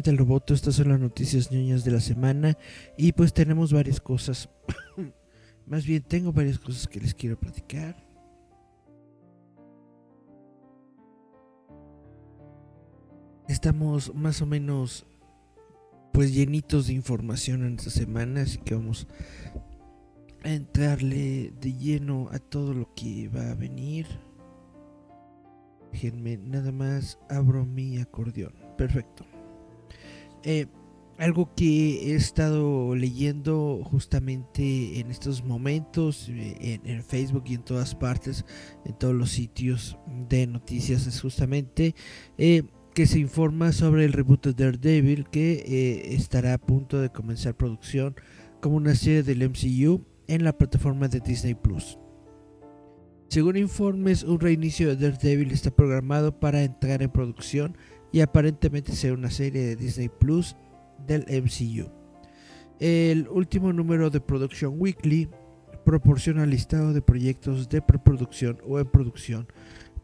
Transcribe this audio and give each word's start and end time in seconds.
Metal 0.00 0.16
Roboto, 0.16 0.54
estas 0.54 0.76
son 0.76 0.88
las 0.88 0.98
noticias 0.98 1.52
ñoñas 1.52 1.84
de 1.84 1.90
la 1.90 2.00
semana 2.00 2.56
y 2.96 3.12
pues 3.12 3.34
tenemos 3.34 3.70
varias 3.70 4.00
cosas. 4.00 4.48
Más 5.66 5.84
bien 5.84 6.02
tengo 6.02 6.32
varias 6.32 6.58
cosas 6.58 6.88
que 6.88 7.00
les 7.00 7.12
quiero 7.12 7.38
platicar. 7.38 8.02
Estamos 13.46 14.14
más 14.14 14.40
o 14.40 14.46
menos 14.46 15.04
pues 16.14 16.32
llenitos 16.32 16.86
de 16.86 16.94
información 16.94 17.66
en 17.66 17.74
esta 17.74 17.90
semana, 17.90 18.40
así 18.40 18.56
que 18.56 18.74
vamos 18.74 19.06
a 20.44 20.50
entrarle 20.50 21.52
de 21.60 21.74
lleno 21.74 22.30
a 22.32 22.38
todo 22.38 22.72
lo 22.72 22.94
que 22.94 23.28
va 23.28 23.50
a 23.50 23.54
venir. 23.54 24.06
Déjenme, 25.92 26.38
nada 26.38 26.72
más 26.72 27.18
abro 27.28 27.66
mi 27.66 27.98
acordeón. 27.98 28.54
Perfecto. 28.78 29.29
Eh, 30.44 30.66
algo 31.18 31.54
que 31.54 32.12
he 32.12 32.14
estado 32.14 32.94
leyendo 32.94 33.82
justamente 33.84 35.00
en 35.00 35.10
estos 35.10 35.44
momentos 35.44 36.30
eh, 36.30 36.80
en, 36.82 37.02
Facebook 37.02 37.44
y 37.46 37.54
en 37.54 37.62
todas 37.62 37.94
partes, 37.94 38.46
en 38.86 38.98
todos 38.98 39.14
los 39.14 39.30
sitios 39.30 39.98
de 40.30 40.46
noticias, 40.46 41.06
es 41.06 41.20
justamente 41.20 41.94
eh, 42.38 42.62
que 42.94 43.06
se 43.06 43.18
informa 43.18 43.72
sobre 43.72 44.06
el 44.06 44.14
reboot 44.14 44.46
de 44.46 44.64
Daredevil 44.64 45.28
que 45.28 46.14
estará 46.14 46.54
a 46.54 46.58
punto 46.58 46.98
de 46.98 47.10
comenzar 47.10 47.54
producción 47.54 48.16
como 48.62 48.76
una 48.76 48.94
serie 48.94 49.22
del 49.22 49.46
MCU 49.46 50.02
en 50.26 50.42
la 50.42 50.56
plataforma 50.56 51.08
de 51.08 51.20
Disney 51.20 51.54
Plus. 51.54 51.98
Según 53.30 53.56
informes, 53.56 54.24
un 54.24 54.40
reinicio 54.40 54.88
de 54.88 54.96
Daredevil 54.96 55.52
está 55.52 55.70
programado 55.70 56.40
para 56.40 56.64
entrar 56.64 57.00
en 57.00 57.10
producción 57.10 57.76
y 58.12 58.20
aparentemente 58.20 58.92
ser 58.92 59.12
una 59.12 59.30
serie 59.30 59.62
de 59.62 59.76
Disney 59.76 60.08
Plus 60.08 60.56
del 61.06 61.22
MCU. 61.22 61.90
El 62.78 63.28
último 63.28 63.72
número 63.72 64.10
de 64.10 64.20
Production 64.20 64.74
Weekly 64.78 65.28
proporciona 65.84 66.46
listado 66.46 66.92
de 66.92 67.02
proyectos 67.02 67.68
de 67.68 67.82
preproducción 67.82 68.58
o 68.66 68.78
en 68.78 68.90
producción 68.90 69.46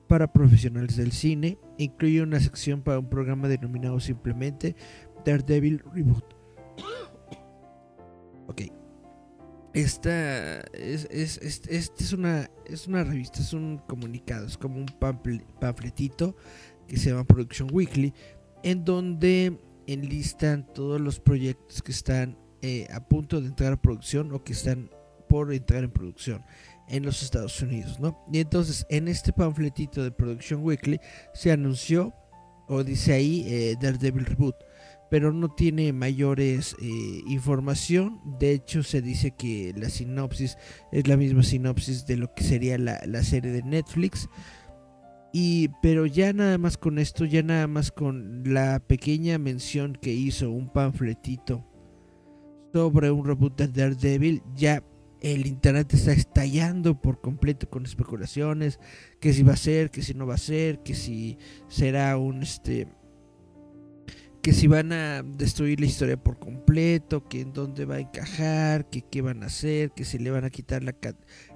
para 0.08 0.32
profesionales 0.32 0.96
del 0.96 1.12
cine. 1.12 1.58
Incluye 1.78 2.22
una 2.22 2.40
sección 2.40 2.82
para 2.82 2.98
un 2.98 3.08
programa 3.08 3.48
denominado 3.48 3.98
simplemente 4.00 4.76
Daredevil 5.24 5.82
Reboot. 5.92 6.24
ok, 8.48 8.62
esta 9.72 10.60
es, 10.72 11.06
es, 11.10 11.38
es, 11.68 12.12
una, 12.12 12.50
es 12.64 12.86
una 12.86 13.04
revista, 13.04 13.40
es 13.40 13.52
un 13.52 13.78
comunicado, 13.86 14.46
es 14.46 14.56
como 14.56 14.78
un 14.78 14.86
panfletito 15.60 16.34
que 16.86 16.96
se 16.96 17.10
llama 17.10 17.24
Production 17.24 17.68
Weekly, 17.72 18.12
en 18.62 18.84
donde 18.84 19.58
enlistan 19.86 20.66
todos 20.74 21.00
los 21.00 21.20
proyectos 21.20 21.82
que 21.82 21.92
están 21.92 22.38
eh, 22.62 22.86
a 22.92 23.06
punto 23.06 23.40
de 23.40 23.48
entrar 23.48 23.72
a 23.72 23.80
producción 23.80 24.32
o 24.32 24.42
que 24.42 24.52
están 24.52 24.90
por 25.28 25.52
entrar 25.52 25.84
en 25.84 25.90
producción 25.90 26.44
en 26.88 27.04
los 27.04 27.22
Estados 27.22 27.60
Unidos, 27.62 27.98
¿no? 27.98 28.24
Y 28.32 28.38
entonces 28.38 28.86
en 28.88 29.08
este 29.08 29.32
panfletito 29.32 30.04
de 30.04 30.10
Production 30.12 30.62
Weekly 30.62 31.00
se 31.34 31.50
anunció, 31.50 32.14
o 32.68 32.84
dice 32.84 33.12
ahí, 33.12 33.44
eh, 33.46 33.76
Daredevil 33.80 34.24
Reboot 34.24 34.56
pero 35.08 35.32
no 35.32 35.48
tiene 35.48 35.92
mayores 35.92 36.76
eh, 36.80 37.22
información. 37.28 38.20
De 38.38 38.52
hecho, 38.52 38.82
se 38.82 39.02
dice 39.02 39.32
que 39.32 39.72
la 39.76 39.88
sinopsis 39.88 40.58
es 40.92 41.06
la 41.06 41.16
misma 41.16 41.42
sinopsis 41.42 42.06
de 42.06 42.16
lo 42.16 42.34
que 42.34 42.42
sería 42.42 42.78
la, 42.78 43.22
serie 43.22 43.52
de 43.52 43.62
Netflix. 43.62 44.28
Y, 45.38 45.68
pero 45.82 46.06
ya 46.06 46.32
nada 46.32 46.56
más 46.56 46.78
con 46.78 46.98
esto, 46.98 47.26
ya 47.26 47.42
nada 47.42 47.66
más 47.66 47.92
con 47.92 48.42
la 48.46 48.80
pequeña 48.80 49.36
mención 49.36 49.92
que 49.92 50.10
hizo 50.10 50.50
un 50.50 50.72
panfletito 50.72 51.62
sobre 52.72 53.10
un 53.10 53.26
reboot 53.26 53.54
de 53.58 53.68
Daredevil, 53.68 54.42
ya 54.54 54.82
el 55.20 55.46
internet 55.46 55.92
está 55.92 56.12
estallando 56.12 56.98
por 57.02 57.20
completo 57.20 57.68
con 57.68 57.84
especulaciones, 57.84 58.80
que 59.20 59.34
si 59.34 59.42
va 59.42 59.52
a 59.52 59.58
ser, 59.58 59.90
que 59.90 60.00
si 60.00 60.14
no 60.14 60.26
va 60.26 60.36
a 60.36 60.38
ser, 60.38 60.82
que 60.82 60.94
si 60.94 61.36
será 61.68 62.16
un 62.16 62.42
este 62.42 62.88
que 64.46 64.52
si 64.52 64.68
van 64.68 64.92
a 64.92 65.24
destruir 65.24 65.80
la 65.80 65.86
historia 65.86 66.16
por 66.16 66.38
completo, 66.38 67.28
que 67.28 67.40
en 67.40 67.52
dónde 67.52 67.84
va 67.84 67.96
a 67.96 67.98
encajar, 67.98 68.88
que 68.88 69.02
qué 69.02 69.20
van 69.20 69.42
a 69.42 69.46
hacer, 69.46 69.90
que 69.90 70.04
si 70.04 70.18
le 70.18 70.30
van 70.30 70.44
a 70.44 70.50
quitar 70.50 70.84
la, 70.84 70.94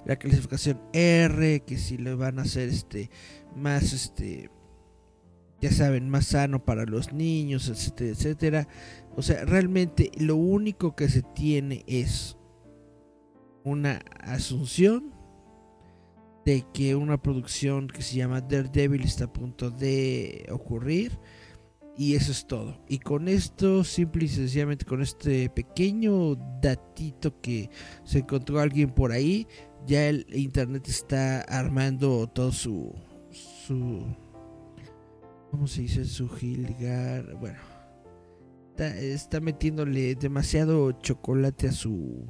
la 0.05 0.17
clasificación 0.17 0.77
R, 0.91 1.61
que 1.61 1.77
si 1.77 1.97
le 1.97 2.15
van 2.15 2.37
a 2.37 2.41
hacer 2.41 2.67
este 2.67 3.09
más 3.55 3.93
este 3.93 4.49
ya 5.61 5.71
saben, 5.71 6.09
más 6.09 6.27
sano 6.27 6.65
para 6.65 6.85
los 6.85 7.13
niños, 7.13 7.69
etcétera, 7.69 8.09
etcétera. 8.09 8.67
O 9.15 9.21
sea, 9.21 9.45
realmente 9.45 10.09
lo 10.17 10.35
único 10.35 10.95
que 10.95 11.07
se 11.07 11.21
tiene 11.21 11.83
es 11.85 12.35
una 13.63 14.01
asunción 14.21 15.13
de 16.45 16.65
que 16.73 16.95
una 16.95 17.21
producción 17.21 17.87
que 17.87 18.01
se 18.01 18.15
llama 18.15 18.41
Daredevil 18.41 19.03
está 19.03 19.25
a 19.25 19.33
punto 19.33 19.69
de 19.69 20.47
ocurrir 20.51 21.19
y 21.95 22.15
eso 22.15 22.31
es 22.31 22.47
todo. 22.47 22.81
Y 22.87 22.97
con 22.97 23.27
esto, 23.27 23.83
simple 23.83 24.25
y 24.25 24.29
sencillamente, 24.29 24.85
con 24.85 25.03
este 25.03 25.49
pequeño 25.49 26.35
datito 26.59 27.39
que 27.41 27.69
se 28.03 28.19
encontró 28.19 28.59
alguien 28.59 28.89
por 28.89 29.11
ahí, 29.11 29.47
ya 29.85 30.07
el 30.07 30.25
internet 30.33 30.87
está 30.87 31.41
armando 31.41 32.27
todo 32.27 32.51
su. 32.51 32.95
Su. 33.71 34.05
¿Cómo 35.49 35.67
se 35.67 35.81
dice? 35.81 36.05
Su 36.05 36.29
gilgar. 36.29 37.35
Bueno. 37.39 37.59
Está, 38.77 39.39
metiéndole 39.39 40.15
demasiado 40.15 40.91
chocolate 40.93 41.67
a 41.67 41.71
su 41.71 42.25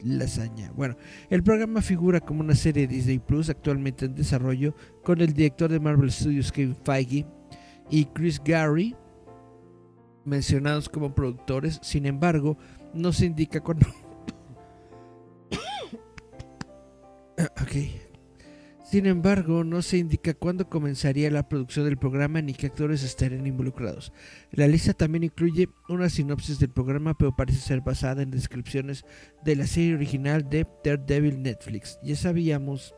lasaña. 0.00 0.72
Bueno, 0.72 0.96
el 1.28 1.42
programa 1.42 1.82
figura 1.82 2.20
como 2.20 2.40
una 2.40 2.54
serie 2.54 2.86
de 2.86 2.94
Disney 2.94 3.18
Plus 3.18 3.50
actualmente 3.50 4.06
en 4.06 4.14
desarrollo 4.14 4.74
con 5.04 5.20
el 5.20 5.34
director 5.34 5.70
de 5.70 5.80
Marvel 5.80 6.10
Studios 6.10 6.50
Kevin 6.50 6.76
Feige 6.76 7.26
y 7.90 8.06
Chris 8.06 8.40
Gary 8.42 8.96
mencionados 10.24 10.88
como 10.88 11.14
productores, 11.14 11.78
sin 11.82 12.06
embargo, 12.06 12.56
no 12.94 13.12
se 13.12 13.26
indica 13.26 13.60
cuándo. 13.60 13.86
Sin 18.92 19.06
embargo, 19.06 19.64
no 19.64 19.80
se 19.80 19.96
indica 19.96 20.34
cuándo 20.34 20.68
comenzaría 20.68 21.30
la 21.30 21.48
producción 21.48 21.86
del 21.86 21.96
programa 21.96 22.42
ni 22.42 22.52
qué 22.52 22.66
actores 22.66 23.02
estarían 23.02 23.46
involucrados. 23.46 24.12
La 24.50 24.68
lista 24.68 24.92
también 24.92 25.24
incluye 25.24 25.70
una 25.88 26.10
sinopsis 26.10 26.58
del 26.58 26.68
programa, 26.68 27.16
pero 27.16 27.34
parece 27.34 27.60
ser 27.60 27.80
basada 27.80 28.22
en 28.22 28.30
descripciones 28.30 29.06
de 29.46 29.56
la 29.56 29.66
serie 29.66 29.94
original 29.94 30.46
de 30.50 30.66
Daredevil 30.84 31.40
Netflix. 31.40 31.98
Ya 32.02 32.16
sabíamos 32.16 32.94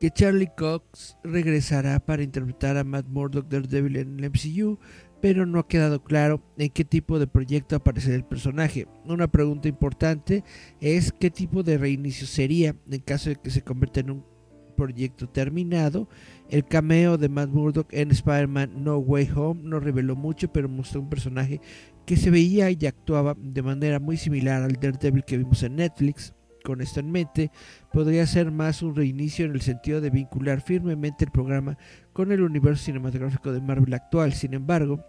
que 0.00 0.10
Charlie 0.10 0.48
Cox 0.56 1.18
regresará 1.22 2.00
para 2.00 2.22
interpretar 2.22 2.78
a 2.78 2.84
Matt 2.84 3.04
Murdock 3.06 3.48
Daredevil 3.48 3.96
en 3.98 4.18
el 4.18 4.30
MCU, 4.30 4.78
pero 5.20 5.44
no 5.44 5.58
ha 5.58 5.68
quedado 5.68 6.02
claro 6.02 6.42
en 6.56 6.70
qué 6.70 6.86
tipo 6.86 7.18
de 7.18 7.26
proyecto 7.26 7.76
aparecerá 7.76 8.16
el 8.16 8.24
personaje. 8.24 8.86
Una 9.04 9.28
pregunta 9.30 9.68
importante 9.68 10.42
es 10.80 11.12
qué 11.12 11.30
tipo 11.30 11.62
de 11.62 11.76
reinicio 11.76 12.26
sería 12.26 12.74
en 12.90 13.00
caso 13.00 13.28
de 13.28 13.36
que 13.36 13.50
se 13.50 13.60
convierta 13.60 14.00
en 14.00 14.10
un 14.10 14.33
proyecto 14.74 15.28
terminado. 15.28 16.08
El 16.50 16.64
cameo 16.64 17.16
de 17.16 17.28
Matt 17.28 17.50
Murdock 17.50 17.92
en 17.92 18.10
Spider-Man 18.10 18.84
No 18.84 18.98
Way 18.98 19.30
Home 19.34 19.60
no 19.64 19.80
reveló 19.80 20.16
mucho, 20.16 20.52
pero 20.52 20.68
mostró 20.68 21.00
un 21.00 21.08
personaje 21.08 21.60
que 22.06 22.16
se 22.16 22.30
veía 22.30 22.70
y 22.70 22.86
actuaba 22.86 23.34
de 23.38 23.62
manera 23.62 23.98
muy 23.98 24.16
similar 24.16 24.62
al 24.62 24.74
Daredevil 24.74 25.24
que 25.24 25.38
vimos 25.38 25.62
en 25.62 25.76
Netflix. 25.76 26.34
Con 26.62 26.80
esto 26.80 27.00
en 27.00 27.10
mente, 27.10 27.50
podría 27.92 28.26
ser 28.26 28.50
más 28.50 28.82
un 28.82 28.94
reinicio 28.94 29.44
en 29.44 29.52
el 29.52 29.60
sentido 29.60 30.00
de 30.00 30.08
vincular 30.08 30.62
firmemente 30.62 31.24
el 31.26 31.30
programa 31.30 31.76
con 32.14 32.32
el 32.32 32.40
universo 32.40 32.84
cinematográfico 32.84 33.52
de 33.52 33.60
Marvel 33.60 33.92
actual. 33.92 34.32
Sin 34.32 34.54
embargo, 34.54 35.04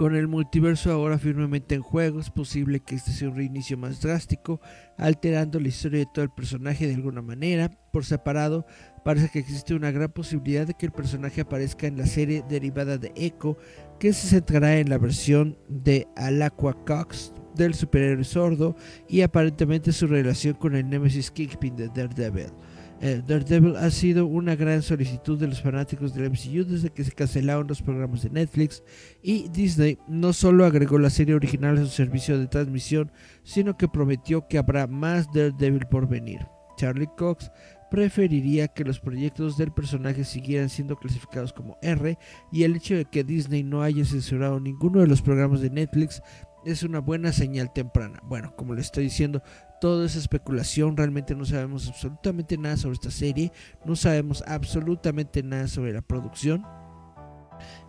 con 0.00 0.16
el 0.16 0.28
multiverso 0.28 0.90
ahora 0.90 1.18
firmemente 1.18 1.74
en 1.74 1.82
juego, 1.82 2.20
es 2.20 2.30
posible 2.30 2.80
que 2.80 2.94
este 2.94 3.12
sea 3.12 3.28
un 3.28 3.36
reinicio 3.36 3.76
más 3.76 4.00
drástico, 4.00 4.58
alterando 4.96 5.60
la 5.60 5.68
historia 5.68 5.98
de 5.98 6.06
todo 6.06 6.24
el 6.24 6.30
personaje 6.30 6.86
de 6.86 6.94
alguna 6.94 7.20
manera. 7.20 7.70
Por 7.92 8.06
separado, 8.06 8.64
parece 9.04 9.28
que 9.28 9.40
existe 9.40 9.74
una 9.74 9.90
gran 9.90 10.10
posibilidad 10.10 10.66
de 10.66 10.72
que 10.72 10.86
el 10.86 10.92
personaje 10.92 11.42
aparezca 11.42 11.86
en 11.86 11.98
la 11.98 12.06
serie 12.06 12.42
derivada 12.48 12.96
de 12.96 13.12
Echo, 13.14 13.58
que 13.98 14.14
se 14.14 14.28
centrará 14.28 14.78
en 14.78 14.88
la 14.88 14.96
versión 14.96 15.58
de 15.68 16.08
Alaqua 16.16 16.82
Cox 16.86 17.34
del 17.54 17.74
superhéroe 17.74 18.24
sordo 18.24 18.76
y 19.06 19.20
aparentemente 19.20 19.92
su 19.92 20.06
relación 20.06 20.54
con 20.54 20.76
el 20.76 20.88
Nemesis 20.88 21.30
Kingpin 21.30 21.76
de 21.76 21.88
Daredevil. 21.88 22.54
Eh, 23.02 23.22
Daredevil 23.26 23.76
ha 23.76 23.90
sido 23.90 24.26
una 24.26 24.56
gran 24.56 24.82
solicitud 24.82 25.38
de 25.38 25.48
los 25.48 25.62
fanáticos 25.62 26.12
del 26.12 26.30
MCU 26.30 26.64
desde 26.64 26.90
que 26.90 27.02
se 27.02 27.12
cancelaron 27.12 27.66
los 27.66 27.80
programas 27.80 28.22
de 28.22 28.28
Netflix 28.28 28.82
y 29.22 29.48
Disney 29.48 29.98
no 30.06 30.34
solo 30.34 30.66
agregó 30.66 30.98
la 30.98 31.08
serie 31.08 31.34
original 31.34 31.78
a 31.78 31.80
su 31.80 31.88
servicio 31.88 32.38
de 32.38 32.46
transmisión, 32.46 33.10
sino 33.42 33.78
que 33.78 33.88
prometió 33.88 34.46
que 34.48 34.58
habrá 34.58 34.86
más 34.86 35.32
Daredevil 35.32 35.86
por 35.86 36.08
venir. 36.08 36.40
Charlie 36.76 37.08
Cox 37.16 37.50
preferiría 37.90 38.68
que 38.68 38.84
los 38.84 39.00
proyectos 39.00 39.56
del 39.56 39.72
personaje 39.72 40.24
siguieran 40.24 40.68
siendo 40.68 40.96
clasificados 40.96 41.52
como 41.52 41.76
R 41.82 42.16
y 42.52 42.62
el 42.62 42.76
hecho 42.76 42.94
de 42.94 43.04
que 43.04 43.24
Disney 43.24 43.62
no 43.62 43.82
haya 43.82 44.04
censurado 44.04 44.60
ninguno 44.60 45.00
de 45.00 45.06
los 45.06 45.20
programas 45.20 45.60
de 45.60 45.70
Netflix 45.70 46.22
es 46.64 46.82
una 46.82 47.00
buena 47.00 47.32
señal 47.32 47.72
temprana. 47.72 48.20
Bueno, 48.24 48.54
como 48.56 48.74
le 48.74 48.80
estoy 48.80 49.04
diciendo, 49.04 49.42
todo 49.80 50.04
es 50.04 50.16
especulación, 50.16 50.96
realmente 50.96 51.34
no 51.34 51.44
sabemos 51.44 51.88
absolutamente 51.88 52.58
nada 52.58 52.76
sobre 52.76 52.94
esta 52.94 53.10
serie, 53.10 53.52
no 53.84 53.96
sabemos 53.96 54.44
absolutamente 54.46 55.42
nada 55.42 55.68
sobre 55.68 55.92
la 55.92 56.02
producción. 56.02 56.66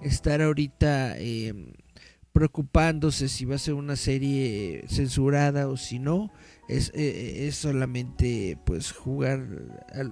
Estar 0.02 0.42
ahorita 0.42 1.18
em, 1.18 1.74
preocupándose 2.34 3.28
si 3.28 3.46
va 3.46 3.56
a 3.56 3.60
ser 3.60 3.74
una 3.74 3.96
serie 3.96 4.86
censurada 4.88 5.68
o 5.68 5.78
si 5.78 6.00
no, 6.00 6.32
es, 6.70 6.92
eh, 6.96 7.48
es 7.48 7.56
solamente 7.56 8.58
pues 8.66 8.92
jugar 8.92 9.46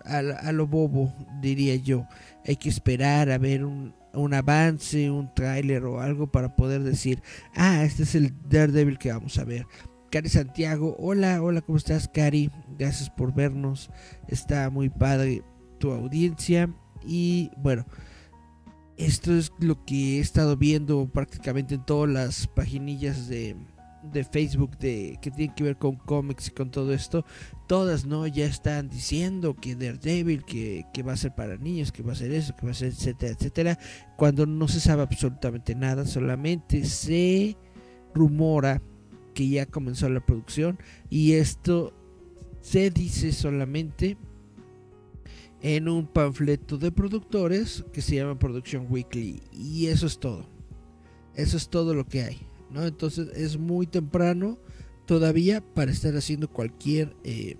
a, 0.05 0.51
lo 0.51 0.67
bobo, 0.67 1.13
diría 1.41 1.75
yo. 1.75 2.05
Hay 2.45 2.57
que 2.57 2.69
esperar 2.69 3.31
a 3.31 3.37
ver 3.37 3.63
un, 3.63 3.93
un 4.13 4.33
avance, 4.33 5.09
un 5.09 5.33
tráiler 5.33 5.85
o 5.85 5.99
algo 6.01 6.31
para 6.31 6.55
poder 6.55 6.83
decir, 6.83 7.21
ah, 7.55 7.83
este 7.83 8.03
es 8.03 8.15
el 8.15 8.33
Daredevil 8.49 8.97
que 8.97 9.11
vamos 9.11 9.37
a 9.37 9.43
ver. 9.43 9.65
Cari 10.11 10.29
Santiago, 10.29 10.95
hola, 10.97 11.41
hola, 11.41 11.61
¿cómo 11.61 11.77
estás, 11.77 12.07
Cari? 12.07 12.49
Gracias 12.77 13.09
por 13.09 13.33
vernos. 13.33 13.89
Está 14.27 14.69
muy 14.69 14.89
padre 14.89 15.43
tu 15.77 15.91
audiencia. 15.91 16.73
Y 17.05 17.51
bueno, 17.57 17.85
esto 18.97 19.35
es 19.37 19.51
lo 19.59 19.85
que 19.85 20.17
he 20.17 20.19
estado 20.19 20.57
viendo 20.57 21.07
prácticamente 21.07 21.75
en 21.75 21.85
todas 21.85 22.09
las 22.09 22.47
paginillas 22.47 23.27
de, 23.27 23.55
de 24.03 24.23
Facebook 24.23 24.77
de 24.77 25.17
que 25.21 25.31
tienen 25.31 25.55
que 25.55 25.63
ver 25.63 25.77
con 25.77 25.95
cómics 25.95 26.47
y 26.47 26.51
con 26.51 26.71
todo 26.71 26.93
esto, 26.93 27.25
todas 27.67 28.05
no 28.05 28.25
ya 28.27 28.45
están 28.45 28.89
diciendo 28.89 29.55
que 29.55 29.75
Daredevil, 29.75 30.43
que, 30.45 30.85
que 30.93 31.03
va 31.03 31.13
a 31.13 31.17
ser 31.17 31.35
para 31.35 31.57
niños, 31.57 31.91
que 31.91 32.03
va 32.03 32.13
a 32.13 32.15
ser 32.15 32.31
eso, 32.31 32.55
que 32.55 32.65
va 32.65 32.71
a 32.71 32.75
ser 32.75 32.89
etcétera, 32.89 33.33
etcétera, 33.33 33.79
cuando 34.17 34.45
no 34.45 34.67
se 34.67 34.79
sabe 34.79 35.03
absolutamente 35.03 35.75
nada, 35.75 36.05
solamente 36.05 36.85
se 36.85 37.57
rumora 38.13 38.81
que 39.33 39.47
ya 39.47 39.65
comenzó 39.65 40.09
la 40.09 40.25
producción 40.25 40.79
y 41.09 41.33
esto 41.33 41.93
se 42.61 42.89
dice 42.89 43.31
solamente 43.31 44.17
en 45.61 45.89
un 45.89 46.07
panfleto 46.07 46.77
de 46.77 46.91
productores 46.91 47.83
que 47.91 48.01
se 48.01 48.15
llama 48.15 48.39
Production 48.39 48.87
Weekly 48.89 49.41
y 49.51 49.87
eso 49.87 50.07
es 50.07 50.19
todo. 50.19 50.47
Eso 51.35 51.57
es 51.57 51.69
todo 51.69 51.93
lo 51.93 52.05
que 52.05 52.23
hay. 52.23 52.48
¿No? 52.69 52.85
Entonces 52.85 53.29
es 53.35 53.57
muy 53.57 53.87
temprano 53.87 54.57
todavía 55.05 55.61
para 55.61 55.91
estar 55.91 56.15
haciendo 56.15 56.49
cualquier 56.49 57.15
eh, 57.23 57.57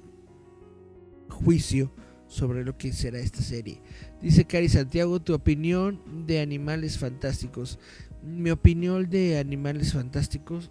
juicio 1.30 1.92
sobre 2.28 2.64
lo 2.64 2.78
que 2.78 2.94
será 2.94 3.20
esta 3.20 3.42
serie. 3.42 3.82
Dice 4.22 4.46
Cari 4.46 4.70
Santiago, 4.70 5.20
tu 5.20 5.34
opinión 5.34 6.00
de 6.28 6.42
Animales 6.42 6.98
Fantásticos. 6.98 7.80
Mi 8.24 8.52
opinión 8.52 9.10
de 9.10 9.40
Animales 9.40 9.94
Fantásticos 9.94 10.70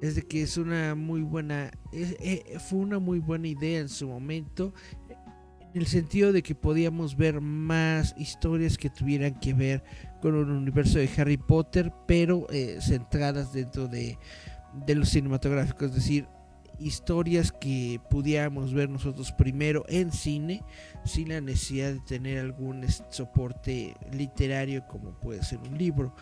es 0.00 0.14
de 0.16 0.22
que 0.22 0.42
es 0.42 0.56
una 0.56 0.94
muy 0.94 1.22
buena, 1.22 1.70
eh, 1.92 2.58
fue 2.68 2.80
una 2.80 2.98
muy 2.98 3.18
buena 3.20 3.48
idea 3.48 3.80
en 3.80 3.88
su 3.88 4.08
momento, 4.08 4.72
en 5.74 5.80
el 5.80 5.86
sentido 5.86 6.32
de 6.32 6.42
que 6.42 6.54
podíamos 6.54 7.16
ver 7.16 7.40
más 7.40 8.14
historias 8.18 8.78
que 8.78 8.90
tuvieran 8.90 9.38
que 9.40 9.54
ver 9.54 9.84
con 10.20 10.34
un 10.34 10.50
universo 10.50 10.98
de 10.98 11.10
Harry 11.16 11.36
Potter, 11.36 11.92
pero 12.06 12.46
eh, 12.50 12.78
centradas 12.80 13.52
dentro 13.52 13.88
de, 13.88 14.18
de 14.86 14.94
los 14.94 15.08
cinematográficos, 15.10 15.90
es 15.90 15.94
decir, 15.94 16.28
historias 16.78 17.52
que 17.52 18.00
pudiéramos 18.08 18.72
ver 18.72 18.88
nosotros 18.88 19.32
primero 19.32 19.84
en 19.88 20.12
cine 20.12 20.62
sin 21.04 21.30
la 21.30 21.40
necesidad 21.40 21.92
de 21.92 22.00
tener 22.00 22.38
algún 22.38 22.84
soporte 23.10 23.94
literario 24.12 24.86
como 24.86 25.18
puede 25.18 25.42
ser 25.42 25.58
un 25.58 25.76
libro. 25.76 26.14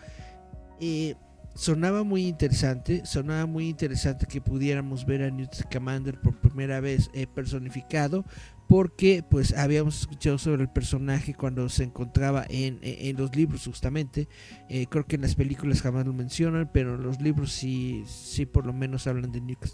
Eh, 0.79 1.15
sonaba 1.57 2.03
muy 2.03 2.27
interesante, 2.27 3.03
sonaba 3.05 3.47
muy 3.47 3.67
interesante 3.67 4.27
que 4.27 4.39
pudiéramos 4.39 5.05
ver 5.05 5.23
a 5.23 5.31
Newt 5.31 5.55
Scamander 5.55 6.21
por 6.21 6.39
primera 6.39 6.79
vez 6.79 7.09
eh, 7.13 7.25
personificado, 7.25 8.23
porque 8.67 9.23
pues 9.27 9.57
habíamos 9.57 10.01
escuchado 10.01 10.37
sobre 10.37 10.61
el 10.61 10.69
personaje 10.69 11.33
cuando 11.33 11.67
se 11.67 11.83
encontraba 11.83 12.45
en, 12.47 12.79
los 13.17 13.35
libros 13.35 13.65
justamente. 13.65 14.27
Eh, 14.69 14.85
creo 14.87 15.07
que 15.07 15.15
en 15.15 15.23
las 15.23 15.33
películas 15.33 15.81
jamás 15.81 16.05
lo 16.05 16.13
mencionan 16.13 16.69
pero 16.71 16.95
en 16.95 17.03
los 17.03 17.19
libros 17.21 17.51
sí 17.51 18.03
sí 18.05 18.45
por 18.45 18.65
lo 18.65 18.73
menos 18.73 19.07
hablan 19.07 19.31
de 19.31 19.41
Newt, 19.41 19.65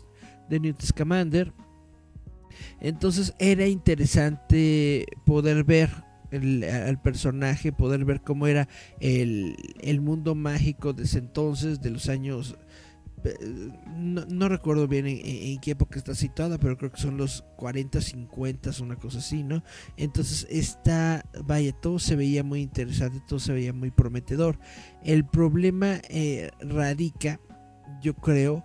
de 0.50 0.60
Newt 0.62 0.82
Scamander. 0.82 1.52
Entonces 2.80 3.34
era 3.40 3.68
interesante 3.68 5.06
poder 5.26 5.66
ver 5.66 5.90
al 6.34 7.02
personaje 7.02 7.72
poder 7.72 8.06
ver 8.06 8.22
cómo 8.22 8.48
era 8.48 8.68
el, 9.00 9.56
el 9.82 10.02
mundo 10.02 10.36
mágico 10.36 10.94
de 10.94 11.04
ese 11.04 11.20
entonces 11.20 11.82
de 11.82 11.92
los 11.92 12.10
años 12.10 12.58
no, 13.96 14.50
recuerdo 14.50 14.88
bien 14.88 15.06
en, 15.08 15.60
qué 15.60 15.72
época 15.72 15.98
está 15.98 16.14
situada, 16.16 16.58
pero 16.58 16.78
creo 16.78 16.92
que 16.92 17.02
son 17.02 17.18
los 17.18 17.44
40, 17.58 18.02
50, 18.02 18.72
una 18.82 18.96
cosa 18.96 19.20
así, 19.20 19.44
¿no? 19.44 19.64
Entonces 19.98 20.48
está, 20.50 21.26
vaya, 21.44 21.72
todo 21.72 22.00
se 22.00 22.16
veía 22.16 22.44
muy 22.44 22.62
interesante, 22.62 23.22
todo 23.28 23.40
se 23.40 23.54
veía 23.54 23.74
muy 23.74 23.92
prometedor. 23.92 24.60
El 25.04 25.26
problema 25.26 26.02
eh, 26.10 26.52
radica, 26.60 27.40
yo 28.02 28.14
creo, 28.16 28.64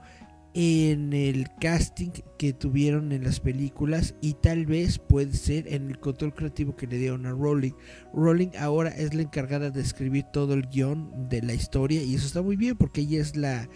en 0.55 1.12
el 1.12 1.47
casting 1.61 2.11
que 2.38 2.52
tuvieron 2.52 3.12
en 3.12 3.25
las 3.25 3.40
películas 3.40 4.14
y 4.21 4.35
tal 4.35 4.67
vez 4.67 4.99
puede 4.99 5.35
ser 5.35 5.73
en 5.73 5.88
el 5.88 5.99
control 5.99 6.35
creativo 6.35 6.76
que 6.76 6.87
le 6.87 6.99
dieron 6.99 7.26
a 7.26 7.31
Rowling. 7.31 7.73
Rowling 8.12 8.50
ahora 8.59 8.90
es 8.90 9.14
la 9.14 9.23
encargada 9.23 9.71
de 9.71 9.81
escribir 9.81 10.25
todo 10.33 10.55
el 10.55 10.69
guion 10.69 11.28
de 11.28 11.43
la 11.43 11.55
historia 11.55 12.02
y 12.02 12.14
eso 12.14 12.26
está 12.26 12.43
muy 12.43 12.57
bien 12.57 12.76
porque 12.76 13.02
ella 13.02 13.21
es 13.21 13.37
la 13.37 13.69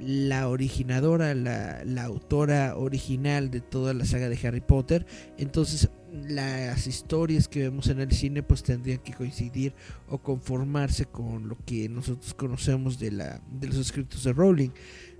la 0.00 0.48
originadora, 0.48 1.34
la, 1.34 2.04
autora 2.04 2.76
original 2.76 3.50
de 3.50 3.60
toda 3.60 3.92
la 3.92 4.06
saga 4.06 4.28
de 4.28 4.46
Harry 4.46 4.62
Potter. 4.62 5.06
Entonces 5.36 5.90
las 6.10 6.86
historias 6.86 7.46
que 7.46 7.60
vemos 7.60 7.86
en 7.88 8.00
el 8.00 8.10
cine 8.10 8.42
pues 8.42 8.62
tendrían 8.62 8.98
que 8.98 9.12
coincidir 9.12 9.74
o 10.08 10.18
conformarse 10.18 11.04
con 11.04 11.48
lo 11.48 11.56
que 11.64 11.88
nosotros 11.88 12.34
conocemos 12.34 12.98
de, 12.98 13.12
la, 13.12 13.40
de 13.52 13.68
los 13.68 13.76
escritos 13.76 14.24
de 14.24 14.32
Rowling. 14.32 14.70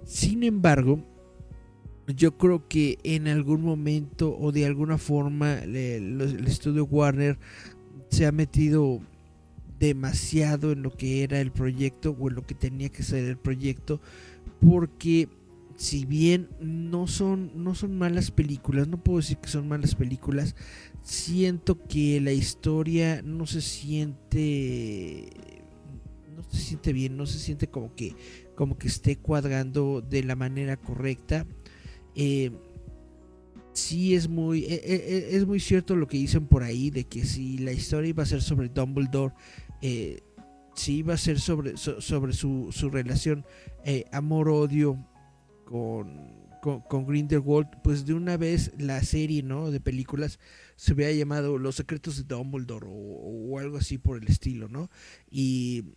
Sin 0.05 0.43
embargo, 0.43 1.05
yo 2.07 2.37
creo 2.37 2.67
que 2.69 2.99
en 3.03 3.29
algún 3.29 3.63
momento 3.63 4.37
o 4.39 4.53
de 4.53 4.67
alguna 4.67 4.99
forma 4.99 5.59
el 5.61 6.47
estudio 6.47 6.85
Warner 6.85 7.39
se 8.09 8.27
ha 8.27 8.33
metido 8.33 9.01
demasiado 9.79 10.73
en 10.73 10.83
lo 10.83 10.91
que 10.91 11.23
era 11.23 11.41
el 11.41 11.53
proyecto 11.53 12.17
o 12.19 12.29
en 12.29 12.35
lo 12.35 12.43
que 12.43 12.55
tenía 12.55 12.91
que 12.91 13.03
ser 13.03 13.25
el 13.25 13.39
proyecto 13.39 14.01
porque 14.61 15.29
si 15.77 16.05
bien 16.05 16.49
no 16.61 17.07
son, 17.07 17.53
no 17.55 17.75
son 17.75 17.97
malas 17.97 18.31
películas, 18.31 18.87
no 18.87 19.03
puedo 19.03 19.21
decir 19.21 19.39
que 19.39 19.49
son 19.49 19.67
malas 19.67 19.95
películas, 19.95 20.55
siento 21.03 21.83
que 21.87 22.21
la 22.21 22.33
historia 22.33 23.23
no 23.23 23.47
se 23.47 23.63
siente 23.63 25.31
no 26.37 26.43
se 26.51 26.59
siente 26.59 26.93
bien, 26.93 27.17
no 27.17 27.25
se 27.25 27.39
siente 27.39 27.69
como 27.69 27.95
que 27.95 28.15
como 28.61 28.77
que 28.77 28.89
esté 28.89 29.17
cuadrando 29.17 30.03
de 30.03 30.23
la 30.23 30.37
manera 30.37 30.77
correcta. 30.77 31.47
Eh, 32.15 32.51
sí 33.73 34.15
es 34.15 34.29
muy, 34.29 34.65
e, 34.65 34.75
e, 34.75 34.95
e, 34.97 35.37
es 35.39 35.47
muy 35.47 35.61
cierto 35.61 35.97
lo 35.97 36.07
que 36.07 36.19
dicen 36.19 36.47
por 36.47 36.63
ahí 36.63 36.91
de 36.91 37.05
que 37.05 37.25
si 37.25 37.57
la 37.57 37.73
historia 37.73 38.11
iba 38.11 38.23
a 38.23 38.27
ser 38.27 38.43
sobre 38.43 38.69
Dumbledore, 38.69 39.33
eh, 39.81 40.21
si 40.75 40.97
iba 40.97 41.15
a 41.15 41.17
ser 41.17 41.41
sobre, 41.41 41.79
sobre 41.79 42.35
su, 42.35 42.69
su 42.71 42.91
relación 42.91 43.47
eh, 43.87 44.05
amor-odio 44.13 45.07
con, 45.65 46.51
con, 46.61 47.07
Grindelwald, 47.07 47.69
pues 47.83 48.05
de 48.05 48.13
una 48.13 48.37
vez 48.37 48.73
la 48.77 49.03
serie 49.03 49.43
¿no? 49.43 49.71
de 49.71 49.81
películas 49.81 50.39
se 50.77 50.93
hubiera 50.93 51.13
llamado 51.13 51.57
Los 51.57 51.77
secretos 51.77 52.19
de 52.19 52.25
Dumbledore 52.25 52.87
o, 52.91 53.59
algo 53.59 53.79
así 53.79 53.97
por 53.97 54.19
el 54.19 54.29
estilo, 54.29 54.69
¿no? 54.69 54.91
Y, 55.31 55.95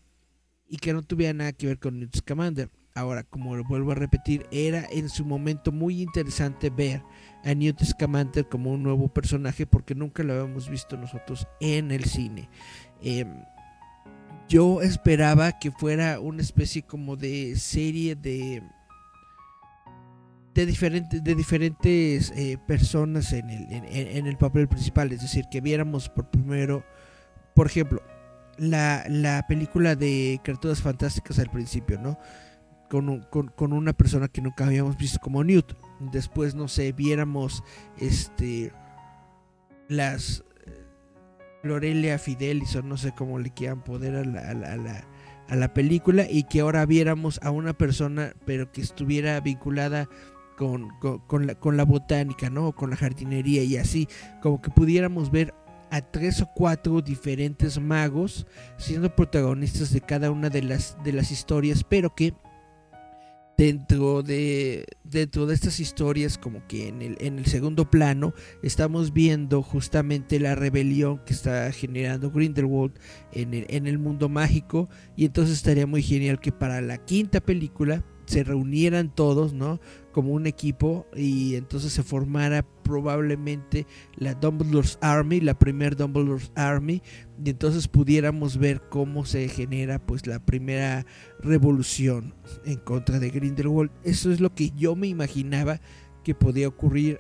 y 0.68 0.78
que 0.78 0.94
no 0.94 1.04
tuviera 1.04 1.34
nada 1.34 1.54
que 1.54 1.68
ver 1.68 1.80
con 1.80 2.00
Newt 2.00 2.18
Scamander. 2.18 2.70
Ahora, 2.96 3.24
como 3.24 3.56
lo 3.56 3.64
vuelvo 3.64 3.92
a 3.92 3.96
repetir, 3.96 4.46
era 4.52 4.86
en 4.92 5.10
su 5.10 5.26
momento 5.26 5.72
muy 5.72 6.02
interesante 6.02 6.70
ver 6.70 7.02
a 7.44 7.54
Newt 7.54 7.84
Scamander 7.84 8.48
como 8.48 8.72
un 8.72 8.84
nuevo 8.84 9.08
personaje 9.08 9.66
porque 9.66 9.96
nunca 9.96 10.24
lo 10.24 10.34
habíamos 10.34 10.70
visto 10.70 10.96
nosotros 10.96 11.48
en 11.60 11.92
el 11.92 12.06
cine. 12.06 12.50
Em, 13.02 13.44
yo 14.48 14.82
esperaba 14.82 15.58
que 15.58 15.72
fuera 15.72 16.20
una 16.20 16.42
especie 16.42 16.84
como 16.84 17.16
de 17.16 17.56
serie 17.56 18.16
de 18.16 18.62
de 20.54 20.68
diferentes 20.68 21.24
de 21.24 21.34
diferentes 21.34 22.32
eh, 22.36 22.60
personas 22.68 23.34
en 23.34 23.50
el, 23.50 23.68
en, 23.72 24.28
el 24.28 24.38
papel 24.38 24.68
principal 24.68 25.12
es 25.12 25.22
decir 25.22 25.46
que 25.50 25.62
viéramos 25.62 26.10
por 26.10 26.30
primero 26.30 26.86
por 27.56 27.66
ejemplo 27.66 28.04
la, 28.58 29.06
la 29.08 29.46
película 29.48 29.96
de 29.96 30.40
criaturas 30.44 30.82
fantásticas 30.82 31.40
al 31.40 31.50
principio 31.50 32.00
no 32.00 32.18
con, 33.02 33.74
una 33.74 33.94
persona 33.94 34.28
que 34.28 34.42
nunca 34.42 34.66
habíamos 34.66 34.98
visto 34.98 35.20
como 35.20 35.44
Newt. 35.44 35.74
Después, 36.00 36.54
no 36.54 36.68
sé, 36.68 36.92
viéramos 36.92 37.64
este 38.00 38.72
las 39.90 40.44
Lorelia 41.64 42.18
Fidelis 42.18 42.76
o 42.76 42.82
no 42.82 42.98
sé 42.98 43.14
cómo 43.14 43.40
le 43.40 43.52
quieran 43.52 43.84
poder 43.84 44.16
a 44.16 44.24
la, 44.24 44.50
a 44.50 44.54
la, 44.54 45.08
a 45.48 45.56
la, 45.56 45.74
película 45.74 46.26
y 46.30 46.44
que 46.44 46.62
ahora 46.62 46.86
viéramos 46.86 47.40
a 47.44 47.52
una 47.52 47.74
persona 47.74 48.34
pero 48.46 48.72
que 48.72 48.82
estuviera 48.82 49.40
vinculada 49.40 50.08
con, 50.58 50.90
con, 51.28 51.48
la, 51.48 51.56
con 51.56 51.78
la 51.78 51.86
botánica, 51.86 52.50
¿no? 52.50 52.74
Con 52.74 52.92
la 52.92 52.96
jardinería 52.96 53.64
y 53.64 53.78
así, 53.78 54.08
como 54.42 54.62
que 54.62 54.70
pudiéramos 54.70 55.32
ver 55.32 55.54
a 55.94 56.02
tres 56.02 56.42
o 56.42 56.48
cuatro 56.48 57.04
diferentes 57.04 57.80
magos 57.80 58.48
siendo 58.78 59.16
protagonistas 59.16 59.94
de 59.94 60.02
cada 60.02 60.32
una 60.32 60.50
de 60.50 60.64
las, 60.64 60.98
de 61.04 61.14
las 61.14 61.30
historias, 61.30 61.84
pero 61.84 62.16
que 62.16 62.34
dentro 63.56 64.24
de 64.24 64.88
dentro 65.04 65.46
de 65.46 65.54
estas 65.54 65.80
historias 65.80 66.40
como 66.40 66.66
que 66.66 66.88
en 66.88 67.04
el, 67.04 67.18
en 67.20 67.38
el 67.38 67.46
segundo 67.46 67.92
plano 67.92 68.34
estamos 68.64 69.14
viendo 69.14 69.62
justamente 69.62 70.40
la 70.40 70.56
rebelión 70.56 71.20
que 71.20 71.34
está 71.34 71.72
generando 71.72 72.32
Grindelwald 72.32 72.94
en 73.32 73.54
el, 73.54 73.68
en 73.70 73.86
el 73.86 74.00
mundo 74.00 74.30
mágico 74.30 74.90
y 75.16 75.26
entonces 75.26 75.58
estaría 75.58 75.86
muy 75.86 76.02
genial 76.02 76.40
que 76.40 76.52
para 76.52 76.82
la 76.82 76.98
quinta 77.06 77.40
película 77.40 78.04
se 78.26 78.44
reunieran 78.44 79.14
todos, 79.14 79.54
¿no? 79.54 79.80
Como 80.12 80.32
un 80.32 80.46
equipo 80.48 81.08
y 81.16 81.56
entonces 81.56 81.94
se 81.94 82.04
formara 82.04 82.64
probablemente 82.84 83.88
la 84.16 84.36
Dumbledore's 84.36 84.98
Army, 85.02 85.42
la 85.42 85.58
primer 85.58 85.96
Dumbledore's 85.96 86.52
Army, 86.56 87.02
y 87.44 87.50
entonces 87.50 87.88
pudiéramos 87.88 88.58
ver 88.58 88.82
cómo 88.90 89.26
se 89.26 89.48
genera 89.48 90.00
pues 90.00 90.28
la 90.28 90.40
primera 90.40 91.06
revolución 91.40 92.36
en 92.66 92.78
contra 92.78 93.20
de 93.20 93.30
Grindelwald. 93.30 93.92
Eso 94.04 94.32
es 94.32 94.40
lo 94.40 94.54
que 94.54 94.72
yo 94.72 94.96
me 94.96 95.08
imaginaba 95.08 95.80
que 96.24 96.36
podía 96.36 96.68
ocurrir 96.68 97.20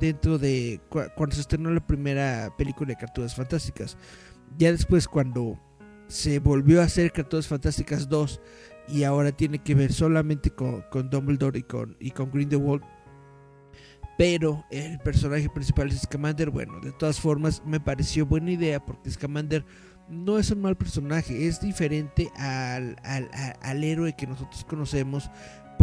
dentro 0.00 0.38
de 0.38 0.80
cuando 0.90 1.34
se 1.34 1.40
estrenó 1.40 1.70
la 1.70 1.86
primera 1.86 2.54
película 2.56 2.88
de 2.88 2.96
Carturas 2.96 3.34
Fantásticas. 3.34 3.96
Ya 4.58 4.70
después 4.70 5.08
cuando 5.08 5.58
se 6.08 6.38
volvió 6.38 6.80
a 6.80 6.84
hacer 6.84 7.12
Carturas 7.12 7.48
Fantásticas 7.48 8.08
2 8.08 8.40
y 8.88 9.04
ahora 9.04 9.32
tiene 9.32 9.58
que 9.58 9.74
ver 9.74 9.92
solamente 9.92 10.50
con, 10.50 10.82
con 10.90 11.10
Dumbledore 11.10 11.58
y 11.58 11.62
con, 11.62 11.96
y 12.00 12.10
con 12.10 12.30
Grindelwald. 12.30 12.82
Pero 14.18 14.64
el 14.70 14.98
personaje 15.00 15.48
principal 15.50 15.88
es 15.90 16.00
Scamander. 16.02 16.50
Bueno, 16.50 16.80
de 16.80 16.92
todas 16.92 17.20
formas 17.20 17.62
me 17.66 17.80
pareció 17.80 18.24
buena 18.24 18.50
idea 18.50 18.84
porque 18.84 19.10
Scamander 19.10 19.64
no 20.08 20.38
es 20.38 20.50
un 20.50 20.62
mal 20.62 20.76
personaje, 20.76 21.46
es 21.46 21.60
diferente 21.60 22.30
al, 22.36 22.96
al, 23.02 23.28
al 23.60 23.84
héroe 23.84 24.14
que 24.16 24.26
nosotros 24.26 24.64
conocemos 24.64 25.30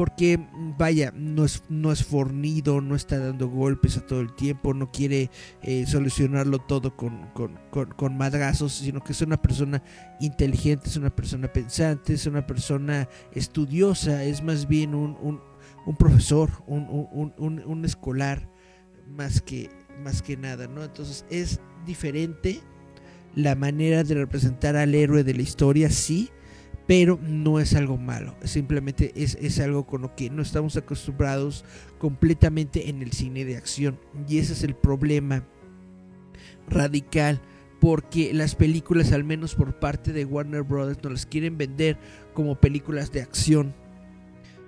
porque 0.03 0.37
vaya, 0.77 1.13
no 1.15 1.45
es, 1.45 1.63
no 1.69 1.89
es 1.89 2.03
fornido, 2.03 2.81
no 2.81 2.93
está 2.93 3.19
dando 3.19 3.47
golpes 3.47 3.95
a 3.95 4.05
todo 4.05 4.19
el 4.19 4.35
tiempo, 4.35 4.73
no 4.73 4.91
quiere 4.91 5.31
eh, 5.61 5.85
solucionarlo 5.87 6.59
todo 6.59 6.97
con, 6.97 7.29
con, 7.29 7.57
con, 7.69 8.17
madrazos, 8.17 8.73
sino 8.73 9.01
que 9.01 9.13
es 9.13 9.21
una 9.21 9.41
persona 9.41 9.81
inteligente, 10.19 10.89
es 10.89 10.97
una 10.97 11.15
persona 11.15 11.47
pensante, 11.47 12.15
es 12.15 12.25
una 12.25 12.45
persona 12.45 13.07
estudiosa, 13.31 14.25
es 14.25 14.43
más 14.43 14.67
bien 14.67 14.93
un, 14.93 15.15
un, 15.21 15.39
un 15.85 15.95
profesor, 15.95 16.49
un, 16.67 17.33
un, 17.37 17.85
escolar, 17.85 18.49
más 19.07 19.41
que, 19.41 19.69
más 20.03 20.21
que 20.21 20.35
nada, 20.35 20.67
¿no? 20.67 20.83
Entonces 20.83 21.23
es 21.29 21.61
diferente 21.85 22.59
la 23.35 23.55
manera 23.55 24.03
de 24.03 24.15
representar 24.15 24.75
al 24.75 24.95
héroe 24.95 25.23
de 25.23 25.33
la 25.33 25.43
historia, 25.43 25.89
sí, 25.89 26.29
pero 26.87 27.17
no 27.21 27.59
es 27.59 27.75
algo 27.75 27.97
malo, 27.97 28.35
simplemente 28.43 29.13
es, 29.15 29.59
algo 29.59 29.85
con 29.85 30.01
lo 30.01 30.15
que 30.15 30.29
no 30.29 30.41
estamos 30.41 30.75
acostumbrados 30.75 31.63
completamente 31.97 32.89
en 32.89 33.01
el 33.01 33.13
cine 33.13 33.45
de 33.45 33.57
acción. 33.57 33.99
Y 34.27 34.39
ese 34.39 34.53
es 34.53 34.63
el 34.63 34.75
problema 34.75 35.45
radical, 36.67 37.41
porque 37.79 38.33
las 38.33 38.55
películas, 38.55 39.11
al 39.13 39.23
menos 39.23 39.55
por 39.55 39.79
parte 39.79 40.11
de 40.11 40.25
Warner 40.25 40.63
Brothers, 40.63 41.03
nos 41.03 41.13
las 41.13 41.25
quieren 41.25 41.57
vender 41.57 41.97
como 42.33 42.59
películas 42.59 43.11
de 43.11 43.21
acción. 43.21 43.73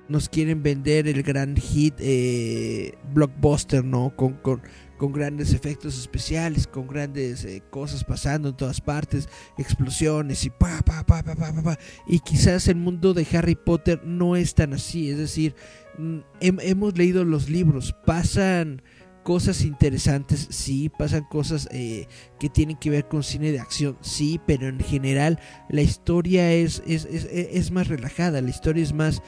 Nos 0.08 0.30
quieren 0.30 0.62
vender 0.62 1.08
el 1.08 1.24
gran 1.24 1.56
hit 1.56 1.96
eh, 2.00 2.94
blockbuster, 3.14 3.84
¿no? 3.84 4.16
Con, 4.16 4.34
con, 4.34 4.62
con 4.98 5.12
grandes 5.12 5.54
efectos 5.54 5.98
especiales, 5.98 6.68
con 6.68 6.88
grandes 6.88 7.44
eh, 7.46 7.64
cosas 7.70 8.04
pasando 8.04 8.50
en 8.50 8.58
todas 8.58 8.82
partes, 8.82 9.28
explosiones 9.58 10.46
y 10.46 10.50
pa, 10.50 10.82
pa, 10.86 11.04
pa, 11.04 11.24
pa, 11.24 11.36
pa, 11.36 11.54
pa, 11.54 11.80
Y 12.08 12.20
quizás 12.20 12.68
el 12.68 12.78
mundo 12.78 13.14
de 13.14 13.28
Harry 13.34 13.56
Potter 13.56 14.02
no 14.06 14.36
es 14.36 14.56
tan 14.56 14.74
así, 14.74 15.10
es 15.10 15.18
decir, 15.18 15.56
mm, 15.98 16.20
hemos 16.40 16.98
leído 16.98 17.24
los 17.26 17.50
libros, 17.50 17.96
pasan 18.06 18.82
cosas 19.26 19.64
interesantes, 19.64 20.48
sí, 20.52 20.88
pasan 20.88 21.24
cosas 21.24 21.68
eh, 21.72 22.08
que 22.40 22.48
tienen 22.48 22.78
que 22.78 22.92
ver 22.92 23.08
con 23.08 23.24
cine 23.24 23.52
de 23.52 23.60
acción, 23.60 23.98
sí, 24.02 24.40
pero 24.46 24.68
en 24.68 24.80
general 24.80 25.40
la 25.68 25.82
historia 25.82 26.54
es, 26.54 26.84
es, 26.86 27.06
es, 27.06 27.28
es 27.32 27.72
más 27.72 27.88
relajada, 27.88 28.40
la 28.40 28.52
historia 28.52 28.84
es 28.84 28.94
más 28.94 29.24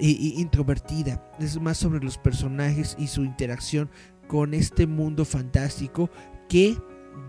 introvertida, 0.00 1.32
es 1.40 1.58
más 1.58 1.78
sobre 1.78 2.04
los 2.04 2.18
personajes 2.18 2.94
y 2.98 3.06
su 3.06 3.24
interacción 3.24 3.88
con 4.26 4.52
este 4.52 4.86
mundo 4.86 5.24
fantástico 5.24 6.10
que 6.50 6.76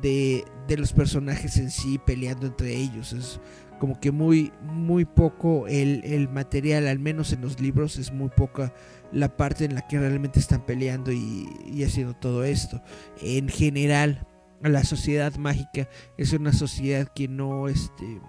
de, 0.01 0.43
los 0.77 0.93
personajes 0.93 1.57
en 1.57 1.71
sí 1.71 1.97
peleando 1.97 2.47
entre 2.47 2.75
ellos. 2.75 3.13
Es 3.13 3.39
como 3.79 3.99
que 3.99 4.11
muy, 4.11 4.51
muy 4.61 5.05
poco 5.05 5.67
el, 5.67 6.29
material, 6.29 6.87
al 6.87 6.99
menos 6.99 7.33
en 7.33 7.41
los 7.41 7.59
libros, 7.59 7.97
es 7.97 8.11
muy 8.11 8.29
poca 8.29 8.73
la 9.11 9.35
parte 9.35 9.65
en 9.65 9.75
la 9.75 9.87
que 9.87 9.99
realmente 9.99 10.39
están 10.39 10.65
peleando 10.65 11.11
y, 11.11 11.47
y 11.65 11.83
haciendo 11.83 12.13
todo 12.15 12.43
esto. 12.43 12.81
En 13.21 13.49
general, 13.49 14.27
la 14.61 14.83
sociedad 14.83 15.35
mágica 15.35 15.87
es 16.17 16.33
una 16.33 16.53
sociedad 16.53 17.07
que 17.13 17.27
no 17.27 17.67
este 17.67 18.19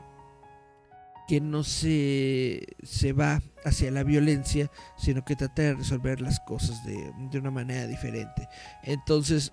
que 1.30 1.40
no 1.40 1.62
se, 1.62 2.66
se 2.82 3.12
va 3.12 3.40
hacia 3.64 3.92
la 3.92 4.02
violencia, 4.02 4.68
sino 4.96 5.24
que 5.24 5.36
trata 5.36 5.62
de 5.62 5.74
resolver 5.74 6.20
las 6.20 6.40
cosas 6.40 6.84
de, 6.84 7.38
una 7.38 7.52
manera 7.52 7.86
diferente. 7.86 8.48
Entonces, 8.82 9.52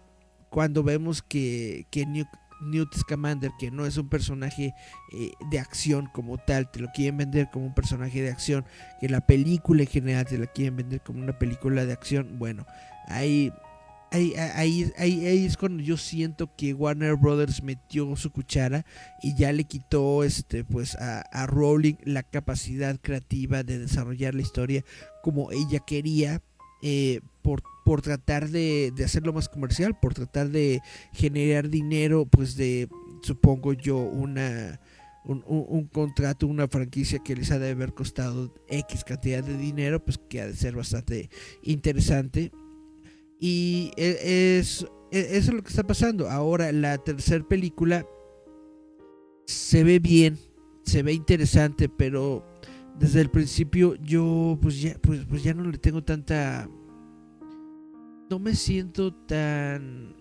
cuando 0.50 0.82
vemos 0.82 1.22
que, 1.22 1.86
que 1.92 2.08
Scamander, 2.96 3.52
que 3.60 3.72
no 3.72 3.86
es 3.86 3.98
un 3.98 4.10
personaje 4.10 4.74
eh, 5.14 5.32
de 5.52 5.60
acción 5.60 6.08
como 6.14 6.38
tal, 6.38 6.72
te 6.72 6.80
lo 6.80 6.90
quieren 6.94 7.18
vender 7.18 7.50
como 7.52 7.66
un 7.66 7.74
personaje 7.74 8.22
de 8.22 8.30
acción, 8.30 8.66
que 9.00 9.10
la 9.10 9.22
película 9.22 9.84
en 9.84 9.88
general 9.88 10.26
te 10.26 10.38
la 10.38 10.48
quieren 10.48 10.76
vender 10.76 11.02
como 11.02 11.22
una 11.22 11.38
película 11.38 11.86
de 11.86 11.94
acción, 11.94 12.40
bueno, 12.40 12.66
ahí 13.08 13.52
Ahí, 14.10 14.36
ahí, 14.38 14.94
ahí, 14.98 15.46
es 15.46 15.58
cuando 15.58 15.84
yo 15.84 15.98
siento 15.98 16.56
que 16.56 16.74
Warner 16.74 17.18
Brothers 17.18 17.62
metió 17.62 18.16
su 18.16 18.32
cuchara 18.32 18.86
y 19.22 19.36
ya 19.36 19.52
le 19.52 19.66
quitó 19.66 20.24
este 20.24 20.64
pues 20.64 20.96
a, 20.96 21.46
Rowling 21.46 21.96
la 22.06 22.24
capacidad 22.24 22.98
creativa 23.02 23.64
de 23.64 23.80
desarrollar 23.80 24.34
la 24.34 24.44
historia 24.44 24.86
como 25.22 25.52
ella 25.52 25.80
quería 25.86 26.42
eh, 26.82 27.22
por, 27.42 27.64
por 27.86 28.02
tratar 28.02 28.50
de, 28.50 28.92
de, 28.96 29.04
hacerlo 29.04 29.34
más 29.34 29.50
comercial, 29.50 29.98
por 30.00 30.14
tratar 30.14 30.50
de 30.50 30.82
generar 31.14 31.70
dinero 31.70 32.26
pues 32.26 32.56
de 32.56 32.88
supongo 33.22 33.74
yo 33.74 33.98
una 33.98 34.80
un, 35.28 35.90
contrato, 35.92 36.48
una 36.48 36.68
franquicia 36.68 37.20
que 37.20 37.36
les 37.36 37.52
ha 37.52 37.60
de 37.60 37.72
haber 37.72 37.94
costado 37.94 38.54
X 38.70 39.04
cantidad 39.04 39.44
de 39.44 39.58
dinero, 39.58 40.04
pues 40.04 40.18
que 40.18 40.42
ha 40.42 40.48
de 40.48 40.56
ser 40.56 40.76
bastante 40.76 41.30
interesante 41.64 42.52
Y 43.40 43.92
e, 43.98 44.58
es, 44.60 44.86
e, 45.12 45.20
eso 45.20 45.52
es 45.52 45.54
lo 45.54 45.64
que 45.64 45.70
está 45.70 45.84
pasando. 45.84 46.30
Ahora 46.30 46.72
la 46.72 46.98
tercera 46.98 47.44
película 47.44 48.06
se 49.46 49.84
ve 49.84 50.00
bien, 50.00 50.38
se 50.84 51.04
ve 51.04 51.14
interesante, 51.14 51.90
pero 51.90 52.46
desde 53.00 53.22
el 53.22 53.30
principio 53.30 53.96
yo 53.96 54.58
pues 54.62 54.82
ya, 54.82 54.96
pues, 55.02 55.26
pues 55.26 55.44
ya 55.44 55.54
no 55.54 55.70
le 55.70 55.78
tengo 55.78 56.04
tanta... 56.04 56.70
No 58.30 58.40
me 58.40 58.56
siento 58.56 59.14
tan... 59.14 60.16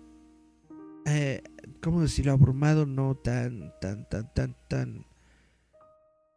Eh, 1.05 1.41
¿Cómo 1.81 2.01
decirlo? 2.01 2.31
Abrumado, 2.31 2.85
no 2.85 3.15
tan, 3.15 3.73
tan, 3.81 4.07
tan, 4.09 4.33
tan, 4.33 4.55
tan 4.67 5.05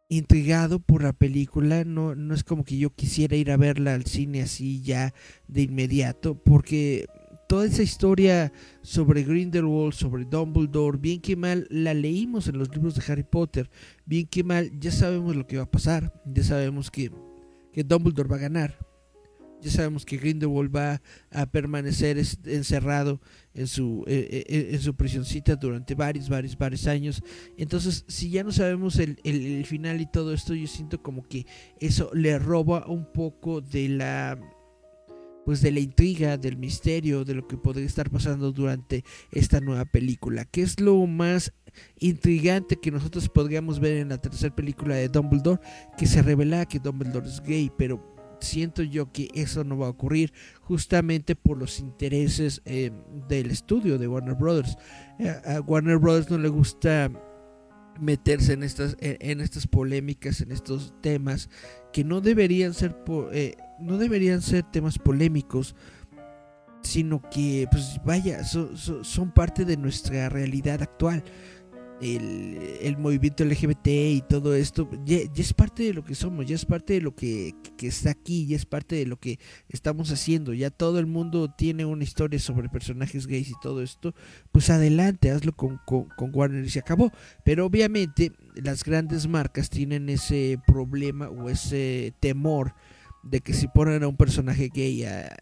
intrigado 0.09 0.79
por 0.79 1.03
la 1.03 1.13
película. 1.13 1.83
No, 1.85 2.15
no 2.15 2.33
es 2.33 2.43
como 2.43 2.63
que 2.63 2.77
yo 2.77 2.93
quisiera 2.93 3.35
ir 3.35 3.51
a 3.51 3.57
verla 3.57 3.93
al 3.93 4.05
cine 4.05 4.41
así 4.41 4.81
ya 4.81 5.13
de 5.47 5.63
inmediato, 5.63 6.35
porque 6.35 7.07
toda 7.51 7.65
esa 7.65 7.83
historia 7.83 8.53
sobre 8.81 9.23
Grindelwald, 9.23 9.91
sobre 9.91 10.23
Dumbledore, 10.23 10.97
bien 10.97 11.19
que 11.19 11.35
mal 11.35 11.67
la 11.69 11.93
leímos 11.93 12.47
en 12.47 12.57
los 12.57 12.73
libros 12.73 12.95
de 12.95 13.03
Harry 13.11 13.25
Potter, 13.25 13.69
bien 14.05 14.25
que 14.25 14.41
mal 14.41 14.71
ya 14.79 14.89
sabemos 14.89 15.35
lo 15.35 15.45
que 15.45 15.57
va 15.57 15.63
a 15.63 15.69
pasar, 15.69 16.13
ya 16.25 16.43
sabemos 16.43 16.89
que, 16.89 17.11
que 17.73 17.83
Dumbledore 17.83 18.29
va 18.29 18.37
a 18.37 18.39
ganar, 18.39 18.79
ya 19.61 19.69
sabemos 19.69 20.05
que 20.05 20.15
Grindelwald 20.15 20.73
va 20.73 21.01
a 21.29 21.45
permanecer 21.45 22.17
encerrado 22.45 23.19
en 23.53 23.67
su, 23.67 24.05
eh, 24.07 24.29
eh, 24.31 24.45
eh, 24.47 24.69
en 24.71 24.79
su 24.79 24.95
prisioncita 24.95 25.57
durante 25.57 25.93
varios, 25.93 26.29
varios, 26.29 26.57
varios 26.57 26.87
años. 26.87 27.21
Entonces, 27.57 28.05
si 28.07 28.29
ya 28.29 28.45
no 28.45 28.53
sabemos 28.53 28.97
el, 28.97 29.17
el 29.25 29.65
final 29.65 29.99
y 29.99 30.05
todo 30.09 30.33
esto, 30.33 30.53
yo 30.53 30.67
siento 30.67 31.03
como 31.03 31.23
que 31.23 31.45
eso 31.81 32.11
le 32.13 32.39
roba 32.39 32.87
un 32.87 33.11
poco 33.11 33.59
de 33.59 33.89
la 33.89 34.39
pues 35.45 35.61
de 35.61 35.71
la 35.71 35.79
intriga, 35.79 36.37
del 36.37 36.57
misterio, 36.57 37.25
de 37.25 37.35
lo 37.35 37.47
que 37.47 37.57
podría 37.57 37.85
estar 37.85 38.09
pasando 38.09 38.51
durante 38.51 39.03
esta 39.31 39.59
nueva 39.59 39.85
película. 39.85 40.45
¿Qué 40.45 40.61
es 40.61 40.79
lo 40.79 41.05
más 41.07 41.53
intrigante 41.99 42.75
que 42.75 42.91
nosotros 42.91 43.29
podríamos 43.29 43.79
ver 43.79 43.97
en 43.97 44.09
la 44.09 44.17
tercera 44.19 44.55
película 44.55 44.95
de 44.95 45.09
Dumbledore? 45.09 45.61
Que 45.97 46.05
se 46.05 46.21
revela 46.21 46.65
que 46.65 46.79
Dumbledore 46.79 47.27
es 47.27 47.41
gay, 47.41 47.71
pero 47.77 48.11
siento 48.39 48.83
yo 48.83 49.11
que 49.11 49.29
eso 49.33 49.63
no 49.63 49.77
va 49.77 49.87
a 49.87 49.91
ocurrir 49.91 50.33
justamente 50.61 51.35
por 51.35 51.57
los 51.57 51.79
intereses 51.79 52.61
eh, 52.65 52.91
del 53.27 53.51
estudio 53.51 53.97
de 53.97 54.07
Warner 54.07 54.35
Brothers. 54.35 54.77
Eh, 55.19 55.29
a 55.45 55.61
Warner 55.61 55.97
Brothers 55.97 56.29
no 56.29 56.37
le 56.37 56.49
gusta 56.49 57.11
meterse 57.99 58.53
en 58.53 58.63
estas, 58.63 58.97
en, 58.99 59.41
estas 59.41 59.67
polémicas, 59.67 60.41
en 60.41 60.51
estos 60.51 60.93
temas 61.01 61.49
que 61.93 62.03
no 62.03 62.21
deberían 62.21 62.73
ser, 62.73 62.95
eh, 63.31 63.55
no 63.81 63.97
deberían 63.97 64.41
ser 64.41 64.63
temas 64.63 64.97
polémicos, 64.97 65.75
sino 66.81 67.21
que, 67.29 67.67
pues 67.71 67.99
vaya, 68.03 68.43
son 68.43 69.31
parte 69.31 69.65
de 69.65 69.77
nuestra 69.77 70.29
realidad 70.29 70.81
actual 70.81 71.23
el, 72.01 72.97
movimiento 72.97 73.45
LGBT 73.45 73.87
y 73.87 74.23
todo 74.27 74.55
esto, 74.55 74.89
ya, 75.05 75.19
es 75.35 75.53
parte 75.53 75.83
de 75.83 75.93
lo 75.93 76.03
que 76.03 76.15
somos, 76.15 76.45
ya 76.45 76.55
es 76.55 76.65
parte 76.65 76.93
de 76.93 77.01
lo 77.01 77.15
que, 77.15 77.55
está 77.79 78.11
aquí, 78.11 78.47
ya 78.47 78.55
es 78.55 78.65
parte 78.65 78.95
de 78.95 79.05
lo 79.05 79.19
que 79.19 79.39
estamos 79.69 80.11
haciendo, 80.11 80.53
ya 80.53 80.69
todo 80.69 80.99
el 80.99 81.05
mundo 81.05 81.53
tiene 81.55 81.85
una 81.85 82.03
historia 82.03 82.39
sobre 82.39 82.69
personajes 82.69 83.27
gays 83.27 83.49
y 83.49 83.59
todo 83.61 83.81
esto, 83.81 84.15
pues 84.51 84.69
adelante, 84.69 85.31
hazlo 85.31 85.53
con, 85.53 85.79
con, 85.85 86.09
Warner 86.33 86.65
y 86.65 86.69
se 86.69 86.79
acabó. 86.79 87.11
Pero 87.43 87.65
obviamente 87.65 88.31
las 88.55 88.83
grandes 88.83 89.27
marcas 89.27 89.69
tienen 89.69 90.09
ese 90.09 90.59
problema 90.65 91.29
o 91.29 91.49
ese 91.49 92.13
temor 92.19 92.73
de 93.23 93.41
que 93.41 93.53
si 93.53 93.67
ponen 93.67 94.03
a 94.03 94.07
un 94.07 94.17
personaje 94.17 94.69
gay 94.73 95.03
a, 95.03 95.35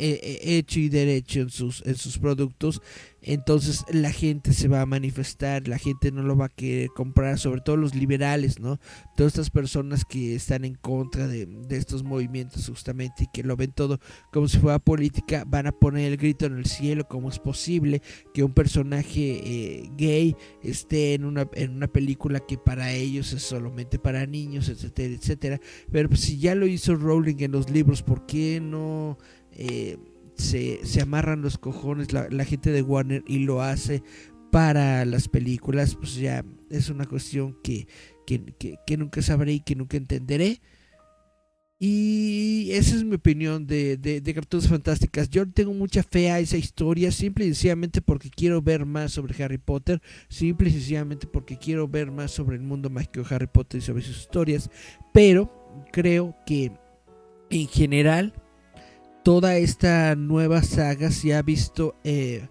hecho 0.00 0.80
y 0.80 0.88
derecho 0.88 1.40
en 1.40 1.50
sus, 1.50 1.82
en 1.86 1.96
sus 1.96 2.18
productos, 2.18 2.80
entonces 3.22 3.84
la 3.92 4.12
gente 4.12 4.52
se 4.54 4.68
va 4.68 4.80
a 4.80 4.86
manifestar, 4.86 5.68
la 5.68 5.78
gente 5.78 6.10
no 6.10 6.22
lo 6.22 6.36
va 6.36 6.46
a 6.46 6.48
querer 6.48 6.88
comprar, 6.88 7.38
sobre 7.38 7.60
todo 7.60 7.76
los 7.76 7.94
liberales, 7.94 8.60
¿no? 8.60 8.80
Todas 9.16 9.32
estas 9.32 9.50
personas 9.50 10.04
que 10.06 10.34
están 10.34 10.64
en 10.64 10.74
contra 10.74 11.26
de, 11.26 11.46
estos 11.70 12.02
movimientos 12.02 12.66
justamente 12.66 13.24
y 13.24 13.26
que 13.32 13.42
lo 13.42 13.56
ven 13.56 13.72
todo 13.72 14.00
como 14.32 14.48
si 14.48 14.58
fuera 14.58 14.78
política, 14.78 15.44
van 15.46 15.66
a 15.66 15.72
poner 15.72 16.10
el 16.10 16.16
grito 16.16 16.46
en 16.46 16.56
el 16.56 16.66
cielo, 16.66 17.06
como 17.08 17.28
es 17.28 17.38
posible 17.38 18.00
que 18.32 18.42
un 18.42 18.54
personaje 18.54 19.40
eh, 19.44 19.90
gay 19.96 20.34
esté 20.62 21.14
en 21.14 21.24
una, 21.24 21.46
en 21.54 21.72
una 21.72 21.88
película 21.88 22.40
que 22.40 22.56
para 22.56 22.92
ellos 22.92 23.32
es 23.32 23.42
solamente 23.42 23.98
para 23.98 24.26
niños, 24.26 24.68
etcétera, 24.68 25.14
etcétera. 25.14 25.60
Pero 25.92 26.08
pues, 26.08 26.20
si 26.20 26.38
ya 26.38 26.54
lo 26.54 26.66
hizo 26.66 26.94
Rowling 26.94 27.36
en 27.40 27.52
los 27.52 27.70
libros, 27.70 28.02
¿por 28.02 28.26
qué 28.26 28.60
no 28.60 29.18
eh, 29.60 29.98
se, 30.36 31.00
amarran 31.02 31.42
los 31.42 31.58
cojones 31.58 32.14
la, 32.14 32.44
gente 32.46 32.70
de 32.70 32.80
Warner 32.80 33.22
y 33.26 33.40
lo 33.40 33.60
hace 33.60 34.02
para 34.50 35.04
las 35.04 35.28
películas, 35.28 35.96
pues 35.96 36.14
ya 36.14 36.44
es 36.70 36.88
una 36.88 37.04
cuestión 37.04 37.58
que, 37.62 37.86
que, 38.26 38.96
nunca 38.96 39.20
sabré 39.20 39.52
y 39.52 39.60
que 39.60 39.76
nunca 39.76 39.98
entenderé. 39.98 40.62
Y 41.78 42.70
esa 42.72 42.96
es 42.96 43.04
mi 43.04 43.16
opinión 43.16 43.66
de, 43.66 43.96
de, 43.98 44.20
de, 44.20 44.34
Fantásticas. 44.62 45.28
Yo 45.28 45.46
tengo 45.46 45.74
mucha 45.74 46.02
fe 46.02 46.30
a 46.30 46.38
esa 46.38 46.56
historia, 46.56 47.12
simple 47.12 47.44
y 47.44 47.48
sencillamente 47.48 48.00
porque 48.00 48.30
quiero 48.30 48.62
ver 48.62 48.86
más 48.86 49.12
sobre 49.12 49.44
Harry 49.44 49.58
Potter, 49.58 50.00
simple 50.28 50.70
y 50.70 50.72
sencillamente 50.72 51.26
porque 51.26 51.58
quiero 51.58 51.86
ver 51.86 52.10
más 52.10 52.30
sobre 52.30 52.56
el 52.56 52.62
mundo 52.62 52.88
mágico 52.88 53.20
de 53.20 53.34
Harry 53.34 53.46
Potter 53.46 53.78
y 53.78 53.82
sobre 53.82 54.02
sus 54.02 54.20
historias. 54.20 54.70
Pero 55.12 55.50
creo 55.92 56.34
que 56.46 56.72
en 57.50 57.68
general 57.68 58.34
toda 59.30 59.58
esta 59.58 60.16
nueva 60.16 60.60
saga 60.60 61.12
se 61.12 61.36
ha 61.36 61.42
visto 61.42 61.94
eh, 62.02 62.48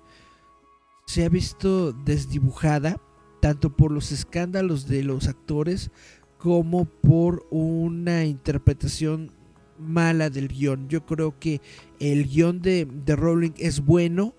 se 1.06 1.26
ha 1.26 1.28
visto 1.28 1.92
desdibujada 1.92 3.02
tanto 3.42 3.76
por 3.76 3.92
los 3.92 4.14
escándalos 4.14 4.88
de 4.88 5.04
los 5.04 5.28
actores 5.28 5.92
como 6.38 6.86
por 6.86 7.46
una 7.52 8.24
interpretación 8.24 9.34
mala 9.78 10.30
del 10.30 10.48
guion. 10.48 10.88
Yo 10.88 11.06
creo 11.06 11.38
que 11.38 11.60
el 12.00 12.30
guion 12.30 12.62
de, 12.62 12.88
de 12.90 13.16
Rowling 13.18 13.56
es 13.58 13.84
bueno, 13.84 14.34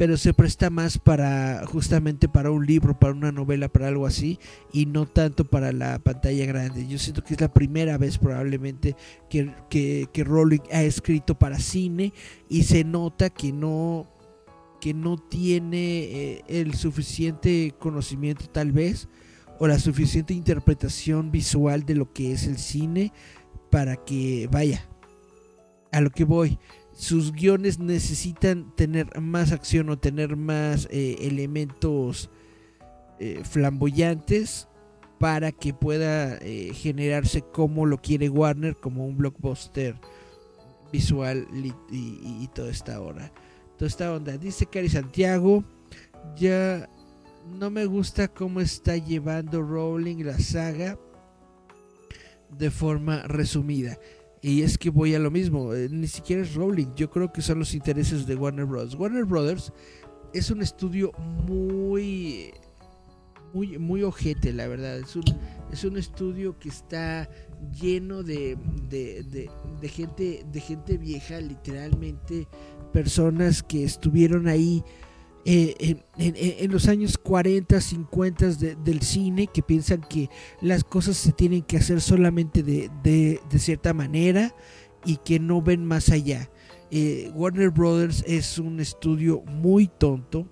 pero 0.00 0.16
se 0.16 0.32
presta 0.32 0.70
más 0.70 0.96
para 0.96 1.66
justamente 1.66 2.26
para 2.26 2.50
un 2.50 2.64
libro, 2.64 2.98
para 2.98 3.12
una 3.12 3.32
novela, 3.32 3.68
para 3.68 3.88
algo 3.88 4.06
así, 4.06 4.38
y 4.72 4.86
no 4.86 5.04
tanto 5.04 5.44
para 5.44 5.72
la 5.72 5.98
pantalla 5.98 6.46
grande. 6.46 6.88
Yo 6.88 6.98
siento 6.98 7.22
que 7.22 7.34
es 7.34 7.40
la 7.42 7.52
primera 7.52 7.98
vez 7.98 8.16
probablemente 8.16 8.96
que, 9.28 9.52
que, 9.68 10.24
Rowling 10.24 10.62
ha 10.72 10.82
escrito 10.84 11.38
para 11.38 11.58
cine 11.58 12.14
y 12.48 12.62
se 12.62 12.82
nota 12.82 13.28
que 13.28 13.52
no 13.52 14.08
que 14.80 14.94
no 14.94 15.18
tiene 15.18 15.98
eh, 16.04 16.44
el 16.48 16.72
suficiente 16.76 17.74
conocimiento 17.78 18.46
tal 18.46 18.72
vez 18.72 19.06
o 19.58 19.66
la 19.66 19.78
suficiente 19.78 20.32
interpretación 20.32 21.30
visual 21.30 21.84
de 21.84 21.96
lo 21.96 22.10
que 22.14 22.32
es 22.32 22.46
el 22.46 22.56
cine 22.56 23.12
para 23.70 23.96
que 23.96 24.48
vaya 24.50 24.88
a 25.92 26.00
lo 26.00 26.08
que 26.08 26.24
voy 26.24 26.58
sus 27.00 27.32
guiones 27.32 27.78
necesitan 27.78 28.76
tener 28.76 29.18
más 29.22 29.52
acción 29.52 29.88
o 29.88 29.98
tener 29.98 30.36
más 30.36 30.86
eh, 30.90 31.16
elementos 31.20 32.28
eh, 33.18 33.40
flamboyantes 33.42 34.68
para 35.18 35.50
que 35.50 35.72
pueda 35.72 36.36
eh, 36.42 36.72
generarse 36.74 37.40
como 37.40 37.86
lo 37.86 38.02
quiere 38.02 38.28
Warner, 38.28 38.76
como 38.76 39.06
un 39.06 39.16
blockbuster 39.16 39.98
visual 40.92 41.46
y, 41.90 42.46
toda 42.48 42.70
esta 42.70 43.00
hora. 43.00 43.32
Toda 43.78 43.88
esta 43.88 44.12
onda. 44.12 44.36
Dice 44.36 44.66
Cari 44.66 44.90
Santiago, 44.90 45.64
ya 46.36 46.86
no 47.58 47.70
me 47.70 47.86
gusta 47.86 48.28
cómo 48.28 48.60
está 48.60 48.98
llevando 48.98 49.62
Rowling 49.62 50.22
la 50.22 50.38
saga 50.38 50.98
de 52.58 52.70
forma 52.70 53.22
resumida. 53.22 53.98
Y 54.42 54.62
es 54.62 54.78
que 54.78 54.88
voy 54.88 55.14
a 55.14 55.18
lo 55.18 55.30
mismo, 55.30 55.74
eh, 55.74 55.88
ni 55.90 56.06
siquiera 56.06 56.42
es 56.42 56.54
Rowling, 56.54 56.94
yo 56.96 57.10
creo 57.10 57.30
que 57.30 57.42
son 57.42 57.58
los 57.58 57.74
intereses 57.74 58.26
de 58.26 58.36
Warner 58.36 58.64
Bros. 58.64 58.94
Warner 58.94 59.24
Brothers 59.24 59.72
es 60.32 60.50
un 60.50 60.62
estudio 60.62 61.12
muy, 61.18 62.52
muy, 63.52 63.78
muy 63.78 64.02
ojete, 64.02 64.52
la 64.52 64.66
verdad. 64.66 64.98
Es 64.98 65.14
un, 65.16 65.24
es 65.70 65.84
un 65.84 65.98
estudio 65.98 66.58
que 66.58 66.70
está 66.70 67.28
lleno 67.80 68.22
de, 68.22 68.56
de, 68.88 69.50
de, 69.80 69.88
gente, 69.88 70.44
de 70.50 70.60
gente 70.60 70.96
vieja, 70.96 71.40
literalmente 71.40 72.48
personas 72.92 73.62
que 73.62 73.84
estuvieron 73.84 74.48
ahí 74.48 74.82
eh, 75.44 75.96
en, 76.18 76.70
los 76.70 76.86
años 76.88 77.16
40, 77.16 77.80
50 77.80 78.46
del 78.84 79.00
cine 79.00 79.46
que 79.46 79.62
piensan 79.62 80.02
que 80.02 80.28
las 80.60 80.84
cosas 80.84 81.16
se 81.16 81.32
tienen 81.32 81.62
que 81.62 81.78
hacer 81.78 82.00
solamente 82.00 82.62
de, 82.62 82.90
de, 83.02 83.58
cierta 83.58 83.94
manera 83.94 84.54
y 85.04 85.16
que 85.16 85.40
no 85.40 85.62
ven 85.62 85.84
más 85.84 86.10
allá. 86.10 86.50
Eh, 86.90 87.30
Warner 87.34 87.70
Brothers 87.70 88.22
es 88.26 88.58
un 88.58 88.80
estudio 88.80 89.42
muy 89.46 89.86
tonto 89.86 90.46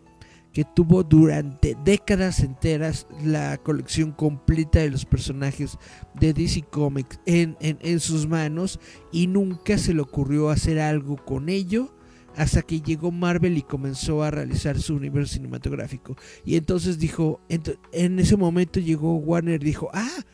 que 0.53 0.64
tuvo 0.64 1.03
durante 1.03 1.77
décadas 1.85 2.40
enteras 2.40 3.07
la 3.22 3.59
colección 3.59 4.12
completa 4.12 4.79
de 4.79 4.90
los 4.90 5.05
personajes 5.05 5.77
de 6.18 6.33
DC 6.33 6.62
Comics 6.62 7.20
en, 7.27 7.57
en 7.61 8.01
sus 8.01 8.27
manos 8.27 8.81
y 9.12 9.27
nunca 9.27 9.77
se 9.77 9.92
le 9.92 10.01
ocurrió 10.01 10.48
hacer 10.48 10.81
algo 10.81 11.16
con 11.16 11.51
ello 11.51 11.98
hasta 12.38 12.62
que 12.62 12.81
llegó 12.81 13.11
Marvel 13.11 13.59
y 13.59 13.62
comenzó 13.62 14.22
a 14.22 14.31
realizar 14.31 14.79
su 14.79 14.94
universo 14.94 15.35
cinematográfico. 15.35 16.16
Y 16.44 16.55
entonces 16.55 16.96
dijo, 17.01 17.40
en 17.48 18.18
ese 18.20 18.37
momento 18.37 18.79
llegó 18.79 19.16
Warner 19.16 19.61
y 19.61 19.66
dijo, 19.66 19.90
ah, 19.92 20.24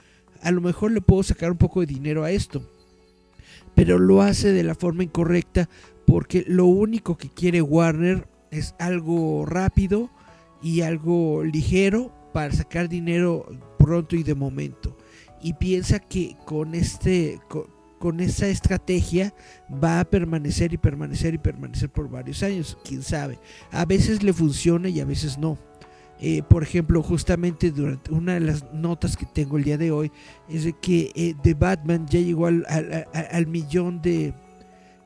a 0.42 0.50
lo 0.50 0.60
mejor 0.60 0.92
le 0.92 1.00
puedo 1.00 1.22
sacar 1.22 1.50
un 1.50 1.56
poco 1.56 1.80
de 1.80 1.86
dinero 1.86 2.22
a 2.22 2.30
esto. 2.30 2.62
Pero 3.74 3.98
lo 3.98 4.20
hace 4.20 4.52
de 4.52 4.62
la 4.62 4.74
forma 4.74 5.02
incorrecta 5.02 5.70
porque 6.06 6.44
lo 6.46 6.66
único 6.66 7.16
que 7.16 7.30
quiere 7.30 7.62
Warner 7.62 8.28
es 8.50 8.74
algo 8.78 9.46
rápido 9.46 10.10
y 10.62 10.82
algo 10.82 11.42
ligero 11.42 12.12
para 12.34 12.52
sacar 12.52 12.90
dinero 12.90 13.46
pronto 13.78 14.14
y 14.14 14.22
de 14.22 14.34
momento. 14.34 14.94
Y 15.42 15.54
piensa 15.54 16.00
que 16.00 16.36
con 16.44 16.74
este 16.74 17.40
esa 18.12 18.48
estrategia 18.48 19.34
va 19.82 20.00
a 20.00 20.04
permanecer 20.04 20.72
y 20.72 20.78
permanecer 20.78 21.34
y 21.34 21.38
permanecer 21.38 21.90
por 21.90 22.08
varios 22.08 22.42
años, 22.42 22.78
quién 22.84 23.02
sabe. 23.02 23.38
A 23.70 23.84
veces 23.84 24.22
le 24.22 24.32
funciona 24.32 24.88
y 24.88 25.00
a 25.00 25.04
veces 25.04 25.38
no. 25.38 25.58
Eh, 26.20 26.42
por 26.48 26.62
ejemplo, 26.62 27.02
justamente 27.02 27.70
durante 27.70 28.12
una 28.12 28.34
de 28.34 28.40
las 28.40 28.72
notas 28.72 29.16
que 29.16 29.26
tengo 29.26 29.56
el 29.56 29.64
día 29.64 29.76
de 29.76 29.90
hoy 29.90 30.12
es 30.48 30.64
de 30.64 30.72
que 30.72 31.10
eh, 31.14 31.34
The 31.42 31.54
Batman 31.54 32.06
ya 32.08 32.20
llegó 32.20 32.46
al, 32.46 33.46
millón 33.48 34.00
de. 34.00 34.32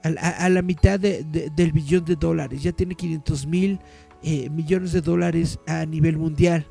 a, 0.02 0.48
la 0.48 0.62
mitad 0.62 1.00
del 1.00 1.72
billón 1.72 2.04
de 2.04 2.16
dólares. 2.16 2.62
Ya 2.62 2.72
tiene 2.72 2.94
500 2.94 3.46
mil 3.46 3.80
eh, 4.22 4.50
millones 4.50 4.92
de 4.92 5.00
dólares 5.00 5.58
a 5.66 5.86
nivel 5.86 6.18
mundial. 6.18 6.66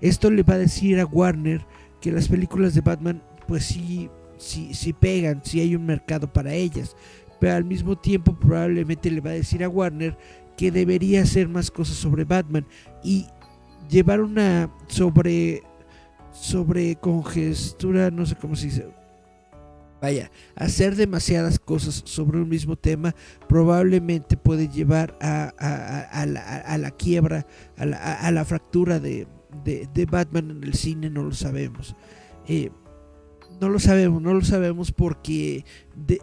Esto 0.00 0.30
le 0.30 0.42
va 0.42 0.54
a 0.54 0.58
decir 0.58 0.98
a 0.98 1.06
Warner 1.06 1.64
que 2.00 2.10
las 2.10 2.28
películas 2.28 2.74
de 2.74 2.80
Batman, 2.80 3.22
pues 3.46 3.64
sí, 3.66 4.10
sí, 4.42 4.74
sí 4.74 4.92
pegan, 4.92 5.40
sí 5.44 5.60
hay 5.60 5.74
un 5.74 5.86
mercado 5.86 6.32
para 6.32 6.52
ellas. 6.52 6.96
Pero 7.40 7.54
al 7.54 7.64
mismo 7.64 7.96
tiempo, 7.96 8.38
probablemente 8.38 9.10
le 9.10 9.20
va 9.20 9.30
a 9.30 9.34
decir 9.34 9.64
a 9.64 9.68
Warner 9.68 10.16
que 10.56 10.70
debería 10.70 11.22
hacer 11.22 11.48
más 11.48 11.70
cosas 11.70 11.96
sobre 11.96 12.24
Batman. 12.24 12.66
Y 13.02 13.26
llevar 13.88 14.20
una 14.20 14.70
sobre 14.88 15.62
sobre 16.32 16.96
congestura, 16.96 18.10
no 18.10 18.26
sé 18.26 18.36
cómo 18.36 18.56
se 18.56 18.66
dice. 18.66 18.86
Vaya, 20.00 20.32
hacer 20.56 20.96
demasiadas 20.96 21.60
cosas 21.60 22.02
sobre 22.06 22.40
un 22.40 22.48
mismo 22.48 22.74
tema 22.74 23.14
probablemente 23.48 24.36
puede 24.36 24.68
llevar 24.68 25.16
a, 25.20 25.52
a, 26.10 26.26
la, 26.26 26.90
quiebra, 26.90 27.46
a 27.76 28.30
la, 28.32 28.44
fractura 28.44 28.98
de, 28.98 29.28
de, 29.62 30.06
Batman 30.06 30.50
en 30.50 30.64
el 30.64 30.74
cine, 30.74 31.08
no 31.08 31.22
lo 31.22 31.32
sabemos. 31.32 31.94
Eh, 32.48 32.70
no 33.62 33.68
lo 33.68 33.78
sabemos, 33.78 34.20
no 34.20 34.34
lo 34.34 34.42
sabemos 34.42 34.90
porque 34.90 35.64
de, 35.94 36.20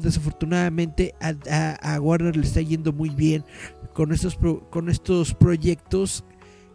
desafortunadamente 0.00 1.12
a, 1.20 1.94
a, 1.94 2.00
Warner 2.00 2.36
le 2.36 2.44
está 2.44 2.60
yendo 2.60 2.92
muy 2.92 3.10
bien 3.10 3.44
con 3.92 4.12
estos, 4.12 4.38
con 4.70 4.88
estos 4.88 5.34
proyectos 5.34 6.24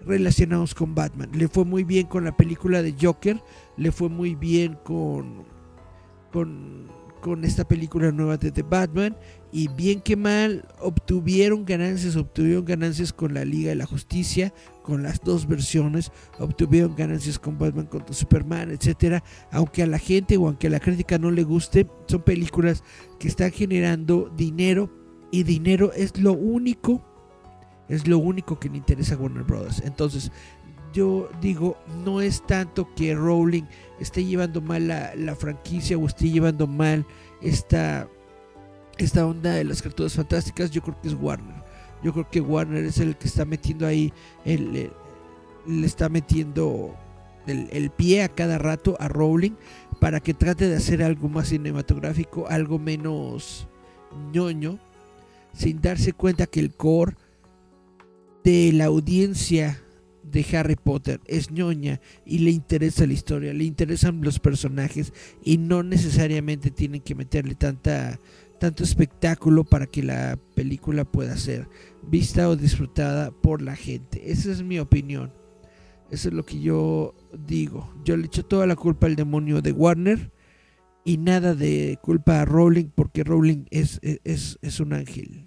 relacionados 0.06 0.76
con 0.76 0.94
Batman. 0.94 1.30
Le 1.34 1.48
fue 1.48 1.64
muy 1.64 1.86
bien 1.86 2.06
con 2.06 2.26
la 2.26 2.36
película 2.36 2.82
de 2.82 2.96
Joker, 3.02 3.42
le 3.78 3.94
fue 3.94 4.10
muy 4.10 4.36
bien 4.36 4.78
con, 4.84 5.46
con, 6.34 6.88
con 7.22 7.44
esta 7.44 7.68
película 7.68 8.12
nueva 8.12 8.38
de 8.38 8.52
The 8.52 8.64
Batman 8.64 9.16
y 9.52 9.68
bien 9.70 10.02
que 10.02 10.16
mal 10.16 10.68
obtuvieron 10.80 11.66
ganancias, 11.66 12.16
obtuvieron 12.16 12.66
ganancias 12.66 13.14
con 13.14 13.34
la 13.34 13.46
Liga 13.46 13.70
de 13.70 13.76
la 13.76 13.86
Justicia, 13.86 14.54
con 14.84 15.04
las 15.04 15.22
dos 15.22 15.48
versiones, 15.48 16.12
obtuvieron 16.40 16.96
ganancias 16.96 17.40
con 17.40 17.58
Batman 17.58 17.88
contra 17.88 18.14
Superman, 18.14 18.72
etcétera. 18.72 19.24
Aunque 19.52 19.84
a 19.84 19.88
la 19.88 20.00
gente 20.00 20.38
o 20.38 20.48
aunque 20.48 20.68
a 20.68 20.72
la 20.72 20.80
crítica 20.80 21.18
no 21.18 21.32
le 21.32 21.44
guste, 21.44 21.88
son 22.08 22.22
películas 22.22 22.84
que 23.20 23.28
están 23.28 23.52
generando 23.52 24.32
dinero 24.36 24.90
y 25.32 25.44
dinero 25.44 25.92
es 25.94 26.18
lo 26.20 26.34
único 26.34 27.04
es 27.90 28.08
lo 28.08 28.18
único 28.18 28.60
que 28.60 28.70
le 28.70 28.78
interesa 28.78 29.16
a 29.16 29.18
Warner 29.18 29.44
Brothers. 29.44 29.82
Entonces, 29.86 30.32
yo 30.98 31.30
digo, 31.40 31.78
no 32.04 32.22
es 32.22 32.42
tanto 32.48 32.90
que 32.96 33.14
Rowling 33.14 33.66
esté 34.00 34.26
llevando 34.26 34.62
mal 34.62 34.88
la, 34.88 35.36
franquicia 35.36 35.96
o 35.96 36.08
esté 36.08 36.32
llevando 36.32 36.66
mal 36.66 37.06
esta, 37.40 38.08
esta 38.98 39.28
onda 39.28 39.52
de 39.52 39.64
las 39.64 39.84
criaturas 39.84 40.16
fantásticas. 40.16 40.72
Yo 40.72 40.82
creo 40.82 41.00
que 41.00 41.10
es 41.10 41.14
Warner. 41.14 41.64
Yo 42.04 42.14
creo 42.14 42.28
que 42.32 42.42
Warner 42.42 42.84
es 42.84 42.98
el 42.98 43.16
que 43.16 43.28
está 43.28 43.46
metiendo 43.46 43.86
ahí, 43.86 44.12
le 44.44 44.90
está 45.86 46.10
metiendo 46.10 46.96
el, 47.46 47.92
pie 47.92 48.24
a 48.24 48.30
cada 48.30 48.58
rato 48.58 48.98
a 49.00 49.08
Rowling 49.08 49.54
para 50.00 50.20
que 50.20 50.34
trate 50.34 50.68
de 50.68 50.78
hacer 50.78 51.04
algo 51.04 51.30
más 51.30 51.50
cinematográfico, 51.50 52.48
algo 52.48 52.80
menos 52.80 53.68
ñoño, 54.34 54.80
sin 55.54 55.80
darse 55.80 56.14
cuenta 56.14 56.48
que 56.48 56.60
el 56.60 56.74
core 56.74 57.16
de 58.44 58.72
la 58.74 58.86
audiencia 58.86 59.80
de 60.32 60.46
Harry 60.58 60.76
Potter 60.76 61.20
es 61.26 61.52
ñoña 61.52 62.00
y 62.26 62.40
le 62.40 62.52
interesa 62.52 63.06
la 63.06 63.14
historia, 63.14 63.54
le 63.54 63.64
interesan 63.64 64.22
los 64.22 64.40
personajes 64.40 65.14
y 65.44 65.58
no 65.58 65.84
necesariamente 65.84 66.72
tienen 66.72 67.02
que 67.02 67.16
meterle 67.16 67.56
tanta 67.56 68.20
tanto 68.60 68.84
espectáculo 68.84 69.64
para 69.64 69.86
que 69.86 70.04
la 70.04 70.38
película 70.56 71.06
pueda 71.06 71.38
ser 71.38 71.68
vista 72.02 72.50
o 72.50 72.56
disfrutada 72.56 73.32
por 73.32 73.62
la 73.62 73.76
gente. 73.76 74.32
Esa 74.32 74.52
es 74.52 74.64
mi 74.64 74.80
opinión. 74.80 75.32
Eso 76.10 76.30
es 76.30 76.34
lo 76.34 76.46
que 76.46 76.60
yo 76.60 77.14
digo. 77.46 77.94
Yo 78.04 78.18
le 78.18 78.26
echo 78.26 78.46
toda 78.46 78.66
la 78.66 78.76
culpa 78.76 79.08
al 79.08 79.16
demonio 79.16 79.62
de 79.62 79.72
Warner 79.74 80.32
y 81.04 81.18
nada 81.18 81.54
de 81.54 82.00
culpa 82.02 82.42
a 82.42 82.46
Rowling 82.46 82.90
porque 82.96 83.24
Rowling 83.24 83.66
es, 83.70 84.00
es, 84.02 84.58
es 84.62 84.80
un 84.80 84.94
ángel. 84.94 85.47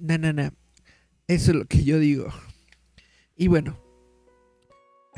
Na, 0.00 0.18
na, 0.18 0.32
na. 0.32 0.54
Eso 1.26 1.50
es 1.50 1.56
lo 1.56 1.66
que 1.66 1.84
yo 1.84 1.98
digo. 1.98 2.28
Y 3.36 3.48
bueno, 3.48 3.78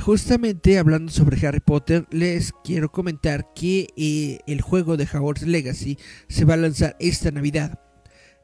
justamente 0.00 0.78
hablando 0.78 1.12
sobre 1.12 1.46
Harry 1.46 1.60
Potter, 1.60 2.06
les 2.10 2.52
quiero 2.64 2.90
comentar 2.90 3.52
que 3.54 3.88
eh, 3.96 4.38
el 4.46 4.60
juego 4.60 4.96
de 4.96 5.04
Hogwarts 5.04 5.42
Legacy 5.42 5.98
se 6.28 6.44
va 6.44 6.54
a 6.54 6.58
lanzar 6.58 6.96
esta 7.00 7.30
Navidad. 7.30 7.78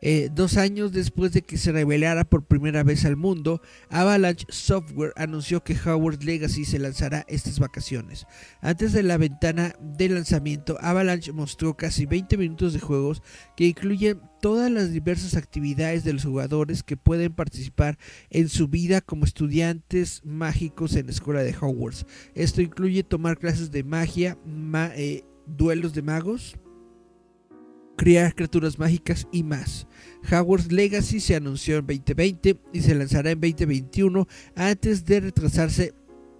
Eh, 0.09 0.31
dos 0.33 0.57
años 0.57 0.93
después 0.93 1.33
de 1.33 1.43
que 1.43 1.57
se 1.57 1.73
revelara 1.73 2.23
por 2.23 2.45
primera 2.45 2.85
vez 2.85 3.05
al 3.05 3.17
mundo, 3.17 3.61
Avalanche 3.91 4.47
Software 4.51 5.13
anunció 5.17 5.65
que 5.65 5.77
Howard 5.85 6.23
Legacy 6.23 6.65
se 6.65 6.79
lanzará 6.79 7.27
estas 7.27 7.59
vacaciones. 7.59 8.25
Antes 8.61 8.93
de 8.93 9.03
la 9.03 9.17
ventana 9.17 9.75
de 9.81 10.09
lanzamiento, 10.09 10.79
Avalanche 10.81 11.33
mostró 11.33 11.77
casi 11.77 12.07
20 12.07 12.37
minutos 12.37 12.73
de 12.73 12.79
juegos 12.79 13.21
que 13.57 13.67
incluyen 13.67 14.21
todas 14.41 14.71
las 14.71 14.93
diversas 14.93 15.35
actividades 15.35 16.05
de 16.05 16.13
los 16.13 16.25
jugadores 16.25 16.85
que 16.85 16.97
pueden 16.97 17.33
participar 17.33 17.99
en 18.31 18.49
su 18.49 18.69
vida 18.69 19.01
como 19.01 19.25
estudiantes 19.25 20.23
mágicos 20.25 20.95
en 20.95 21.07
la 21.07 21.13
escuela 21.13 21.43
de 21.43 21.57
Hogwarts. 21.61 22.07
Esto 22.37 22.63
incluye 22.63 23.03
tomar 23.03 23.39
clases 23.39 23.73
de 23.73 23.83
magia, 23.83 24.39
eh, 24.95 25.25
duelos 25.49 25.95
de 25.95 26.03
magos, 26.03 26.57
crear 27.97 28.35
criaturas 28.35 28.79
mágicas 28.79 29.27
y 29.33 29.43
más. 29.43 29.89
Hogwarts 30.31 30.73
Legacy 30.73 31.21
se 31.21 31.37
anunció 31.37 31.79
en 31.79 31.87
2020 31.87 32.59
y 32.73 32.81
se 32.81 32.95
lanzará 32.95 33.31
en 33.31 33.41
2021 33.41 34.27
antes 34.55 35.05
de 35.05 35.21
retrasarse 35.21 35.95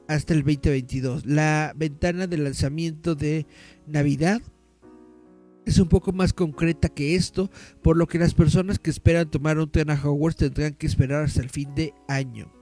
hasta 0.09 0.35
el 0.35 0.41
2022. 0.41 1.27
La 1.27 1.73
ventana 1.77 2.27
de 2.27 2.39
lanzamiento 2.39 3.15
de 3.15 3.47
Navidad 3.87 4.41
es 5.65 5.79
un 5.79 5.89
poco 5.89 6.13
más 6.13 6.33
concreta 6.33 6.89
que 6.89 7.17
esto, 7.17 7.51
por 7.83 7.97
lo 7.97 8.07
que 8.07 8.19
las 8.19 8.35
personas 8.35 8.79
que 8.79 8.91
esperan 8.91 9.31
tomar 9.31 9.59
un 9.59 9.71
tren 9.71 9.91
a 9.91 10.01
Hogwarts 10.01 10.37
tendrán 10.37 10.75
que 10.75 10.87
esperar 10.87 11.25
hasta 11.25 11.41
el 11.41 11.51
fin 11.51 11.75
de 11.75 11.93
año. 12.09 12.53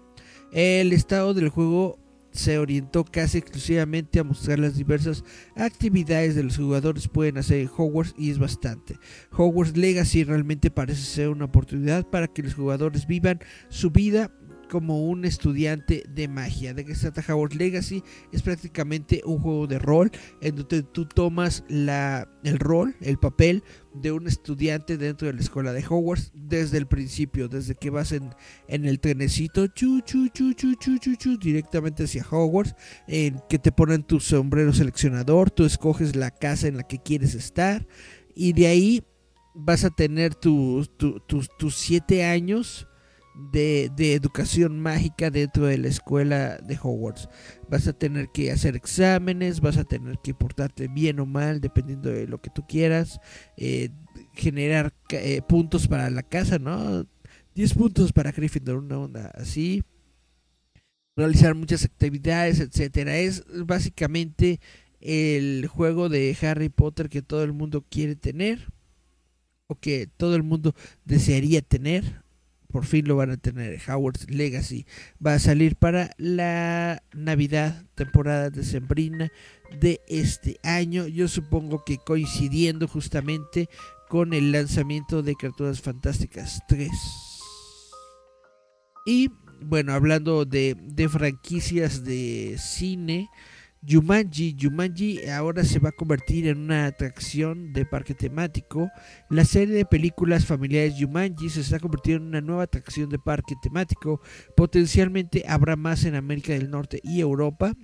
El 0.52 0.92
estado 0.92 1.34
del 1.34 1.48
juego 1.48 1.98
se 2.34 2.58
orientó 2.58 3.04
casi 3.04 3.38
exclusivamente 3.38 4.18
a 4.18 4.24
mostrar 4.24 4.58
las 4.58 4.76
diversas 4.76 5.24
actividades 5.54 6.34
de 6.34 6.42
los 6.42 6.56
jugadores 6.56 7.06
pueden 7.06 7.38
hacer 7.38 7.60
en 7.60 7.70
Hogwarts 7.74 8.14
y 8.18 8.30
es 8.30 8.38
bastante. 8.40 8.98
Hogwarts 9.30 9.76
Legacy 9.76 10.24
realmente 10.24 10.70
parece 10.70 11.02
ser 11.02 11.28
una 11.28 11.44
oportunidad 11.44 12.04
para 12.10 12.26
que 12.26 12.42
los 12.42 12.54
jugadores 12.54 13.06
vivan 13.06 13.38
su 13.68 13.90
vida 13.90 14.32
como 14.64 15.04
un 15.04 15.24
estudiante 15.24 16.04
de 16.08 16.28
magia. 16.28 16.74
De 16.74 16.84
que 16.84 16.94
se 16.94 17.10
trata 17.10 17.34
Legacy 17.56 18.02
es 18.32 18.42
prácticamente 18.42 19.22
un 19.24 19.38
juego 19.38 19.66
de 19.66 19.78
rol 19.78 20.10
en 20.40 20.56
donde 20.56 20.82
tú 20.82 21.06
tomas 21.06 21.64
la, 21.68 22.28
el 22.42 22.58
rol, 22.58 22.94
el 23.00 23.18
papel 23.18 23.62
de 23.94 24.12
un 24.12 24.26
estudiante 24.26 24.96
dentro 24.96 25.26
de 25.26 25.34
la 25.34 25.40
escuela 25.40 25.72
de 25.72 25.84
Hogwarts 25.88 26.32
desde 26.34 26.78
el 26.78 26.86
principio, 26.86 27.48
desde 27.48 27.74
que 27.74 27.90
vas 27.90 28.12
en, 28.12 28.34
en 28.68 28.84
el 28.84 29.00
trenecito 29.00 29.66
directamente 31.40 32.04
hacia 32.04 32.26
Hogwarts, 32.28 32.74
en 33.06 33.40
que 33.48 33.58
te 33.58 33.72
ponen 33.72 34.02
tu 34.02 34.20
sombrero 34.20 34.72
seleccionador, 34.72 35.50
tú 35.50 35.64
escoges 35.64 36.16
la 36.16 36.30
casa 36.30 36.68
en 36.68 36.76
la 36.76 36.82
que 36.82 36.98
quieres 36.98 37.34
estar 37.34 37.86
y 38.34 38.52
de 38.52 38.66
ahí 38.66 39.04
vas 39.54 39.84
a 39.84 39.90
tener 39.90 40.34
tus 40.34 40.90
tus 40.96 41.76
siete 41.76 42.24
años 42.24 42.88
de, 43.34 44.14
educación 44.14 44.80
mágica 44.80 45.30
dentro 45.30 45.66
de 45.66 45.78
la 45.78 45.88
escuela 45.88 46.58
de 46.58 46.78
Hogwarts. 46.80 47.28
Vas 47.68 47.86
a 47.88 47.92
tener 47.92 48.28
que 48.32 48.50
hacer 48.52 48.76
exámenes, 48.76 49.60
vas 49.60 49.76
a 49.76 49.84
tener 49.84 50.18
que 50.22 50.34
portarte 50.34 50.88
bien 50.88 51.20
o 51.20 51.26
mal, 51.26 51.60
dependiendo 51.60 52.10
de 52.10 52.26
lo 52.26 52.40
que 52.40 52.50
tú 52.50 52.66
quieras, 52.66 53.20
eh, 53.56 53.90
generar 54.32 54.92
eh, 55.10 55.42
puntos 55.48 55.88
para 55.88 56.10
la 56.10 56.22
casa, 56.22 56.58
¿no? 56.58 57.06
10 57.54 57.74
puntos 57.74 58.12
para 58.12 58.32
Gryffindor, 58.32 58.76
una 58.76 58.98
onda 58.98 59.30
así. 59.34 59.82
Realizar 61.16 61.54
muchas 61.54 61.84
actividades, 61.84 62.58
etcétera. 62.58 63.16
Es 63.18 63.44
básicamente 63.64 64.60
el 65.00 65.66
juego 65.68 66.08
de 66.08 66.36
Harry 66.42 66.68
Potter 66.68 67.08
que 67.08 67.22
todo 67.22 67.44
el 67.44 67.52
mundo 67.52 67.84
quiere 67.88 68.16
tener 68.16 68.72
o 69.66 69.76
que 69.76 70.08
todo 70.08 70.34
el 70.34 70.42
mundo 70.42 70.74
desearía 71.04 71.62
tener 71.62 72.23
por 72.74 72.86
fin 72.86 73.06
lo 73.06 73.14
van 73.14 73.30
a 73.30 73.36
tener. 73.36 73.80
Howard's 73.86 74.28
Legacy 74.28 74.84
va 75.24 75.34
a 75.34 75.38
salir 75.38 75.76
para 75.76 76.10
la 76.18 77.04
Navidad, 77.12 77.84
temporada 77.94 78.50
decembrina 78.50 79.30
de 79.80 80.00
este 80.08 80.58
año. 80.64 81.06
Yo 81.06 81.28
supongo 81.28 81.84
que 81.84 81.98
coincidiendo 81.98 82.88
justamente 82.88 83.68
con 84.08 84.32
el 84.32 84.50
lanzamiento 84.50 85.22
de 85.22 85.36
Criaturas 85.36 85.80
Fantásticas 85.82 86.62
3. 86.66 86.90
Y 89.06 89.30
bueno, 89.60 89.92
hablando 89.92 90.44
de, 90.44 90.76
de 90.76 91.08
franquicias 91.08 92.02
de 92.02 92.56
cine, 92.58 93.30
Jumanji, 93.86 94.56
Jumanji 94.58 95.28
ahora 95.28 95.62
se 95.62 95.78
va 95.78 95.90
a 95.90 95.92
convertir 95.92 96.46
en 96.46 96.58
una 96.58 96.86
atracción 96.86 97.72
de 97.72 97.84
parque 97.84 98.14
temático. 98.14 98.90
La 99.28 99.44
serie 99.44 99.74
de 99.74 99.84
películas 99.84 100.46
familiares 100.46 100.94
Jumanji 100.98 101.50
se 101.50 101.60
está 101.60 101.78
convirtiendo 101.78 102.22
en 102.22 102.28
una 102.28 102.40
nueva 102.40 102.62
atracción 102.62 103.10
de 103.10 103.18
parque 103.18 103.54
temático. 103.62 104.20
Potencialmente 104.56 105.44
habrá 105.46 105.76
más 105.76 106.04
en 106.04 106.14
América 106.14 106.54
del 106.54 106.70
Norte 106.70 107.00
y 107.02 107.20
Europa. 107.20 107.74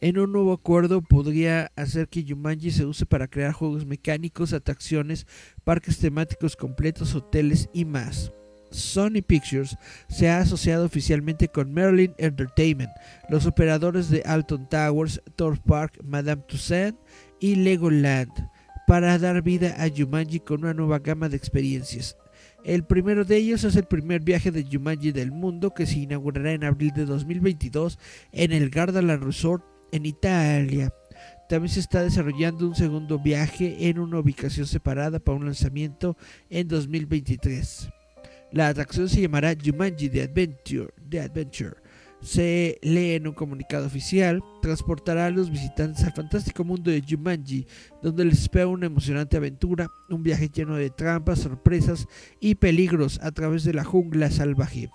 En 0.00 0.18
un 0.18 0.32
nuevo 0.32 0.52
acuerdo 0.52 1.02
podría 1.02 1.70
hacer 1.76 2.08
que 2.08 2.24
Jumanji 2.26 2.70
se 2.70 2.86
use 2.86 3.04
para 3.04 3.28
crear 3.28 3.52
juegos 3.52 3.84
mecánicos, 3.84 4.52
atracciones, 4.52 5.26
parques 5.64 5.98
temáticos 5.98 6.56
completos, 6.56 7.14
hoteles 7.14 7.68
y 7.74 7.84
más. 7.84 8.32
Sony 8.72 9.22
Pictures 9.26 9.76
se 10.08 10.28
ha 10.28 10.38
asociado 10.38 10.84
oficialmente 10.84 11.48
con 11.48 11.72
Merlin 11.72 12.14
Entertainment, 12.18 12.90
los 13.28 13.46
operadores 13.46 14.10
de 14.10 14.22
Alton 14.24 14.68
Towers, 14.68 15.22
Thor 15.36 15.60
Park, 15.62 15.98
Madame 16.04 16.42
Tussauds 16.48 16.98
y 17.40 17.56
Legoland, 17.56 18.32
para 18.86 19.18
dar 19.18 19.42
vida 19.42 19.76
a 19.78 19.88
Jumanji 19.88 20.40
con 20.40 20.64
una 20.64 20.74
nueva 20.74 20.98
gama 20.98 21.28
de 21.28 21.36
experiencias. 21.36 22.16
El 22.64 22.84
primero 22.84 23.24
de 23.24 23.36
ellos 23.36 23.64
es 23.64 23.74
el 23.76 23.84
primer 23.84 24.20
viaje 24.22 24.50
de 24.50 24.64
Jumanji 24.70 25.12
del 25.12 25.32
mundo 25.32 25.74
que 25.74 25.86
se 25.86 25.98
inaugurará 25.98 26.52
en 26.52 26.64
abril 26.64 26.92
de 26.94 27.04
2022 27.04 27.98
en 28.30 28.52
el 28.52 28.70
Gardaland 28.70 29.24
Resort 29.24 29.64
en 29.90 30.06
Italia. 30.06 30.92
También 31.48 31.72
se 31.72 31.80
está 31.80 32.02
desarrollando 32.02 32.66
un 32.66 32.74
segundo 32.74 33.18
viaje 33.18 33.88
en 33.88 33.98
una 33.98 34.18
ubicación 34.18 34.66
separada 34.66 35.18
para 35.18 35.36
un 35.36 35.44
lanzamiento 35.44 36.16
en 36.48 36.68
2023. 36.68 37.90
La 38.52 38.68
atracción 38.68 39.08
se 39.08 39.22
llamará 39.22 39.54
Jumanji 39.54 40.10
The 40.10 40.22
Adventure. 40.22 40.92
The 41.08 41.20
Adventure. 41.20 41.76
Se 42.20 42.78
lee 42.82 43.14
en 43.14 43.26
un 43.26 43.32
comunicado 43.32 43.86
oficial, 43.86 44.44
transportará 44.60 45.26
a 45.26 45.30
los 45.30 45.50
visitantes 45.50 46.04
al 46.04 46.12
fantástico 46.12 46.62
mundo 46.62 46.90
de 46.90 47.02
Jumanji, 47.02 47.66
donde 48.00 48.26
les 48.26 48.42
espera 48.42 48.68
una 48.68 48.86
emocionante 48.86 49.38
aventura, 49.38 49.88
un 50.08 50.22
viaje 50.22 50.48
lleno 50.48 50.76
de 50.76 50.90
trampas, 50.90 51.40
sorpresas 51.40 52.06
y 52.40 52.54
peligros 52.54 53.18
a 53.22 53.32
través 53.32 53.64
de 53.64 53.74
la 53.74 53.84
jungla 53.84 54.30
salvaje. 54.30 54.90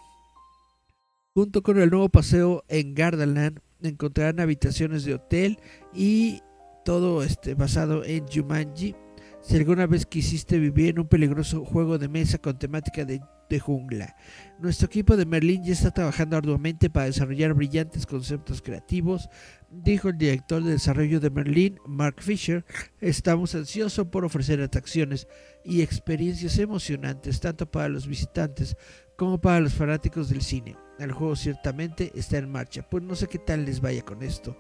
Junto 1.34 1.64
con 1.64 1.80
el 1.82 1.90
nuevo 1.90 2.10
paseo 2.10 2.64
en 2.70 2.96
Gardaland, 2.96 3.60
encontrarán 3.82 4.40
habitaciones 4.40 5.04
de 5.04 5.16
hotel 5.16 5.60
y 5.94 6.42
todo 6.86 7.24
este 7.24 7.56
basado 7.56 8.06
en 8.06 8.26
Jumanji. 8.28 8.96
Si 9.42 9.58
alguna 9.58 9.88
vez 9.88 10.06
quisiste 10.06 10.60
vivir 10.60 10.90
en 10.92 11.00
un 11.00 11.08
peligroso 11.08 11.66
juego 11.66 11.98
de 11.98 12.08
mesa 12.08 12.38
con 12.38 12.58
temática 12.58 13.04
de 13.04 13.22
de 13.50 13.60
jungla. 13.60 14.16
Nuestro 14.60 14.88
equipo 14.88 15.16
de 15.18 15.26
Merlin 15.26 15.64
ya 15.64 15.74
está 15.74 15.92
trabajando 15.92 16.38
arduamente 16.38 16.90
para 16.90 17.06
desarrollar 17.06 17.54
brillantes 17.54 18.06
conceptos 18.06 18.62
creativos, 18.62 19.30
dijo 19.70 20.10
el 20.10 20.18
director 20.18 20.64
de 20.64 20.72
desarrollo 20.72 21.20
de 21.20 21.30
Merlin, 21.30 21.80
Mark 21.86 22.22
Fisher. 22.22 22.66
Estamos 23.00 23.56
ansiosos 23.56 24.08
por 24.08 24.26
ofrecer 24.26 24.62
atracciones 24.62 25.28
y 25.64 25.82
experiencias 25.82 26.58
emocionantes 26.58 27.40
tanto 27.40 27.70
para 27.70 27.90
los 27.90 28.08
visitantes 28.08 28.76
como 29.16 29.40
para 29.40 29.60
los 29.60 29.74
fanáticos 29.74 30.30
del 30.30 30.42
cine. 30.42 30.76
El 31.00 31.12
juego 31.12 31.36
ciertamente 31.36 32.12
está 32.16 32.38
en 32.38 32.52
marcha. 32.52 32.88
Pues 32.90 33.04
no 33.04 33.16
sé 33.16 33.28
qué 33.28 33.40
tal 33.40 33.66
les 33.66 33.82
vaya 33.82 34.02
con 34.02 34.24
esto, 34.24 34.58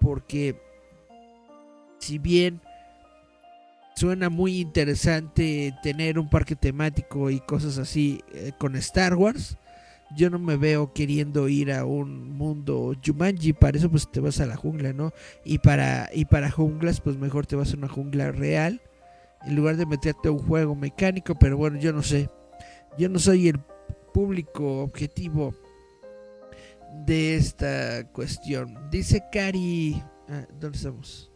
porque 0.00 0.60
si 1.98 2.18
bien 2.18 2.60
suena 3.96 4.28
muy 4.28 4.60
interesante 4.60 5.74
tener 5.82 6.18
un 6.18 6.28
parque 6.28 6.54
temático 6.54 7.30
y 7.30 7.40
cosas 7.40 7.78
así 7.78 8.20
eh, 8.32 8.52
con 8.58 8.76
Star 8.76 9.14
Wars. 9.14 9.56
Yo 10.14 10.30
no 10.30 10.38
me 10.38 10.56
veo 10.56 10.92
queriendo 10.92 11.48
ir 11.48 11.72
a 11.72 11.84
un 11.84 12.36
mundo 12.36 12.94
Jumanji, 13.04 13.52
para 13.54 13.76
eso 13.76 13.90
pues 13.90 14.08
te 14.08 14.20
vas 14.20 14.38
a 14.38 14.46
la 14.46 14.54
jungla, 14.54 14.92
¿no? 14.92 15.12
Y 15.44 15.58
para 15.58 16.08
y 16.14 16.26
para 16.26 16.50
junglas 16.50 17.00
pues 17.00 17.16
mejor 17.16 17.46
te 17.46 17.56
vas 17.56 17.72
a 17.72 17.76
una 17.76 17.88
jungla 17.88 18.30
real 18.30 18.80
en 19.44 19.56
lugar 19.56 19.76
de 19.76 19.86
meterte 19.86 20.28
a 20.28 20.32
un 20.32 20.38
juego 20.38 20.76
mecánico, 20.76 21.36
pero 21.36 21.56
bueno, 21.56 21.78
yo 21.78 21.92
no 21.92 22.02
sé. 22.02 22.30
Yo 22.98 23.08
no 23.08 23.18
soy 23.18 23.48
el 23.48 23.58
público 24.12 24.82
objetivo 24.82 25.54
de 27.04 27.36
esta 27.36 28.04
cuestión. 28.12 28.88
Dice 28.90 29.24
Cari, 29.32 30.02
ah, 30.28 30.46
¿dónde 30.58 30.78
estamos? 30.78 31.35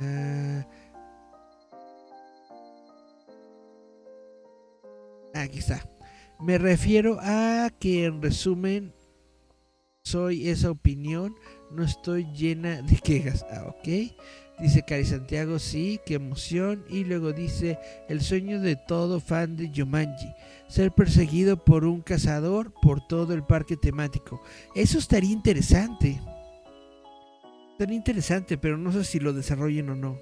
Ah, 0.00 0.66
aquí 5.34 5.58
está. 5.58 5.88
Me 6.40 6.58
refiero 6.58 7.18
a 7.20 7.70
que 7.78 8.06
en 8.06 8.22
resumen 8.22 8.94
soy 10.02 10.48
esa 10.48 10.70
opinión, 10.70 11.36
no 11.70 11.84
estoy 11.84 12.26
llena 12.32 12.82
de 12.82 12.96
quejas. 12.96 13.44
Ah, 13.50 13.66
ok. 13.68 14.12
Dice 14.60 14.82
Cari 14.82 15.04
Santiago, 15.04 15.58
sí, 15.58 16.00
qué 16.04 16.14
emoción. 16.14 16.84
Y 16.88 17.04
luego 17.04 17.32
dice, 17.32 17.78
el 18.08 18.20
sueño 18.20 18.60
de 18.60 18.76
todo 18.76 19.20
fan 19.20 19.56
de 19.56 19.70
Jumanji, 19.74 20.34
ser 20.68 20.92
perseguido 20.92 21.64
por 21.64 21.84
un 21.84 22.02
cazador 22.02 22.72
por 22.82 23.06
todo 23.06 23.32
el 23.34 23.42
parque 23.42 23.76
temático. 23.76 24.42
Eso 24.74 24.98
estaría 24.98 25.32
interesante. 25.32 26.20
Estaría 27.80 27.96
interesante, 27.96 28.58
pero 28.58 28.76
no 28.76 28.92
sé 28.92 29.04
si 29.04 29.18
lo 29.18 29.32
desarrollen 29.32 29.88
o 29.88 29.94
no. 29.94 30.20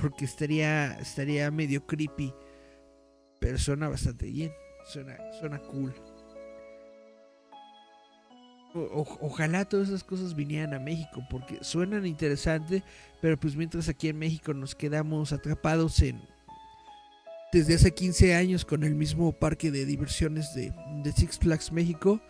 Porque 0.00 0.24
estaría, 0.24 0.98
estaría 0.98 1.48
medio 1.48 1.86
creepy. 1.86 2.34
Pero 3.38 3.56
suena 3.56 3.88
bastante 3.88 4.26
bien. 4.26 4.52
Suena, 4.84 5.16
suena 5.38 5.60
cool. 5.60 5.94
ojalá 8.74 9.64
todas 9.64 9.90
esas 9.90 10.02
cosas 10.02 10.34
vinieran 10.34 10.74
a 10.74 10.80
México. 10.80 11.24
Porque 11.30 11.58
suenan 11.62 12.04
interesante. 12.04 12.82
Pero 13.20 13.38
pues 13.38 13.54
mientras 13.54 13.88
aquí 13.88 14.08
en 14.08 14.18
México 14.18 14.52
nos 14.52 14.74
quedamos 14.74 15.32
atrapados 15.32 16.02
en... 16.02 16.20
Desde 17.52 17.76
hace 17.76 17.94
15 17.94 18.34
años 18.34 18.64
con 18.64 18.82
el 18.82 18.96
mismo 18.96 19.30
parque 19.30 19.70
de 19.70 19.86
diversiones 19.86 20.52
de, 20.52 20.72
de 21.04 21.12
Six 21.12 21.38
Flags 21.38 21.70
México. 21.70 22.20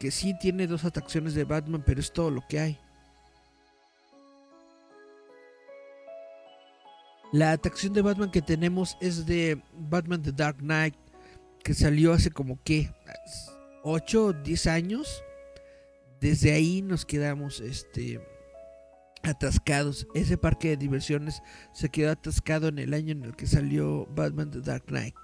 Que 0.00 0.10
sí 0.10 0.34
tiene 0.40 0.66
dos 0.66 0.84
atracciones 0.84 1.34
de 1.34 1.44
Batman, 1.44 1.84
pero 1.86 2.00
es 2.00 2.12
todo 2.12 2.32
lo 2.32 2.42
que 2.48 2.58
hay. 2.58 2.80
La 7.32 7.52
atracción 7.52 7.92
de 7.92 8.02
Batman 8.02 8.30
que 8.30 8.42
tenemos 8.42 8.96
es 9.00 9.24
de 9.24 9.62
Batman 9.72 10.22
The 10.22 10.32
Dark 10.32 10.58
Knight, 10.58 10.94
que 11.62 11.74
salió 11.74 12.12
hace 12.12 12.30
como 12.30 12.60
que 12.64 12.92
8 13.84 14.24
o 14.24 14.32
10 14.32 14.66
años. 14.66 15.22
Desde 16.20 16.52
ahí 16.52 16.82
nos 16.82 17.06
quedamos 17.06 17.60
este 17.60 18.20
atascados. 19.22 20.08
Ese 20.14 20.36
parque 20.36 20.70
de 20.70 20.76
diversiones 20.76 21.42
se 21.72 21.88
quedó 21.88 22.10
atascado 22.10 22.68
en 22.68 22.78
el 22.78 22.94
año 22.94 23.12
en 23.12 23.24
el 23.24 23.36
que 23.36 23.46
salió 23.46 24.06
Batman 24.06 24.50
The 24.50 24.60
Dark 24.60 24.86
Knight. 24.86 25.14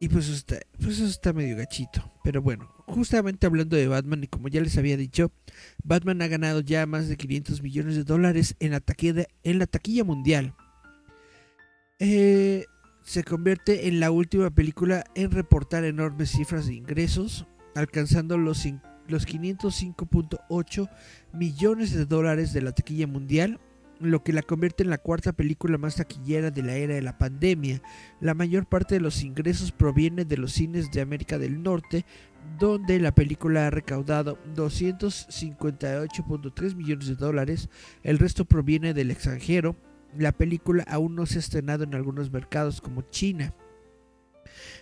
Y 0.00 0.08
pues 0.08 0.26
eso, 0.26 0.34
está, 0.34 0.60
pues 0.80 0.98
eso 0.98 1.06
está 1.06 1.32
medio 1.32 1.56
gachito. 1.56 2.12
Pero 2.22 2.40
bueno, 2.40 2.72
justamente 2.86 3.46
hablando 3.46 3.76
de 3.76 3.88
Batman, 3.88 4.24
y 4.24 4.28
como 4.28 4.48
ya 4.48 4.60
les 4.60 4.78
había 4.78 4.96
dicho, 4.96 5.32
Batman 5.82 6.22
ha 6.22 6.28
ganado 6.28 6.60
ya 6.60 6.86
más 6.86 7.08
de 7.08 7.16
500 7.16 7.62
millones 7.62 7.96
de 7.96 8.04
dólares 8.04 8.54
en 8.60 8.70
la 8.72 8.80
taquilla, 8.80 9.26
en 9.42 9.58
la 9.58 9.66
taquilla 9.66 10.04
mundial. 10.04 10.54
Eh, 11.98 12.66
se 13.02 13.24
convierte 13.24 13.88
en 13.88 13.98
la 13.98 14.10
última 14.12 14.50
película 14.50 15.02
en 15.14 15.32
reportar 15.32 15.84
enormes 15.84 16.30
cifras 16.30 16.66
de 16.66 16.74
ingresos, 16.74 17.46
alcanzando 17.74 18.38
los, 18.38 18.66
los 19.08 19.26
505.8 19.26 20.90
millones 21.32 21.92
de 21.92 22.04
dólares 22.04 22.52
de 22.52 22.62
la 22.62 22.72
taquilla 22.72 23.08
mundial 23.08 23.58
lo 24.00 24.22
que 24.22 24.32
la 24.32 24.42
convierte 24.42 24.82
en 24.82 24.90
la 24.90 24.98
cuarta 24.98 25.32
película 25.32 25.78
más 25.78 25.96
taquillera 25.96 26.50
de 26.50 26.62
la 26.62 26.74
era 26.74 26.94
de 26.94 27.02
la 27.02 27.18
pandemia. 27.18 27.82
La 28.20 28.34
mayor 28.34 28.66
parte 28.66 28.94
de 28.94 29.00
los 29.00 29.22
ingresos 29.22 29.72
proviene 29.72 30.24
de 30.24 30.36
los 30.36 30.52
cines 30.52 30.90
de 30.90 31.00
América 31.00 31.38
del 31.38 31.62
Norte, 31.62 32.04
donde 32.58 33.00
la 33.00 33.14
película 33.14 33.66
ha 33.66 33.70
recaudado 33.70 34.38
258.3 34.54 36.74
millones 36.74 37.08
de 37.08 37.14
dólares, 37.14 37.70
el 38.02 38.18
resto 38.18 38.44
proviene 38.44 38.92
del 38.94 39.10
extranjero. 39.10 39.76
La 40.16 40.32
película 40.32 40.84
aún 40.88 41.14
no 41.14 41.26
se 41.26 41.36
ha 41.36 41.40
estrenado 41.40 41.84
en 41.84 41.94
algunos 41.94 42.32
mercados 42.32 42.80
como 42.80 43.02
China. 43.02 43.52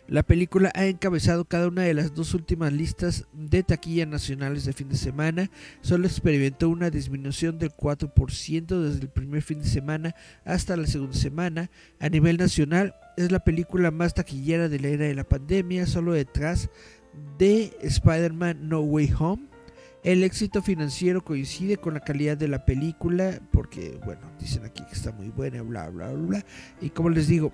La 0.09 0.23
película 0.23 0.71
ha 0.75 0.87
encabezado 0.87 1.45
cada 1.45 1.69
una 1.69 1.83
de 1.83 1.95
las 1.95 2.15
dos 2.15 2.35
últimas 2.35 2.73
listas 2.73 3.27
de 3.33 3.63
taquilla 3.63 4.07
nacionales 4.07 4.65
de 4.65 4.73
fin 4.73 4.89
de 4.89 4.97
semana. 4.97 5.51
Solo 5.81 6.07
experimentó 6.07 6.69
una 6.69 6.91
disminución 6.91 7.59
del 7.59 7.73
4% 7.73 8.81
desde 8.81 9.01
el 9.01 9.09
primer 9.09 9.43
fin 9.43 9.61
de 9.61 9.69
semana 9.69 10.15
hasta 10.45 10.77
la 10.77 10.87
segunda 10.87 11.17
semana. 11.17 11.71
A 11.99 12.09
nivel 12.09 12.37
nacional, 12.37 12.95
es 13.17 13.33
la 13.33 13.41
película 13.41 13.91
más 13.91 14.15
taquillera 14.15 14.69
de 14.69 14.79
la 14.79 14.89
era 14.89 15.05
de 15.07 15.15
la 15.15 15.25
pandemia, 15.25 15.87
solo 15.87 16.13
detrás 16.13 16.71
de 17.39 17.77
Spider-Man 17.83 18.69
No 18.69 18.81
Way 18.81 19.13
Home. 19.19 19.43
El 20.05 20.23
éxito 20.23 20.63
financiero 20.63 21.25
coincide 21.25 21.79
con 21.79 21.95
la 21.95 22.01
calidad 22.01 22.37
de 22.37 22.47
la 22.47 22.65
película, 22.65 23.41
porque, 23.51 23.99
bueno, 24.05 24.21
dicen 24.39 24.65
aquí 24.65 24.85
que 24.85 24.95
está 24.95 25.11
muy 25.11 25.31
buena, 25.31 25.63
bla, 25.63 25.89
bla, 25.89 26.13
bla. 26.13 26.45
Y 26.81 26.91
como 26.91 27.11
les 27.11 27.27
digo, 27.27 27.53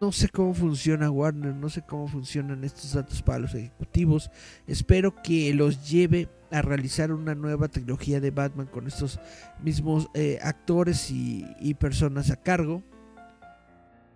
no 0.00 0.12
sé 0.12 0.28
cómo 0.28 0.52
funciona 0.52 1.10
Warner, 1.10 1.54
no 1.54 1.68
sé 1.68 1.82
cómo 1.82 2.06
funcionan 2.06 2.64
estos 2.64 2.92
datos 2.92 3.22
para 3.22 3.38
los 3.38 3.54
ejecutivos. 3.54 4.30
Espero 4.66 5.22
que 5.22 5.52
los 5.54 5.88
lleve 5.88 6.28
a 6.50 6.62
realizar 6.62 7.12
una 7.12 7.34
nueva 7.34 7.68
tecnología 7.68 8.20
de 8.20 8.30
Batman 8.30 8.66
con 8.66 8.86
estos 8.86 9.18
mismos 9.62 10.08
eh, 10.14 10.38
actores 10.42 11.10
y, 11.10 11.46
y, 11.60 11.74
personas 11.74 12.30
a 12.30 12.36
cargo. 12.36 12.82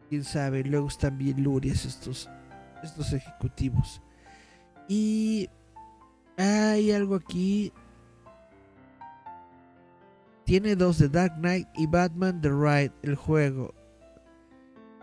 Quién 0.08 0.24
sabe, 0.24 0.64
luego 0.64 0.88
están 0.88 1.16
bien 1.16 1.42
lurias 1.42 1.84
estos, 1.84 2.28
estos 2.82 3.12
ejecutivos. 3.12 4.02
Y 4.88 5.48
hay 6.36 6.92
algo 6.92 7.14
aquí. 7.14 7.72
Tiene 10.44 10.74
dos 10.74 10.98
de 10.98 11.08
Dark 11.08 11.36
Knight 11.36 11.68
y 11.76 11.86
Batman 11.86 12.40
The 12.40 12.48
Ride, 12.48 12.92
el 13.02 13.14
juego. 13.14 13.79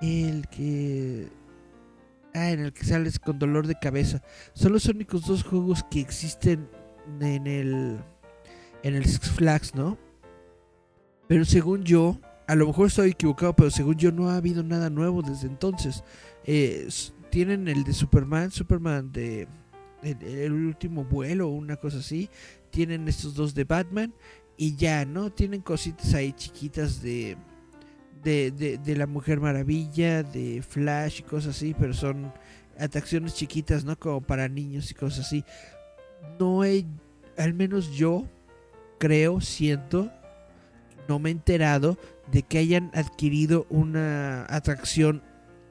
El 0.02 0.48
que. 0.48 1.30
Ah, 2.34 2.52
en 2.52 2.60
el 2.60 2.74
que 2.74 2.84
sales 2.84 3.20
con 3.20 3.40
dolor 3.40 3.68
de 3.68 3.80
cabeza. 3.80 4.22
Son 4.54 4.74
los 4.74 4.86
únicos 4.86 5.26
dos 5.26 5.44
juegos 5.44 5.84
que 5.90 6.00
existen 6.00 6.70
en 7.20 7.48
el. 7.48 8.00
En 8.84 8.96
el 8.96 9.06
Six 9.06 9.32
Flags, 9.32 9.74
¿no? 9.74 9.98
Pero 11.28 11.46
según 11.46 11.84
yo, 11.84 12.20
a 12.48 12.56
lo 12.56 12.68
mejor 12.68 12.88
estoy 12.88 13.10
equivocado, 13.10 13.56
pero 13.56 13.72
según 13.72 13.96
yo 13.96 14.12
no 14.12 14.30
ha 14.30 14.38
habido 14.38 14.64
nada 14.64 14.90
nuevo 14.90 15.22
desde 15.22 15.48
entonces. 15.48 16.04
Eh, 16.46 16.88
tienen 17.30 17.68
el 17.68 17.84
de 17.84 17.94
Superman, 17.94 18.52
Superman 18.52 19.12
de 19.12 19.48
el, 20.04 20.24
el, 20.24 20.54
último 20.54 21.04
vuelo 21.04 21.50
una 21.50 21.76
cosa 21.76 21.98
así. 21.98 22.30
Tienen 22.70 23.08
estos 23.08 23.34
dos 23.34 23.54
de 23.54 23.64
Batman 23.64 24.14
y 24.56 24.76
ya, 24.76 25.06
¿no? 25.06 25.32
Tienen 25.32 25.62
cositas 25.62 26.14
ahí 26.14 26.34
chiquitas 26.34 27.02
de 27.02 27.36
de, 28.24 28.80
de, 28.84 28.96
la 28.96 29.08
Mujer 29.08 29.40
Maravilla, 29.40 30.24
de 30.24 30.62
Flash 30.62 31.20
y 31.20 31.24
cosas 31.24 31.56
así, 31.56 31.76
pero 31.78 31.94
son 31.94 32.34
atracciones 32.80 33.36
chiquitas, 33.36 33.84
¿no? 33.84 33.98
Como 33.98 34.22
para 34.22 34.48
niños 34.48 34.92
y 34.92 34.94
cosas 34.94 35.26
así. 35.26 35.44
No 36.40 36.64
he, 36.64 36.86
al 37.38 37.54
menos 37.54 37.92
yo 37.92 38.28
creo, 39.00 39.42
siento, 39.42 40.12
no 41.08 41.20
me 41.20 41.30
he 41.30 41.32
enterado 41.32 41.98
de 42.32 42.44
que 42.44 42.58
hayan 42.58 42.92
adquirido 42.94 43.66
una 43.70 44.46
atracción 44.50 45.24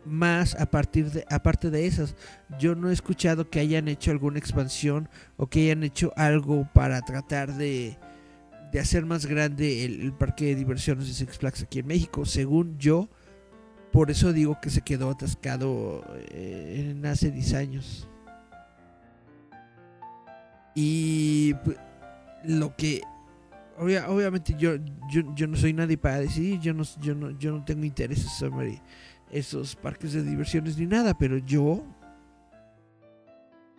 más 0.04 0.54
a 0.54 0.66
partir 0.66 1.11
de 1.11 1.26
aparte 1.28 1.68
de 1.68 1.87
esas 1.87 2.14
yo 2.61 2.76
no 2.76 2.90
he 2.90 2.92
escuchado 2.92 3.50
que 3.50 3.59
hayan 3.59 3.88
hecho 3.88 4.12
alguna 4.12 4.38
expansión 4.38 5.09
o 5.37 5.48
que 5.48 5.64
hayan 5.64 5.82
hecho 5.82 6.12
algo 6.16 6.68
para 6.72 7.02
tratar 7.02 7.54
de 7.54 7.98
de 8.76 8.82
hacer 8.82 9.06
más 9.06 9.24
grande 9.24 9.86
el, 9.86 10.12
parque 10.12 10.44
de 10.44 10.54
diversiones 10.54 11.06
de 11.06 11.14
Six 11.14 11.38
Flags 11.38 11.62
aquí 11.62 11.78
en 11.78 11.86
México. 11.86 12.26
Según 12.26 12.76
yo, 12.76 13.08
por 13.90 14.10
eso 14.10 14.34
digo 14.34 14.58
que 14.60 14.68
se 14.68 14.82
quedó 14.82 15.08
atascado 15.08 16.04
eh, 16.30 16.90
en 16.90 17.06
hace 17.06 17.30
10 17.30 17.54
años. 17.54 18.06
Y 20.74 21.54
pues, 21.64 21.78
lo 22.44 22.76
que 22.76 23.00
obviamente 23.78 24.54
yo, 24.58 24.72
yo, 25.10 25.46
no 25.46 25.56
soy 25.56 25.72
nadie 25.72 25.96
para 25.96 26.20
decidir, 26.20 26.60
yo 26.60 26.74
no, 26.74 26.82
yo 27.00 27.14
no, 27.14 27.30
yo 27.30 27.52
no 27.52 27.64
tengo 27.64 27.82
intereses 27.82 28.30
sobre 28.32 28.82
esos 29.30 29.74
parques 29.74 30.12
de 30.12 30.22
diversiones 30.22 30.76
ni 30.76 30.84
nada, 30.84 31.16
pero 31.16 31.38
yo 31.38 31.82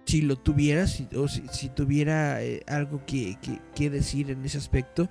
si 0.08 0.22
lo 0.22 0.38
tuviera, 0.38 0.88
si, 0.88 1.08
o 1.16 1.28
si, 1.28 1.70
tuviera 1.70 2.42
eh, 2.42 2.64
algo 2.66 3.06
que, 3.06 3.38
decir 3.90 4.32
en 4.32 4.44
ese 4.46 4.58
aspecto, 4.58 5.10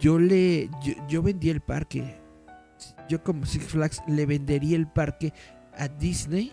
yo 0.00 0.18
le 0.18 0.70
yo, 1.06 1.22
vendía 1.22 1.52
el 1.52 1.60
parque. 1.60 2.16
Yo 3.08 3.22
como 3.22 3.44
Six 3.44 3.64
Flags 3.66 4.02
le 4.08 4.24
vendería 4.24 4.76
el 4.76 4.88
parque 4.88 5.34
a 5.76 5.86
Disney 5.86 6.52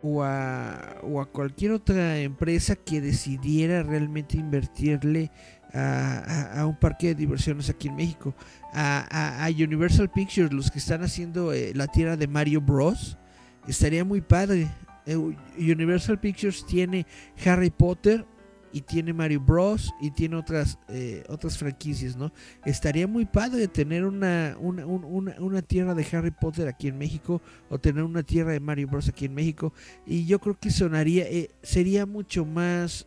o 0.00 0.22
a, 0.22 1.00
o 1.02 1.20
a 1.20 1.26
cualquier 1.26 1.72
otra 1.72 2.18
empresa 2.18 2.76
que 2.76 3.00
decidiera 3.00 3.82
realmente 3.82 4.36
invertirle 4.36 5.32
a, 5.74 6.60
a, 6.60 6.66
un 6.66 6.76
parque 6.76 7.08
de 7.08 7.14
diversiones 7.16 7.68
aquí 7.68 7.88
en 7.88 7.96
México. 7.96 8.32
A, 8.72 9.44
a 9.44 9.48
Universal 9.48 10.08
Pictures, 10.08 10.52
los 10.52 10.70
que 10.70 10.78
están 10.78 11.02
haciendo 11.02 11.52
eh, 11.52 11.72
la 11.74 11.88
tierra 11.88 12.16
de 12.16 12.28
Mario 12.28 12.60
Bros. 12.60 13.18
Estaría 13.66 14.04
muy 14.04 14.20
padre. 14.20 14.68
Eh, 15.06 15.16
Universal 15.58 16.20
Pictures 16.20 16.64
tiene 16.66 17.06
Harry 17.44 17.70
Potter 17.70 18.24
y 18.72 18.80
tiene 18.80 19.12
Mario 19.12 19.40
Bros 19.40 19.92
y 20.00 20.10
tiene 20.12 20.36
otras 20.36 20.78
eh, 20.88 21.24
otras 21.28 21.58
franquicias, 21.58 22.16
¿no? 22.16 22.32
Estaría 22.64 23.06
muy 23.06 23.26
padre 23.26 23.68
tener 23.68 24.04
una 24.04 24.56
una, 24.58 24.86
una, 24.86 25.62
tierra 25.62 25.94
de 25.94 26.06
Harry 26.12 26.30
Potter 26.30 26.68
aquí 26.68 26.88
en 26.88 26.96
México 26.96 27.42
o 27.68 27.78
tener 27.78 28.02
una 28.02 28.22
tierra 28.22 28.52
de 28.52 28.60
Mario 28.60 28.88
Bros 28.88 29.08
aquí 29.08 29.26
en 29.26 29.34
México 29.34 29.72
y 30.06 30.24
yo 30.24 30.38
creo 30.38 30.58
que 30.58 30.70
sonaría 30.70 31.24
eh, 31.24 31.50
sería 31.62 32.06
mucho 32.06 32.46
más 32.46 33.06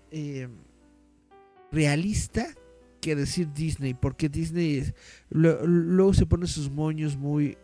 realista 1.71 2.47
que 3.01 3.15
decir 3.15 3.51
Disney 3.53 3.93
porque 3.93 4.29
Disney 4.29 4.93
luego 5.29 6.13
se 6.13 6.25
pone 6.25 6.45
sus 6.45 6.69
moños 6.69 7.17
muy 7.17 7.58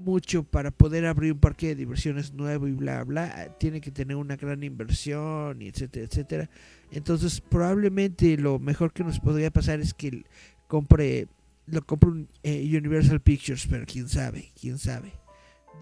mucho 0.00 0.42
para 0.44 0.70
poder 0.70 1.06
abrir 1.06 1.32
un 1.32 1.38
parque 1.38 1.68
de 1.68 1.74
diversiones 1.74 2.32
nuevo 2.32 2.66
y 2.66 2.72
bla 2.72 3.04
bla 3.04 3.54
tiene 3.58 3.80
que 3.80 3.90
tener 3.90 4.16
una 4.16 4.36
gran 4.36 4.62
inversión 4.62 5.60
y 5.62 5.68
etcétera 5.68 6.06
etcétera. 6.06 6.50
Entonces 6.90 7.40
probablemente 7.40 8.36
lo 8.36 8.58
mejor 8.58 8.92
que 8.92 9.04
nos 9.04 9.20
podría 9.20 9.50
pasar 9.50 9.80
es 9.80 9.94
que 9.94 10.24
compre 10.66 11.28
lo 11.66 11.82
compre 11.86 12.10
un, 12.10 12.28
eh, 12.42 12.62
Universal 12.76 13.20
Pictures 13.20 13.66
pero 13.68 13.84
quién 13.86 14.08
sabe 14.08 14.52
quién 14.58 14.78
sabe. 14.78 15.12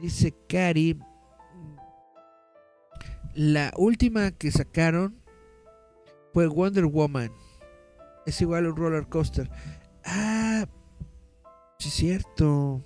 Dice 0.02 0.34
Cari 0.48 0.98
la 3.34 3.72
última 3.76 4.32
que 4.32 4.50
sacaron 4.50 5.16
fue 6.32 6.46
Wonder 6.48 6.86
Woman. 6.86 7.30
Es 8.26 8.40
igual 8.40 8.66
a 8.66 8.70
un 8.70 8.76
roller 8.76 9.06
coaster. 9.06 9.48
Ah 10.04 10.66
sí 11.78 11.88
es 11.88 11.94
cierto 11.94 12.82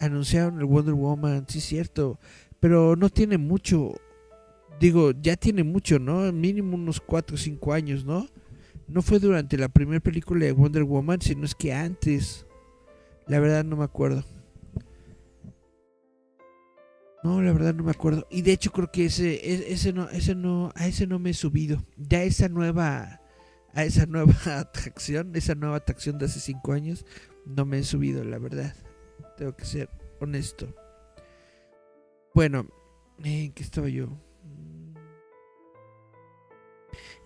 anunciaron 0.00 0.58
el 0.58 0.64
Wonder 0.64 0.94
Woman, 0.94 1.46
sí 1.48 1.58
es 1.58 1.64
cierto, 1.64 2.18
pero 2.60 2.96
no 2.96 3.08
tiene 3.08 3.38
mucho, 3.38 3.94
digo, 4.80 5.12
ya 5.20 5.36
tiene 5.36 5.64
mucho, 5.64 5.98
¿no? 5.98 6.32
Mínimo 6.32 6.74
unos 6.76 7.00
4 7.00 7.34
o 7.34 7.38
5 7.38 7.72
años, 7.72 8.04
¿no? 8.04 8.26
No 8.88 9.02
fue 9.02 9.18
durante 9.18 9.58
la 9.58 9.68
primera 9.68 10.00
película 10.00 10.46
de 10.46 10.52
Wonder 10.52 10.84
Woman, 10.84 11.20
sino 11.20 11.44
es 11.44 11.54
que 11.54 11.74
antes. 11.74 12.46
La 13.26 13.38
verdad 13.38 13.62
no 13.62 13.76
me 13.76 13.84
acuerdo. 13.84 14.24
No, 17.22 17.42
la 17.42 17.52
verdad 17.52 17.74
no 17.74 17.84
me 17.84 17.90
acuerdo. 17.90 18.26
Y 18.30 18.40
de 18.40 18.52
hecho 18.52 18.72
creo 18.72 18.90
que 18.90 19.04
ese, 19.04 19.34
e, 19.34 19.72
ese 19.72 19.92
no, 19.92 20.08
ese 20.08 20.34
no, 20.34 20.72
a 20.74 20.86
ese 20.86 21.06
no 21.06 21.18
me 21.18 21.30
he 21.30 21.34
subido. 21.34 21.84
Ya 21.98 22.22
esa 22.22 22.48
nueva, 22.48 23.20
a 23.74 23.84
esa 23.84 24.06
nueva 24.06 24.34
atracción, 24.58 25.36
esa 25.36 25.54
nueva 25.54 25.76
atracción 25.76 26.18
de 26.18 26.24
hace 26.24 26.40
5 26.40 26.72
años, 26.72 27.04
no 27.44 27.66
me 27.66 27.80
he 27.80 27.82
subido, 27.84 28.24
la 28.24 28.38
verdad. 28.38 28.74
Tengo 29.38 29.54
que 29.56 29.64
ser 29.64 29.88
honesto. 30.20 30.74
Bueno, 32.34 32.66
¿en 33.22 33.52
qué 33.52 33.62
estaba 33.62 33.88
yo? 33.88 34.08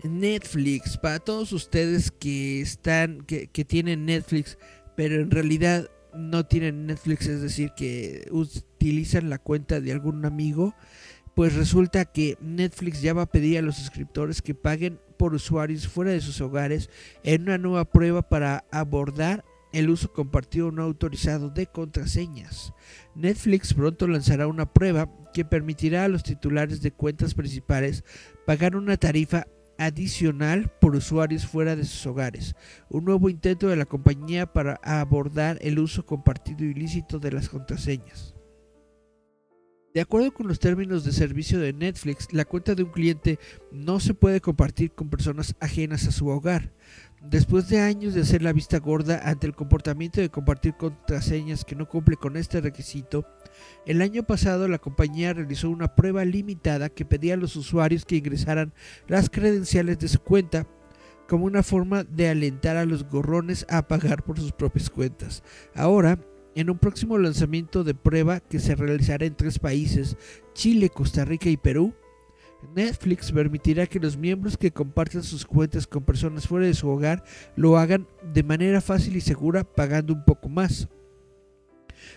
Netflix, 0.02 0.98
para 0.98 1.20
todos 1.20 1.52
ustedes 1.52 2.10
que 2.10 2.60
están, 2.60 3.22
que, 3.22 3.46
que, 3.46 3.64
tienen 3.64 4.04
Netflix, 4.04 4.58
pero 4.94 5.22
en 5.22 5.30
realidad 5.30 5.90
no 6.14 6.44
tienen 6.44 6.86
Netflix, 6.86 7.26
es 7.28 7.40
decir, 7.40 7.70
que 7.74 8.28
utilizan 8.30 9.30
la 9.30 9.38
cuenta 9.38 9.80
de 9.80 9.92
algún 9.92 10.26
amigo, 10.26 10.74
pues 11.34 11.54
resulta 11.54 12.04
que 12.04 12.36
Netflix 12.40 13.00
ya 13.00 13.14
va 13.14 13.22
a 13.22 13.30
pedir 13.30 13.56
a 13.56 13.62
los 13.62 13.76
suscriptores 13.76 14.42
que 14.42 14.54
paguen 14.54 15.00
por 15.16 15.34
usuarios 15.34 15.88
fuera 15.88 16.10
de 16.10 16.20
sus 16.20 16.40
hogares 16.42 16.90
en 17.22 17.42
una 17.42 17.56
nueva 17.56 17.86
prueba 17.86 18.20
para 18.28 18.66
abordar 18.70 19.44
el 19.72 19.90
uso 19.90 20.12
compartido 20.12 20.70
no 20.70 20.82
autorizado 20.82 21.50
de 21.50 21.66
contraseñas. 21.66 22.72
Netflix 23.14 23.74
pronto 23.74 24.06
lanzará 24.06 24.46
una 24.46 24.72
prueba 24.72 25.08
que 25.32 25.44
permitirá 25.44 26.04
a 26.04 26.08
los 26.08 26.22
titulares 26.22 26.82
de 26.82 26.92
cuentas 26.92 27.34
principales 27.34 28.04
pagar 28.46 28.76
una 28.76 28.96
tarifa 28.96 29.46
adicional 29.78 30.70
por 30.80 30.94
usuarios 30.94 31.46
fuera 31.46 31.74
de 31.74 31.84
sus 31.84 32.06
hogares, 32.06 32.54
un 32.88 33.04
nuevo 33.04 33.28
intento 33.28 33.68
de 33.68 33.76
la 33.76 33.86
compañía 33.86 34.52
para 34.52 34.78
abordar 34.82 35.58
el 35.60 35.78
uso 35.78 36.06
compartido 36.06 36.64
ilícito 36.64 37.18
de 37.18 37.32
las 37.32 37.48
contraseñas. 37.48 38.34
De 39.94 40.00
acuerdo 40.00 40.32
con 40.32 40.48
los 40.48 40.58
términos 40.58 41.04
de 41.04 41.12
servicio 41.12 41.60
de 41.60 41.74
Netflix, 41.74 42.32
la 42.32 42.46
cuenta 42.46 42.74
de 42.74 42.82
un 42.82 42.90
cliente 42.90 43.38
no 43.70 44.00
se 44.00 44.14
puede 44.14 44.40
compartir 44.40 44.92
con 44.92 45.10
personas 45.10 45.54
ajenas 45.60 46.06
a 46.06 46.12
su 46.12 46.28
hogar. 46.28 46.72
Después 47.24 47.68
de 47.68 47.78
años 47.78 48.14
de 48.14 48.22
hacer 48.22 48.42
la 48.42 48.52
vista 48.52 48.80
gorda 48.80 49.20
ante 49.22 49.46
el 49.46 49.54
comportamiento 49.54 50.20
de 50.20 50.28
compartir 50.28 50.74
contraseñas 50.76 51.64
que 51.64 51.76
no 51.76 51.88
cumple 51.88 52.16
con 52.16 52.36
este 52.36 52.60
requisito, 52.60 53.24
el 53.86 54.02
año 54.02 54.24
pasado 54.24 54.66
la 54.66 54.78
compañía 54.78 55.32
realizó 55.32 55.70
una 55.70 55.94
prueba 55.94 56.24
limitada 56.24 56.88
que 56.88 57.04
pedía 57.04 57.34
a 57.34 57.36
los 57.36 57.54
usuarios 57.54 58.04
que 58.04 58.16
ingresaran 58.16 58.74
las 59.06 59.30
credenciales 59.30 60.00
de 60.00 60.08
su 60.08 60.18
cuenta 60.18 60.66
como 61.28 61.44
una 61.44 61.62
forma 61.62 62.02
de 62.02 62.28
alentar 62.28 62.76
a 62.76 62.86
los 62.86 63.08
gorrones 63.08 63.66
a 63.68 63.86
pagar 63.86 64.24
por 64.24 64.40
sus 64.40 64.50
propias 64.50 64.90
cuentas. 64.90 65.44
Ahora, 65.76 66.18
en 66.56 66.70
un 66.70 66.78
próximo 66.78 67.18
lanzamiento 67.18 67.84
de 67.84 67.94
prueba 67.94 68.40
que 68.40 68.58
se 68.58 68.74
realizará 68.74 69.26
en 69.26 69.36
tres 69.36 69.60
países, 69.60 70.16
Chile, 70.54 70.90
Costa 70.90 71.24
Rica 71.24 71.48
y 71.48 71.56
Perú, 71.56 71.94
Netflix 72.74 73.32
permitirá 73.32 73.86
que 73.86 74.00
los 74.00 74.16
miembros 74.16 74.56
que 74.56 74.70
compartan 74.70 75.22
sus 75.22 75.44
cuentas 75.44 75.86
con 75.86 76.04
personas 76.04 76.46
fuera 76.46 76.66
de 76.66 76.74
su 76.74 76.88
hogar 76.88 77.22
lo 77.56 77.76
hagan 77.76 78.06
de 78.32 78.42
manera 78.42 78.80
fácil 78.80 79.16
y 79.16 79.20
segura 79.20 79.64
pagando 79.64 80.12
un 80.12 80.24
poco 80.24 80.48
más. 80.48 80.88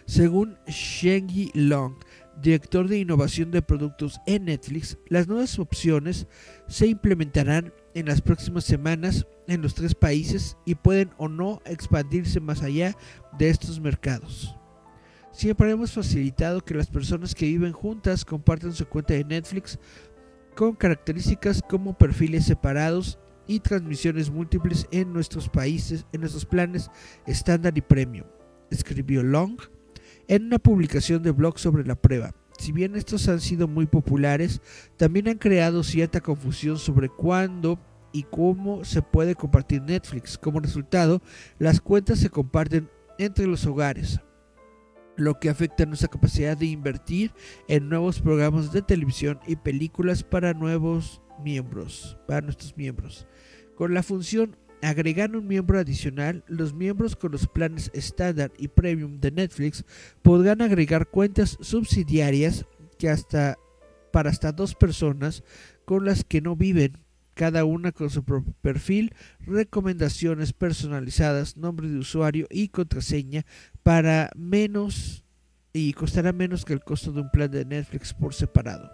Según 0.06 0.58
Shengi 0.68 1.52
Long, 1.54 1.96
director 2.42 2.88
de 2.88 3.00
innovación 3.00 3.52
de 3.52 3.62
productos 3.62 4.20
en 4.26 4.46
Netflix, 4.46 4.98
las 5.08 5.28
nuevas 5.28 5.58
opciones 5.60 6.28
se 6.68 6.88
implementarán 6.88 7.74
en 7.94 8.08
las 8.08 8.22
próximas 8.22 8.66
semanas 8.66 9.26
en 9.48 9.62
los 9.62 9.74
tres 9.74 9.96
países 9.96 10.58
y 10.66 10.76
pueden 10.76 11.12
o 11.18 11.28
no 11.28 11.62
expandirse 11.66 12.40
más 12.40 12.62
allá 12.62 12.96
de 13.38 13.50
estos 13.50 13.80
mercados. 13.80 14.56
Siempre 15.32 15.70
hemos 15.70 15.92
facilitado 15.92 16.62
que 16.62 16.74
las 16.74 16.88
personas 16.88 17.36
que 17.36 17.46
viven 17.46 17.74
juntas 17.74 18.24
compartan 18.24 18.74
su 18.74 18.88
cuenta 18.88 19.14
de 19.14 19.26
Netflix 19.26 19.78
con 20.56 20.76
características 20.76 21.62
como 21.62 21.98
perfiles 21.98 22.46
separados 22.46 23.20
y 23.48 23.60
transmisiones 23.60 24.30
múltiples 24.30 24.88
en 24.92 25.14
nuestros 25.14 25.50
países, 25.50 26.06
en 26.14 26.22
nuestros 26.22 26.46
planes 26.46 26.90
estándar 27.28 27.78
y 27.78 27.82
premium, 27.82 28.26
escribió 28.72 29.22
Long 29.22 29.58
en 30.28 30.46
una 30.46 30.60
publicación 30.60 31.22
de 31.22 31.32
blog 31.32 31.60
sobre 31.60 31.86
la 31.86 31.96
prueba. 31.96 32.34
Si 32.58 32.72
bien 32.72 32.96
estos 32.96 33.28
han 33.28 33.42
sido 33.42 33.68
muy 33.68 33.86
populares, 33.86 34.62
también 34.98 35.28
han 35.28 35.38
creado 35.38 35.84
cierta 35.84 36.22
confusión 36.22 36.78
sobre 36.78 37.10
cuándo 37.10 37.80
y 38.14 38.24
cómo 38.24 38.86
se 38.86 39.02
puede 39.02 39.36
compartir 39.36 39.82
Netflix. 39.82 40.38
Como 40.38 40.62
resultado, 40.62 41.22
las 41.60 41.82
cuentas 41.82 42.20
se 42.20 42.30
comparten 42.30 42.90
entre 43.20 43.46
los 43.46 43.66
hogares, 43.66 44.22
lo 45.18 45.40
que 45.40 45.50
afecta 45.50 45.86
nuestra 45.86 46.10
capacidad 46.10 46.58
de 46.58 46.68
invertir 46.68 47.32
en 47.68 47.90
nuevos 47.90 48.22
programas 48.22 48.72
de 48.72 48.82
televisión 48.82 49.40
y 49.48 49.56
películas 49.56 50.24
para 50.24 50.54
nuevos 50.54 51.22
miembros, 51.44 52.18
para 52.28 52.42
nuestros 52.42 52.76
miembros. 52.78 53.28
Con 53.76 53.94
la 53.94 54.04
función 54.04 54.58
agregar 54.82 55.36
un 55.36 55.48
miembro 55.48 55.80
adicional, 55.80 56.44
los 56.48 56.74
miembros 56.74 57.16
con 57.16 57.32
los 57.32 57.48
planes 57.48 57.90
estándar 57.94 58.52
y 58.58 58.68
premium 58.68 59.20
de 59.20 59.32
Netflix 59.32 59.86
podrán 60.22 60.62
agregar 60.62 61.08
cuentas 61.08 61.58
subsidiarias 61.62 62.66
que 62.98 63.10
hasta 63.10 63.58
para 64.12 64.30
hasta 64.30 64.54
dos 64.54 64.76
personas 64.76 65.44
con 65.84 66.06
las 66.06 66.24
que 66.24 66.40
no 66.40 66.56
viven, 66.56 67.00
cada 67.34 67.66
una 67.66 67.92
con 67.92 68.10
su 68.10 68.24
propio 68.24 68.54
perfil, 68.62 69.14
recomendaciones 69.42 70.54
personalizadas, 70.54 71.58
nombre 71.58 71.90
de 71.90 71.98
usuario 71.98 72.48
y 72.50 72.70
contraseña 72.70 73.46
para 73.86 74.32
menos 74.36 75.24
y 75.72 75.94
costará 75.94 76.34
menos 76.34 76.66
que 76.66 76.74
el 76.74 76.84
costo 76.84 77.12
de 77.12 77.22
un 77.22 77.30
plan 77.30 77.52
de 77.52 77.64
Netflix 77.64 78.16
por 78.16 78.34
separado. 78.34 78.92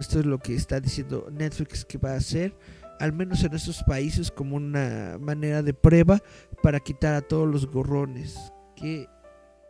Esto 0.00 0.18
es 0.18 0.26
lo 0.26 0.40
que 0.40 0.56
está 0.56 0.80
diciendo 0.80 1.28
Netflix 1.30 1.84
que 1.84 1.96
va 1.96 2.14
a 2.14 2.16
hacer 2.16 2.52
al 2.98 3.12
menos 3.12 3.44
en 3.44 3.54
estos 3.54 3.84
países, 3.84 4.32
como 4.32 4.56
una 4.56 5.16
manera 5.20 5.62
de 5.62 5.72
prueba 5.72 6.20
para 6.60 6.80
quitar 6.80 7.14
a 7.14 7.22
todos 7.22 7.48
los 7.48 7.66
gorrones 7.66 8.52
que 8.74 9.08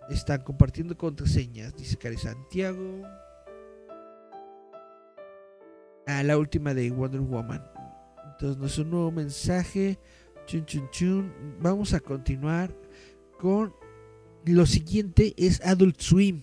están 0.09 0.41
compartiendo 0.41 0.97
contraseñas, 0.97 1.77
dice 1.77 1.99
Cari 1.99 2.17
Santiago. 2.17 3.03
A 6.07 6.23
la 6.23 6.39
última 6.39 6.73
de 6.73 6.91
Wonder 6.91 7.21
Woman. 7.21 7.63
Entonces, 8.33 8.79
un 8.79 8.91
nuevo 8.91 9.13
mensaje. 9.13 9.99
Chun, 10.47 10.65
chun, 10.65 10.89
chun. 10.91 11.33
Vamos 11.61 11.93
a 11.93 12.01
continuar 12.01 12.75
con 13.39 13.73
lo 14.45 14.67
siguiente: 14.67 15.35
es 15.37 15.61
Adult 15.63 16.01
Swim. 16.01 16.43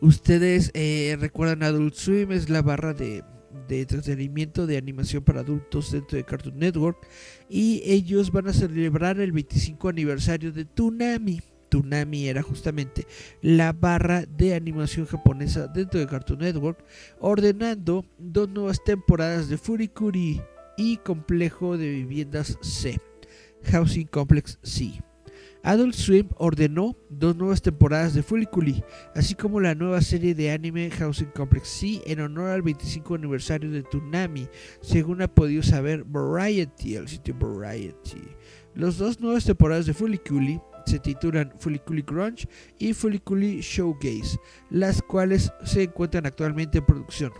Ustedes 0.00 0.70
eh, 0.74 1.16
recuerdan 1.18 1.62
Adult 1.62 1.94
Swim, 1.94 2.32
es 2.32 2.50
la 2.50 2.62
barra 2.62 2.92
de 2.92 3.24
de 3.68 3.80
entretenimiento 3.80 4.66
de 4.66 4.76
animación 4.76 5.22
para 5.22 5.40
adultos 5.40 5.92
dentro 5.92 6.16
de 6.16 6.24
Cartoon 6.24 6.58
Network 6.58 7.06
y 7.48 7.82
ellos 7.84 8.30
van 8.30 8.48
a 8.48 8.52
celebrar 8.52 9.20
el 9.20 9.32
25 9.32 9.88
aniversario 9.88 10.52
de 10.52 10.64
Toonami. 10.64 11.40
Toonami 11.68 12.28
era 12.28 12.42
justamente 12.42 13.06
la 13.42 13.72
barra 13.72 14.24
de 14.24 14.54
animación 14.54 15.06
japonesa 15.06 15.66
dentro 15.66 15.98
de 15.98 16.06
Cartoon 16.06 16.40
Network, 16.40 16.84
ordenando 17.18 18.04
dos 18.18 18.48
nuevas 18.48 18.82
temporadas 18.84 19.48
de 19.48 19.58
Furikuri 19.58 20.40
y 20.76 20.98
Complejo 20.98 21.76
de 21.76 21.90
Viviendas 21.90 22.56
C, 22.62 23.00
Housing 23.64 24.06
Complex 24.06 24.58
C. 24.62 25.02
Adult 25.66 25.94
Swim 25.96 26.28
ordenó 26.36 26.96
dos 27.08 27.34
nuevas 27.34 27.60
temporadas 27.60 28.14
de 28.14 28.22
Fuliculi, 28.22 28.84
así 29.16 29.34
como 29.34 29.58
la 29.58 29.74
nueva 29.74 30.00
serie 30.00 30.32
de 30.32 30.52
anime 30.52 30.92
Housing 30.92 31.32
Complex 31.34 31.66
C 31.66 32.02
en 32.06 32.20
honor 32.20 32.50
al 32.50 32.62
25 32.62 33.16
aniversario 33.16 33.72
de 33.72 33.82
Toonami, 33.82 34.46
según 34.80 35.22
ha 35.22 35.34
podido 35.34 35.64
saber 35.64 36.04
Variety, 36.04 36.94
el 36.94 37.08
sitio 37.08 37.34
Variety. 37.36 38.22
Los 38.76 38.98
dos 38.98 39.18
nuevas 39.18 39.44
temporadas 39.44 39.86
de 39.86 39.94
Fuliculi 39.94 40.60
se 40.86 41.00
titulan 41.00 41.52
Fuliculi 41.58 42.02
Grunge 42.02 42.48
y 42.78 42.92
Fuliculi 42.92 43.60
Showcase, 43.60 44.38
las 44.70 45.02
cuales 45.02 45.50
se 45.64 45.82
encuentran 45.82 46.26
actualmente 46.26 46.78
en 46.78 46.86
producción. 46.86 47.32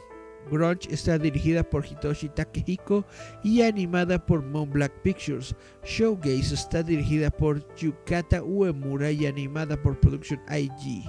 Grunge 0.51 0.89
está 0.91 1.19
dirigida 1.19 1.63
por 1.63 1.85
Hitoshi 1.85 2.29
Takehiko 2.29 3.05
y 3.43 3.63
animada 3.63 4.25
por 4.25 4.43
Moonblack 4.43 5.03
Pictures. 5.03 5.55
Showgaze 5.85 6.55
está 6.55 6.83
dirigida 6.83 7.31
por 7.31 7.63
Yukata 7.77 8.43
Uemura 8.43 9.11
y 9.11 9.27
animada 9.27 9.81
por 9.81 9.99
Production 10.01 10.41
IG. 10.51 11.05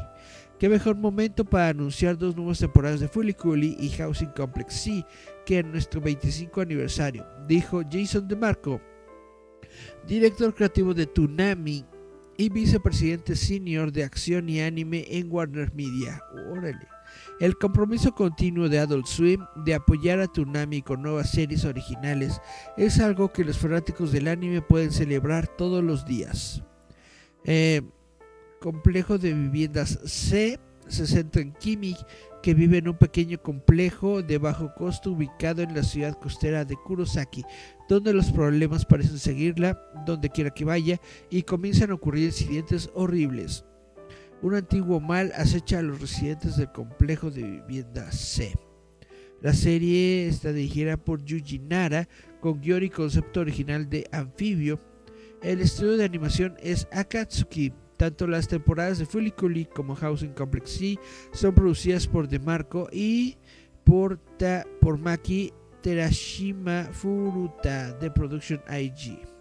Qué 0.59 0.69
mejor 0.69 0.95
momento 0.95 1.45
para 1.45 1.69
anunciar 1.69 2.17
dos 2.17 2.35
nuevas 2.35 2.59
temporadas 2.59 2.99
de 2.99 3.07
Fully 3.07 3.33
Cooley 3.33 3.77
y 3.79 3.89
Housing 3.89 4.31
Complex 4.31 4.73
C 4.73 5.05
que 5.45 5.59
en 5.59 5.71
nuestro 5.71 6.01
25 6.01 6.61
aniversario, 6.61 7.25
dijo 7.47 7.83
Jason 7.89 8.27
DeMarco, 8.27 8.81
director 10.07 10.53
creativo 10.55 10.95
de 10.95 11.05
Toonami 11.05 11.85
y 12.37 12.49
vicepresidente 12.49 13.35
senior 13.35 13.91
de 13.91 14.03
acción 14.03 14.49
y 14.49 14.61
anime 14.61 15.05
en 15.09 15.31
Warner 15.31 15.71
Media. 15.73 16.21
Órale. 16.51 16.96
El 17.39 17.55
compromiso 17.55 18.15
continuo 18.15 18.67
de 18.67 18.79
Adult 18.79 19.05
Swim 19.05 19.45
de 19.57 19.75
apoyar 19.75 20.19
a 20.19 20.27
Toonami 20.27 20.81
con 20.81 21.03
nuevas 21.03 21.29
series 21.29 21.65
originales 21.65 22.41
es 22.77 22.99
algo 22.99 23.31
que 23.31 23.45
los 23.45 23.59
fanáticos 23.59 24.11
del 24.11 24.27
anime 24.27 24.63
pueden 24.63 24.91
celebrar 24.91 25.47
todos 25.47 25.83
los 25.83 26.03
días. 26.03 26.63
Eh, 27.43 27.83
complejo 28.59 29.19
de 29.19 29.33
viviendas 29.33 29.99
C 30.03 30.59
se 30.87 31.05
centra 31.05 31.43
en 31.43 31.53
Kimi, 31.53 31.95
que 32.41 32.55
vive 32.55 32.79
en 32.79 32.87
un 32.87 32.97
pequeño 32.97 33.39
complejo 33.39 34.23
de 34.23 34.39
bajo 34.39 34.73
costo 34.73 35.11
ubicado 35.11 35.61
en 35.61 35.75
la 35.75 35.83
ciudad 35.83 36.17
costera 36.17 36.65
de 36.65 36.75
Kurosaki, 36.75 37.43
donde 37.87 38.13
los 38.13 38.31
problemas 38.31 38.83
parecen 38.83 39.19
seguirla 39.19 39.79
donde 40.07 40.31
quiera 40.31 40.49
que 40.49 40.65
vaya 40.65 40.99
y 41.29 41.43
comienzan 41.43 41.91
a 41.91 41.95
ocurrir 41.95 42.25
incidentes 42.25 42.89
horribles. 42.95 43.63
Un 44.41 44.53
antiguo 44.53 44.99
mal 44.99 45.31
acecha 45.35 45.79
a 45.79 45.81
los 45.81 45.99
residentes 45.99 46.57
del 46.57 46.71
complejo 46.71 47.31
de 47.31 47.41
vivienda 47.41 48.11
C. 48.11 48.53
La 49.41 49.53
serie 49.53 50.27
está 50.27 50.53
dirigida 50.53 50.95
por 50.97 51.23
Yuji 51.23 51.59
Nara 51.59 52.07
con 52.39 52.61
guion 52.61 52.83
y 52.83 52.89
concepto 52.89 53.39
original 53.39 53.89
de 53.89 54.07
Anfibio. 54.11 54.79
El 55.41 55.59
estudio 55.61 55.97
de 55.97 56.05
animación 56.05 56.55
es 56.61 56.87
Akatsuki. 56.91 57.73
Tanto 57.97 58.27
las 58.27 58.47
temporadas 58.47 58.99
de 58.99 59.07
Fuliculi 59.07 59.65
como 59.65 59.95
Housing 59.95 60.33
Complex 60.33 60.69
C 60.69 60.99
son 61.31 61.55
producidas 61.55 62.05
por 62.05 62.27
DeMarco 62.27 62.89
y 62.91 63.37
por, 63.83 64.19
por 64.79 64.99
Maki 64.99 65.51
Terashima 65.81 66.89
Furuta 66.91 67.93
de 67.93 68.11
Production 68.11 68.61
IG. 68.69 69.36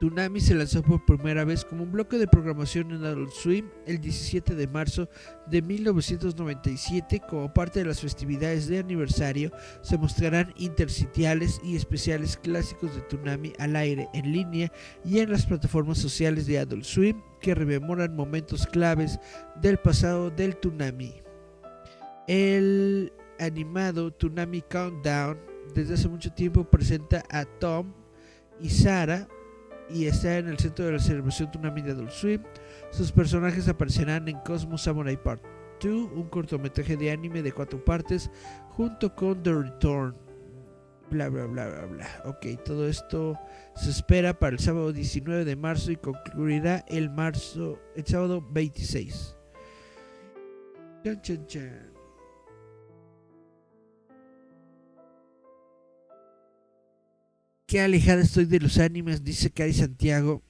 Toonami 0.00 0.40
se 0.40 0.54
lanzó 0.54 0.82
por 0.82 1.04
primera 1.04 1.44
vez 1.44 1.62
como 1.62 1.82
un 1.82 1.92
bloque 1.92 2.16
de 2.16 2.26
programación 2.26 2.90
en 2.90 3.04
Adult 3.04 3.32
Swim 3.32 3.68
el 3.84 4.00
17 4.00 4.54
de 4.54 4.66
marzo 4.66 5.10
de 5.46 5.60
1997 5.60 7.20
como 7.28 7.52
parte 7.52 7.80
de 7.80 7.84
las 7.84 8.00
festividades 8.00 8.66
de 8.66 8.78
aniversario 8.78 9.52
se 9.82 9.98
mostrarán 9.98 10.54
intersticiales 10.56 11.60
y 11.62 11.76
especiales 11.76 12.38
clásicos 12.38 12.94
de 12.94 13.02
Toonami 13.02 13.52
al 13.58 13.76
aire 13.76 14.08
en 14.14 14.32
línea 14.32 14.72
y 15.04 15.18
en 15.18 15.30
las 15.30 15.44
plataformas 15.44 15.98
sociales 15.98 16.46
de 16.46 16.60
Adult 16.60 16.84
Swim 16.84 17.20
que 17.42 17.54
rememoran 17.54 18.16
momentos 18.16 18.66
claves 18.66 19.20
del 19.60 19.76
pasado 19.76 20.30
del 20.30 20.56
Toonami. 20.56 21.20
El 22.26 23.12
animado 23.38 24.10
Toonami 24.14 24.62
Countdown 24.62 25.38
desde 25.74 25.92
hace 25.92 26.08
mucho 26.08 26.32
tiempo 26.32 26.64
presenta 26.64 27.22
a 27.28 27.44
Tom 27.44 27.92
y 28.62 28.70
Sarah 28.70 29.28
y 29.92 30.06
está 30.06 30.38
en 30.38 30.48
el 30.48 30.58
centro 30.58 30.84
de 30.86 30.92
la 30.92 30.98
celebración 30.98 31.50
de 31.50 31.90
Adult 31.90 32.10
Swim. 32.10 32.42
Sus 32.90 33.12
personajes 33.12 33.68
aparecerán 33.68 34.28
en 34.28 34.38
Cosmos 34.40 34.82
Samurai 34.82 35.16
Part 35.16 35.42
2, 35.82 36.10
un 36.14 36.28
cortometraje 36.28 36.96
de 36.96 37.10
anime 37.10 37.42
de 37.42 37.52
cuatro 37.52 37.82
partes, 37.84 38.30
junto 38.70 39.14
con 39.14 39.42
The 39.42 39.52
Return. 39.52 40.16
Bla, 41.10 41.28
bla, 41.28 41.46
bla, 41.46 41.68
bla, 41.68 41.86
bla. 41.86 42.22
Ok, 42.24 42.62
todo 42.64 42.86
esto 42.86 43.36
se 43.74 43.90
espera 43.90 44.38
para 44.38 44.52
el 44.52 44.60
sábado 44.60 44.92
19 44.92 45.44
de 45.44 45.56
marzo 45.56 45.90
y 45.90 45.96
concluirá 45.96 46.84
el, 46.88 47.10
marzo, 47.10 47.80
el 47.96 48.06
sábado 48.06 48.46
26. 48.52 49.36
Chan, 51.04 51.22
chan, 51.22 51.46
chan. 51.46 51.89
Qué 57.70 57.80
alejada 57.80 58.22
estoy 58.22 58.46
de 58.46 58.58
los 58.58 58.78
animes, 58.78 59.22
dice 59.22 59.52
Cari 59.52 59.72
Santiago. 59.72 60.42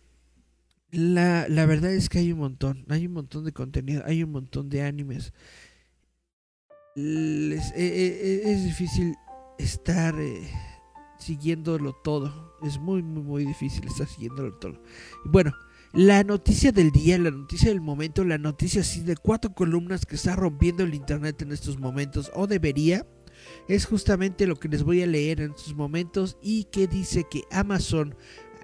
La, 0.90 1.46
la, 1.50 1.66
verdad 1.66 1.92
es 1.92 2.08
que 2.08 2.18
hay 2.18 2.32
un 2.32 2.38
montón, 2.38 2.86
hay 2.88 3.08
un 3.08 3.12
montón 3.12 3.44
de 3.44 3.52
contenido, 3.52 4.02
hay 4.06 4.22
un 4.22 4.32
montón 4.32 4.70
de 4.70 4.82
animes. 4.84 5.34
Les, 6.94 7.72
eh, 7.72 7.74
eh, 7.76 8.42
es 8.46 8.64
difícil 8.64 9.16
estar 9.58 10.18
eh, 10.18 10.48
siguiéndolo 11.18 11.94
todo. 12.02 12.56
Es 12.62 12.78
muy, 12.78 13.02
muy, 13.02 13.22
muy 13.22 13.44
difícil 13.44 13.86
estar 13.86 14.08
siguiéndolo 14.08 14.54
todo. 14.54 14.82
Bueno, 15.26 15.52
la 15.92 16.24
noticia 16.24 16.72
del 16.72 16.90
día, 16.90 17.18
la 17.18 17.32
noticia 17.32 17.68
del 17.68 17.82
momento, 17.82 18.24
la 18.24 18.38
noticia 18.38 18.80
así 18.80 19.02
de 19.02 19.18
cuatro 19.18 19.52
columnas 19.52 20.06
que 20.06 20.14
está 20.14 20.36
rompiendo 20.36 20.84
el 20.84 20.94
internet 20.94 21.42
en 21.42 21.52
estos 21.52 21.78
momentos, 21.78 22.32
o 22.34 22.46
debería 22.46 23.06
es 23.68 23.86
justamente 23.86 24.46
lo 24.46 24.56
que 24.56 24.68
les 24.68 24.82
voy 24.82 25.02
a 25.02 25.06
leer 25.06 25.40
en 25.40 25.50
estos 25.52 25.74
momentos 25.74 26.36
y 26.42 26.64
que 26.64 26.86
dice 26.86 27.24
que 27.30 27.42
Amazon 27.50 28.14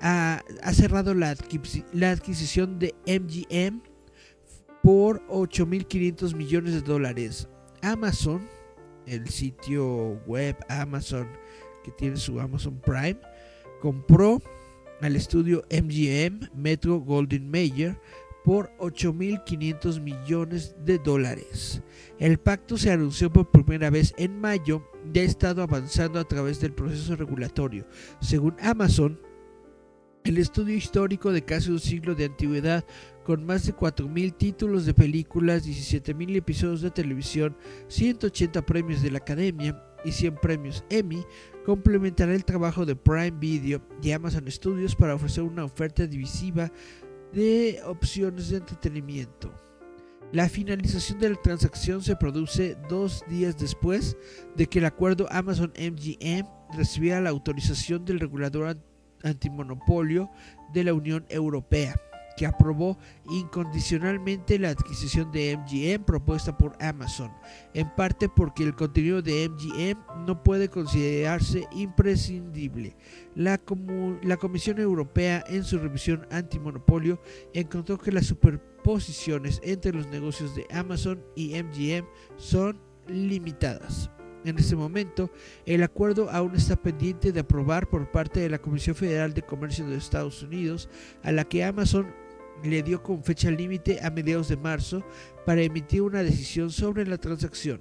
ha, 0.01 0.43
cerrado 0.72 1.14
la, 1.14 1.31
adquisición 1.31 2.79
de 2.79 2.95
MGM 3.07 3.83
por 4.83 5.27
8.500 5.29 6.35
millones 6.35 6.74
de 6.74 6.81
dólares. 6.83 7.49
Amazon, 7.83 8.47
el 9.07 9.29
sitio 9.29 10.20
web 10.27 10.57
Amazon 10.68 11.29
que 11.87 11.93
tiene 11.93 12.16
su 12.16 12.41
Amazon 12.41 12.81
Prime, 12.85 13.18
compró 13.81 14.43
al 15.01 15.14
estudio 15.14 15.62
MGM 15.70 16.49
Metro 16.55 16.99
Golden 16.99 17.49
Mayer 17.49 17.97
por 18.47 18.70
8.500 18.78 20.01
millones 20.01 20.76
de 20.84 20.99
dólares. 20.99 21.82
El 22.20 22.38
pacto 22.38 22.78
se 22.78 22.92
anunció 22.92 23.28
por 23.32 23.51
primera 23.51 23.90
vez 23.90 24.14
en 24.18 24.40
mayo 24.40 24.88
y 25.12 25.18
ha 25.18 25.22
estado 25.24 25.64
avanzando 25.64 26.20
a 26.20 26.28
través 26.28 26.61
del 26.61 26.72
proceso 26.72 27.16
regulatorio. 27.16 27.88
Según 28.20 28.55
Amazon, 28.61 29.18
el 30.22 30.38
estudio 30.38 30.76
histórico 30.76 31.32
de 31.32 31.44
casi 31.44 31.72
un 31.72 31.80
siglo 31.80 32.14
de 32.14 32.26
antigüedad, 32.26 32.84
con 33.24 33.44
más 33.44 33.66
de 33.66 33.74
4.000 33.74 34.36
títulos 34.36 34.86
de 34.86 34.94
películas, 34.94 35.66
17.000 35.66 36.36
episodios 36.36 36.82
de 36.82 36.92
televisión, 36.92 37.57
180 37.88 38.64
premios 38.64 39.03
de 39.03 39.11
la 39.11 39.18
Academia 39.18 39.82
y 40.05 40.12
100 40.12 40.36
premios 40.36 40.84
Emmy, 40.88 41.24
complementará 41.64 42.32
el 42.32 42.44
trabajo 42.44 42.86
de 42.86 42.94
Prime 42.94 43.32
Video 43.32 43.82
y 44.01 44.12
Amazon 44.12 44.49
Studios 44.49 44.94
para 44.94 45.16
ofrecer 45.16 45.42
una 45.42 45.64
oferta 45.64 46.07
divisiva 46.07 46.70
de 47.37 47.82
opciones 47.84 48.49
de 48.49 48.57
entretenimiento. 48.57 49.53
La 50.32 50.49
finalización 50.49 51.18
de 51.18 51.30
la 51.30 51.37
transacción 51.37 52.03
se 52.03 52.16
produce 52.16 52.78
dos 52.89 53.22
días 53.28 53.59
después 53.59 54.16
de 54.57 54.66
que 54.66 54.78
el 54.78 54.87
acuerdo 54.87 55.28
Amazon 55.30 55.70
MGM 55.78 56.47
recibiera 56.74 57.20
la 57.20 57.28
autorización 57.30 58.07
del 58.07 58.20
regulador 58.20 58.78
antimonopolio 59.22 60.30
de 60.72 60.84
la 60.84 60.95
Unión 60.95 61.26
Europea 61.28 61.95
que 62.37 62.47
aprobó 62.47 62.99
incondicionalmente 63.30 64.59
la 64.59 64.70
adquisición 64.70 65.32
de 65.32 65.57
MGM 65.57 66.05
propuesta 66.05 66.57
por 66.57 66.76
Amazon, 66.80 67.32
en 67.74 67.89
parte 67.95 68.28
porque 68.28 68.62
el 68.62 68.74
contenido 68.74 69.22
de 69.22 69.49
MGM 69.49 70.26
no 70.26 70.43
puede 70.43 70.68
considerarse 70.68 71.66
imprescindible. 71.72 72.97
La, 73.34 73.59
Comisión 73.59 74.78
Europea 74.78 75.45
en 75.49 75.64
su 75.64 75.78
revisión 75.78 76.26
antimonopolio 76.30 77.20
encontró 77.53 77.99
que 77.99 78.12
las 78.12 78.26
superposiciones 78.26 79.61
entre 79.62 79.93
los 79.93 80.07
negocios 80.09 80.55
de 80.55 80.66
Amazon 80.70 81.22
y 81.34 81.61
MGM 81.62 82.07
son 82.37 82.78
limitadas. 83.09 84.11
En 84.45 84.59
este 84.59 84.76
momento, 84.76 85.30
el 85.64 85.82
acuerdo 85.82 86.30
aún 86.30 86.55
está 86.55 86.76
pendiente 86.76 87.32
de 87.32 87.41
aprobar 87.41 87.89
por 87.89 88.12
parte 88.12 88.39
de 88.39 88.49
la 88.49 88.61
Comisión 88.61 88.95
Federal 88.95 89.34
de 89.34 89.43
Comercio 89.43 89.87
de 89.89 89.97
Estados 89.97 90.41
Unidos, 90.43 90.89
a 91.24 91.32
la 91.32 91.45
que 91.45 91.64
Amazon 91.64 92.14
le 92.62 92.82
dio 92.82 93.02
con 93.02 93.22
fecha 93.22 93.50
límite 93.50 94.00
a 94.02 94.11
mediados 94.11 94.48
de 94.48 94.57
marzo 94.57 95.04
para 95.44 95.62
emitir 95.62 96.02
una 96.02 96.22
decisión 96.22 96.70
sobre 96.70 97.07
la 97.07 97.18
transacción. 97.18 97.80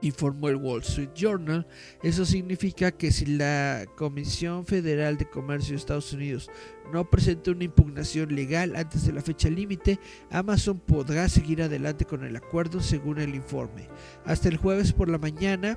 Informó 0.00 0.48
el 0.48 0.56
Wall 0.56 0.82
Street 0.82 1.10
Journal, 1.12 1.66
eso 2.04 2.24
significa 2.24 2.92
que 2.92 3.10
si 3.10 3.26
la 3.26 3.84
Comisión 3.96 4.64
Federal 4.64 5.16
de 5.16 5.28
Comercio 5.28 5.72
de 5.72 5.78
Estados 5.78 6.12
Unidos 6.12 6.48
no 6.92 7.10
presenta 7.10 7.50
una 7.50 7.64
impugnación 7.64 8.32
legal 8.32 8.76
antes 8.76 9.04
de 9.06 9.12
la 9.12 9.22
fecha 9.22 9.50
límite, 9.50 9.98
Amazon 10.30 10.78
podrá 10.78 11.28
seguir 11.28 11.62
adelante 11.62 12.04
con 12.04 12.22
el 12.22 12.36
acuerdo 12.36 12.80
según 12.80 13.18
el 13.18 13.34
informe. 13.34 13.88
Hasta 14.24 14.48
el 14.48 14.56
jueves 14.56 14.92
por 14.92 15.08
la 15.08 15.18
mañana, 15.18 15.76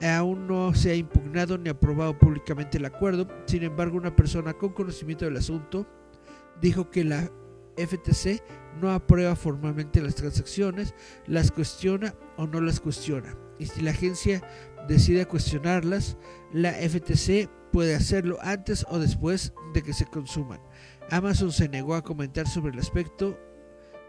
aún 0.00 0.46
no 0.46 0.72
se 0.72 0.92
ha 0.92 0.94
impugnado 0.94 1.58
ni 1.58 1.70
aprobado 1.70 2.16
públicamente 2.16 2.78
el 2.78 2.84
acuerdo, 2.84 3.26
sin 3.46 3.64
embargo 3.64 3.96
una 3.96 4.14
persona 4.14 4.52
con 4.52 4.72
conocimiento 4.72 5.24
del 5.24 5.36
asunto 5.36 5.88
dijo 6.60 6.90
que 6.90 7.04
la 7.04 7.30
FTC 7.76 8.42
no 8.80 8.90
aprueba 8.90 9.36
formalmente 9.36 10.02
las 10.02 10.14
transacciones, 10.14 10.94
las 11.26 11.50
cuestiona 11.50 12.14
o 12.36 12.46
no 12.46 12.60
las 12.60 12.80
cuestiona. 12.80 13.36
Y 13.58 13.66
si 13.66 13.82
la 13.82 13.90
agencia 13.90 14.42
decide 14.88 15.26
cuestionarlas, 15.26 16.16
la 16.52 16.72
FTC 16.72 17.48
puede 17.72 17.94
hacerlo 17.94 18.38
antes 18.42 18.84
o 18.88 18.98
después 18.98 19.52
de 19.74 19.82
que 19.82 19.92
se 19.92 20.06
consuman. 20.06 20.60
Amazon 21.10 21.52
se 21.52 21.68
negó 21.68 21.94
a 21.94 22.02
comentar 22.02 22.48
sobre 22.48 22.72
el 22.72 22.78
aspecto 22.78 23.38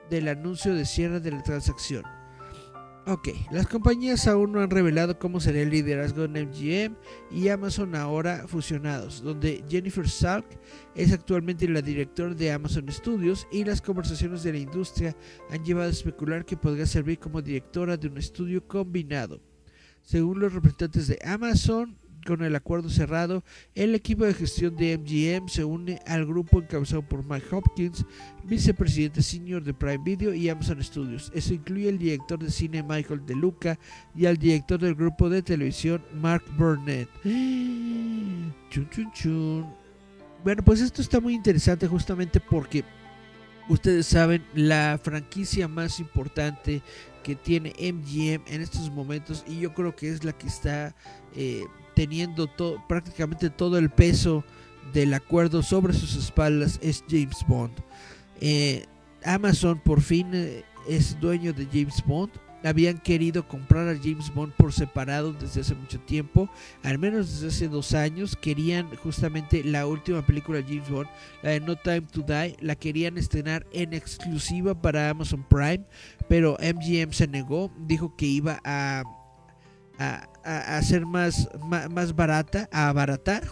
del 0.10 0.28
anuncio 0.28 0.74
de 0.74 0.86
cierre 0.86 1.20
de 1.20 1.32
la 1.32 1.43
transacción. 1.43 2.04
Ok, 3.08 3.30
las 3.49 3.66
compañías 3.66 4.28
aún 4.28 4.52
no 4.52 4.62
han 4.62 4.70
revelado 4.70 5.18
cómo 5.18 5.39
será 5.39 5.60
el 5.60 5.72
liderazgo 5.72 6.24
en 6.24 6.34
MGM 6.34 6.95
y 7.32 7.47
Amazon 7.47 7.95
ahora 7.95 8.47
fusionados, 8.47 9.24
donde 9.24 9.64
Jennifer 9.68 10.08
Salk 10.08 10.45
es 10.93 11.12
actualmente 11.12 11.68
la 11.68 11.82
directora 11.82 12.36
de 12.36 12.52
Amazon 12.52 12.91
Studios 12.91 13.47
y 13.52 13.64
las 13.64 13.82
conversaciones 13.82 14.43
de 14.43 14.52
la 14.52 14.60
industria 14.60 15.16
han 15.49 15.66
llevado 15.66 15.88
a 15.89 15.91
especular 15.91 16.45
que 16.45 16.58
podría 16.58 16.86
servir 16.86 17.18
como 17.18 17.41
directora 17.41 17.97
de 17.97 18.08
un 18.08 18.20
estudio 18.20 18.68
combinado. 18.68 19.41
Según 20.04 20.39
los 20.39 20.54
representantes 20.54 21.08
de 21.08 21.18
Amazon, 21.26 21.97
con 22.26 22.43
el 22.43 22.55
acuerdo 22.55 22.89
cerrado, 22.89 23.43
el 23.76 23.95
equipo 23.95 24.26
de 24.26 24.34
gestión 24.34 24.76
de 24.76 24.97
MGM 24.97 25.47
se 25.47 25.63
une 25.63 25.99
al 26.05 26.26
grupo 26.26 26.61
encabezado 26.61 27.01
por 27.01 27.26
Mike 27.26 27.47
Hopkins, 27.51 28.05
vicepresidente 28.43 29.22
senior 29.22 29.63
de 29.63 29.74
Prime 29.74 30.03
Video 30.03 30.34
y 30.34 30.49
Amazon 30.49 30.84
Studios. 30.84 31.32
Eso 31.34 31.53
incluye 31.53 31.89
al 31.89 31.97
director 31.97 32.39
de 32.39 32.51
cine 32.51 32.84
Michael 32.84 33.26
De 33.26 33.36
Luca 33.36 33.78
y 34.15 34.26
al 34.26 34.38
director 34.38 34.80
del 34.80 34.95
grupo 34.95 35.30
de 35.30 35.41
televisión 35.41 36.03
Mark 36.13 36.43
Burnett. 36.57 37.09
Chun, 38.69 38.89
chun, 38.89 39.11
chun. 39.11 39.65
Bueno, 40.43 40.63
pues 40.63 40.82
esto 40.82 41.01
está 41.01 41.19
muy 41.19 41.36
interesante 41.36 41.88
justamente 41.88 42.39
porque 42.39 42.84
ustedes 43.69 44.07
saben 44.07 44.43
la 44.55 44.99
franquicia 45.01 45.67
más 45.67 45.99
importante 45.99 46.82
que 47.24 47.36
tiene 47.36 47.74
MGM 47.80 48.43
en 48.47 48.61
estos 48.61 48.89
momentos 48.89 49.43
y 49.47 49.59
yo 49.59 49.74
creo 49.74 49.95
que 49.95 50.09
es 50.09 50.24
la 50.24 50.34
que 50.34 50.47
está 50.47 50.95
eh, 51.36 51.63
teniendo 52.02 52.49
prácticamente 52.88 53.52
todo 53.52 53.78
el 53.78 53.91
peso 53.91 54.43
del 54.91 55.14
acuerdo 55.14 55.62
sobre 55.62 55.93
sus 55.93 56.16
espaldas 56.16 56.80
es 56.82 57.04
James 57.08 57.45
Bond. 57.47 57.74
Eh, 58.39 58.88
Amazon 59.24 59.80
por 59.80 60.02
fin 60.02 60.32
eh, 60.34 60.64
es 60.89 61.20
dueño 61.20 61.54
de 61.54 61.68
James 61.72 62.04
Bond 62.04 62.32
habían 62.64 62.97
querido 62.97 63.47
comprar 63.47 63.88
a 63.88 63.95
James 63.95 64.34
Bond 64.34 64.54
por 64.54 64.74
separado 64.74 65.34
desde 65.34 65.62
hace 65.62 65.76
mucho 65.76 65.99
tiempo, 65.99 66.49
al 66.84 66.97
menos 66.97 67.32
desde 67.32 67.47
hace 67.47 67.68
dos 67.68 67.93
años. 67.93 68.36
Querían 68.36 68.88
justamente 68.97 69.64
la 69.64 69.88
última 69.88 70.26
película 70.26 70.60
de 70.60 70.66
James 70.66 70.89
Bond, 70.89 71.10
la 71.41 71.52
de 71.52 71.60
No 71.60 71.76
Time 71.76 72.02
to 72.02 72.22
Die, 72.22 72.56
la 72.62 72.76
querían 72.76 73.18
estrenar 73.18 73.66
en 73.74 73.93
exclusiva 73.93 74.80
para 74.80 75.10
Amazon 75.10 75.43
Prime, 75.49 75.86
pero 76.28 76.58
MGM 76.62 77.12
se 77.12 77.28
negó, 77.28 77.72
dijo 77.80 78.16
que 78.16 78.26
iba 78.26 78.60
a, 78.64 79.04
a 80.44 80.78
hacer 80.78 81.06
más, 81.06 81.50
más, 81.62 81.89
más 81.89 82.16
barata, 82.16 82.70
a 82.72 82.89
abaratar 82.89 83.44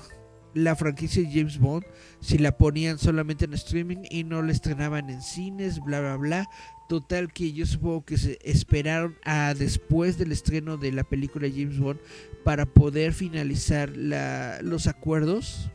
la 0.53 0.75
franquicia 0.75 1.21
de 1.21 1.29
James 1.29 1.59
Bond 1.59 1.85
si 2.19 2.37
la 2.37 2.57
ponían 2.57 2.97
solamente 2.97 3.45
en 3.45 3.53
streaming 3.53 4.03
y 4.09 4.23
no 4.23 4.41
la 4.41 4.51
estrenaban 4.51 5.09
en 5.09 5.21
cines, 5.21 5.79
bla, 5.79 5.99
bla, 6.01 6.17
bla. 6.17 6.49
Total 6.87 7.31
que 7.31 7.53
yo 7.53 7.67
supongo 7.67 8.03
que 8.03 8.17
se 8.17 8.39
esperaron 8.43 9.15
a 9.23 9.53
después 9.53 10.17
del 10.17 10.31
estreno 10.31 10.77
de 10.77 10.91
la 10.91 11.03
película 11.03 11.47
James 11.47 11.77
Bond 11.77 11.99
para 12.43 12.65
poder 12.65 13.13
finalizar 13.13 13.95
la, 13.95 14.59
los 14.63 14.87
acuerdos 14.87 15.69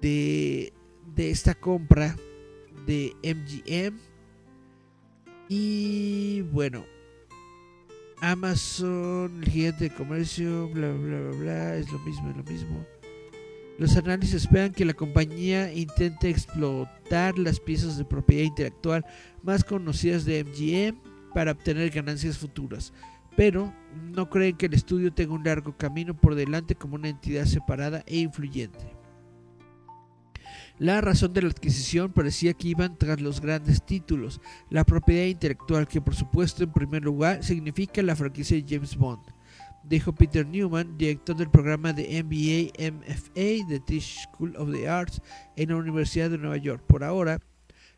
de, 0.00 0.72
de 1.16 1.30
esta 1.30 1.54
compra 1.54 2.16
de 2.86 3.14
MGM. 3.24 3.98
Y 5.48 6.42
bueno, 6.52 6.84
Amazon, 8.22 9.42
el 9.42 9.50
gigante 9.50 9.88
de 9.88 9.94
comercio, 9.94 10.68
bla, 10.68 10.92
bla, 10.92 11.20
bla, 11.20 11.38
bla, 11.38 11.76
es 11.76 11.90
lo 11.90 11.98
mismo, 11.98 12.30
es 12.30 12.36
lo 12.36 12.44
mismo. 12.44 12.86
Los 13.78 13.96
análisis 13.96 14.34
esperan 14.34 14.70
que 14.70 14.84
la 14.84 14.94
compañía 14.94 15.72
intente 15.74 16.30
explotar 16.30 17.36
las 17.36 17.58
piezas 17.58 17.98
de 17.98 18.04
propiedad 18.04 18.44
intelectual 18.44 19.04
más 19.42 19.64
conocidas 19.64 20.24
de 20.24 20.44
MGM 20.44 21.32
para 21.34 21.50
obtener 21.50 21.90
ganancias 21.90 22.38
futuras, 22.38 22.92
pero 23.36 23.74
no 24.14 24.30
creen 24.30 24.56
que 24.56 24.66
el 24.66 24.74
estudio 24.74 25.12
tenga 25.12 25.34
un 25.34 25.42
largo 25.42 25.76
camino 25.76 26.16
por 26.16 26.36
delante 26.36 26.76
como 26.76 26.94
una 26.94 27.08
entidad 27.08 27.46
separada 27.46 28.04
e 28.06 28.18
influyente. 28.18 29.01
La 30.78 31.00
razón 31.00 31.32
de 31.32 31.42
la 31.42 31.48
adquisición 31.48 32.12
parecía 32.12 32.54
que 32.54 32.68
iban 32.68 32.96
tras 32.96 33.20
los 33.20 33.40
grandes 33.40 33.84
títulos, 33.84 34.40
la 34.70 34.84
propiedad 34.84 35.26
intelectual 35.26 35.86
que 35.86 36.00
por 36.00 36.14
supuesto 36.14 36.64
en 36.64 36.72
primer 36.72 37.02
lugar 37.02 37.44
significa 37.44 38.02
la 38.02 38.16
franquicia 38.16 38.56
de 38.56 38.64
James 38.68 38.96
Bond 38.96 39.22
dijo 39.84 40.14
Peter 40.14 40.46
Newman, 40.46 40.96
director 40.96 41.36
del 41.36 41.50
programa 41.50 41.92
de 41.92 42.22
MBA 42.22 42.92
MFA 42.92 43.68
de 43.68 43.80
Tisch 43.84 44.26
School 44.28 44.56
of 44.56 44.70
the 44.72 44.88
Arts 44.88 45.20
en 45.56 45.70
la 45.70 45.76
Universidad 45.76 46.30
de 46.30 46.38
Nueva 46.38 46.56
York. 46.56 46.84
Por 46.86 47.04
ahora, 47.04 47.40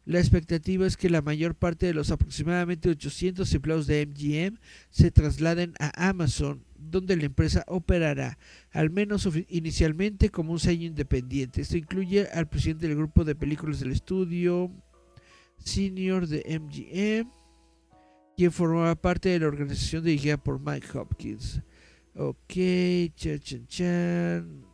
la 0.07 0.18
expectativa 0.18 0.87
es 0.87 0.97
que 0.97 1.09
la 1.09 1.22
mayor 1.22 1.55
parte 1.55 1.87
de 1.87 1.95
los 1.95 2.11
aproximadamente 2.11 2.91
800 2.91 3.53
empleados 3.55 3.87
de 3.87 4.07
MGM 4.07 4.59
se 4.91 5.11
trasladen 5.11 5.75
a 5.79 6.09
Amazon, 6.09 6.64
donde 6.91 7.16
la 7.16 7.24
empresa 7.24 7.64
operará, 7.66 8.39
al 8.70 8.91
menos 8.91 9.28
inicialmente, 9.49 10.30
como 10.30 10.53
un 10.53 10.61
sello 10.61 10.87
independiente. 10.87 11.61
Esto 11.61 11.76
incluye 11.76 12.28
al 12.32 12.49
presidente 12.49 12.89
del 12.89 12.97
grupo 12.97 13.24
de 13.24 13.35
películas 13.35 13.80
del 13.80 13.93
estudio, 13.93 14.70
senior 15.59 16.26
de 16.26 16.59
MGM, 16.61 17.30
quien 18.37 18.53
formaba 18.53 18.95
parte 18.95 19.28
de 19.28 19.41
la 19.41 19.47
organización 19.47 20.05
dirigida 20.05 20.37
por 20.37 20.61
Mike 20.61 20.99
Hopkins. 20.99 21.62
Ok, 22.16 22.55
chan, 23.16 23.39
chan, 23.41 23.66
chan. 23.66 24.64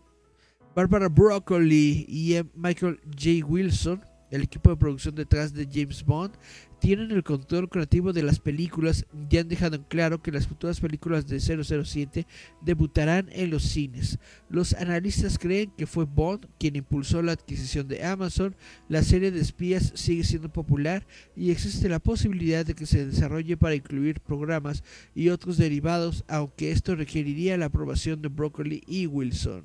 Barbara 0.74 1.08
Broccoli 1.08 2.04
y 2.08 2.40
Michael 2.54 3.00
J. 3.06 3.44
Wilson, 3.46 4.02
el 4.30 4.42
equipo 4.42 4.70
de 4.70 4.76
producción 4.76 5.14
detrás 5.14 5.52
de 5.52 5.68
James 5.70 6.04
Bond, 6.04 6.34
tienen 6.80 7.10
el 7.10 7.22
control 7.22 7.68
creativo 7.68 8.12
de 8.12 8.22
las 8.22 8.40
películas 8.40 9.04
y 9.30 9.36
han 9.36 9.48
dejado 9.48 9.76
en 9.76 9.82
claro 9.84 10.22
que 10.22 10.32
las 10.32 10.46
futuras 10.46 10.80
películas 10.80 11.26
de 11.26 11.38
007 11.38 12.26
debutarán 12.62 13.28
en 13.32 13.50
los 13.50 13.64
cines. 13.64 14.18
Los 14.48 14.72
analistas 14.74 15.38
creen 15.38 15.72
que 15.76 15.86
fue 15.86 16.06
Bond 16.06 16.46
quien 16.58 16.76
impulsó 16.76 17.22
la 17.22 17.32
adquisición 17.32 17.86
de 17.86 18.04
Amazon, 18.04 18.56
la 18.88 19.02
serie 19.02 19.30
de 19.30 19.40
espías 19.40 19.92
sigue 19.94 20.24
siendo 20.24 20.50
popular 20.50 21.06
y 21.36 21.50
existe 21.50 21.88
la 21.88 21.98
posibilidad 21.98 22.64
de 22.64 22.74
que 22.74 22.86
se 22.86 23.06
desarrolle 23.06 23.56
para 23.56 23.74
incluir 23.74 24.20
programas 24.20 24.82
y 25.14 25.28
otros 25.28 25.58
derivados, 25.58 26.24
aunque 26.28 26.72
esto 26.72 26.96
requeriría 26.96 27.58
la 27.58 27.66
aprobación 27.66 28.22
de 28.22 28.28
Broccoli 28.28 28.82
y 28.86 29.06
Wilson. 29.06 29.64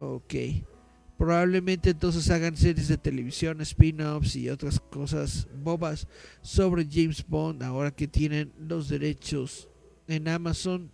Ok. 0.00 0.34
Probablemente 1.18 1.90
entonces 1.90 2.30
hagan 2.30 2.56
series 2.56 2.88
de 2.88 2.98
televisión, 2.98 3.60
spin-offs 3.62 4.36
y 4.36 4.50
otras 4.50 4.80
cosas 4.80 5.48
bobas 5.62 6.06
sobre 6.42 6.86
James 6.90 7.24
Bond 7.26 7.62
ahora 7.62 7.90
que 7.90 8.06
tienen 8.06 8.52
los 8.58 8.88
derechos 8.88 9.68
en 10.08 10.28
Amazon 10.28 10.90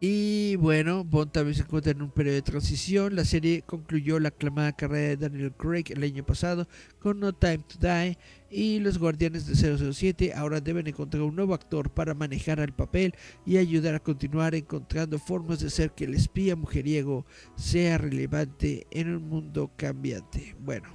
y 0.00 0.54
bueno, 0.56 1.02
Bond 1.02 1.32
también 1.32 1.56
se 1.56 1.62
encuentra 1.62 1.90
en 1.90 2.02
un 2.02 2.10
periodo 2.10 2.36
de 2.36 2.42
transición. 2.42 3.16
La 3.16 3.24
serie 3.24 3.62
concluyó 3.62 4.20
la 4.20 4.28
aclamada 4.28 4.72
carrera 4.72 5.08
de 5.08 5.16
Daniel 5.16 5.52
Craig 5.52 5.86
el 5.88 6.04
año 6.04 6.24
pasado 6.24 6.68
con 7.00 7.18
No 7.18 7.32
Time 7.32 7.58
to 7.58 7.78
Die 7.80 8.16
y 8.48 8.78
los 8.78 8.98
Guardianes 8.98 9.46
de 9.46 9.92
007 9.92 10.34
ahora 10.34 10.60
deben 10.60 10.86
encontrar 10.86 11.24
un 11.24 11.34
nuevo 11.34 11.52
actor 11.52 11.90
para 11.90 12.14
manejar 12.14 12.60
el 12.60 12.72
papel 12.72 13.12
y 13.44 13.56
ayudar 13.56 13.96
a 13.96 14.00
continuar 14.00 14.54
encontrando 14.54 15.18
formas 15.18 15.58
de 15.60 15.66
hacer 15.66 15.90
que 15.90 16.04
el 16.04 16.14
espía 16.14 16.54
mujeriego 16.54 17.26
sea 17.56 17.98
relevante 17.98 18.86
en 18.92 19.16
un 19.16 19.28
mundo 19.28 19.72
cambiante. 19.76 20.54
Bueno, 20.60 20.88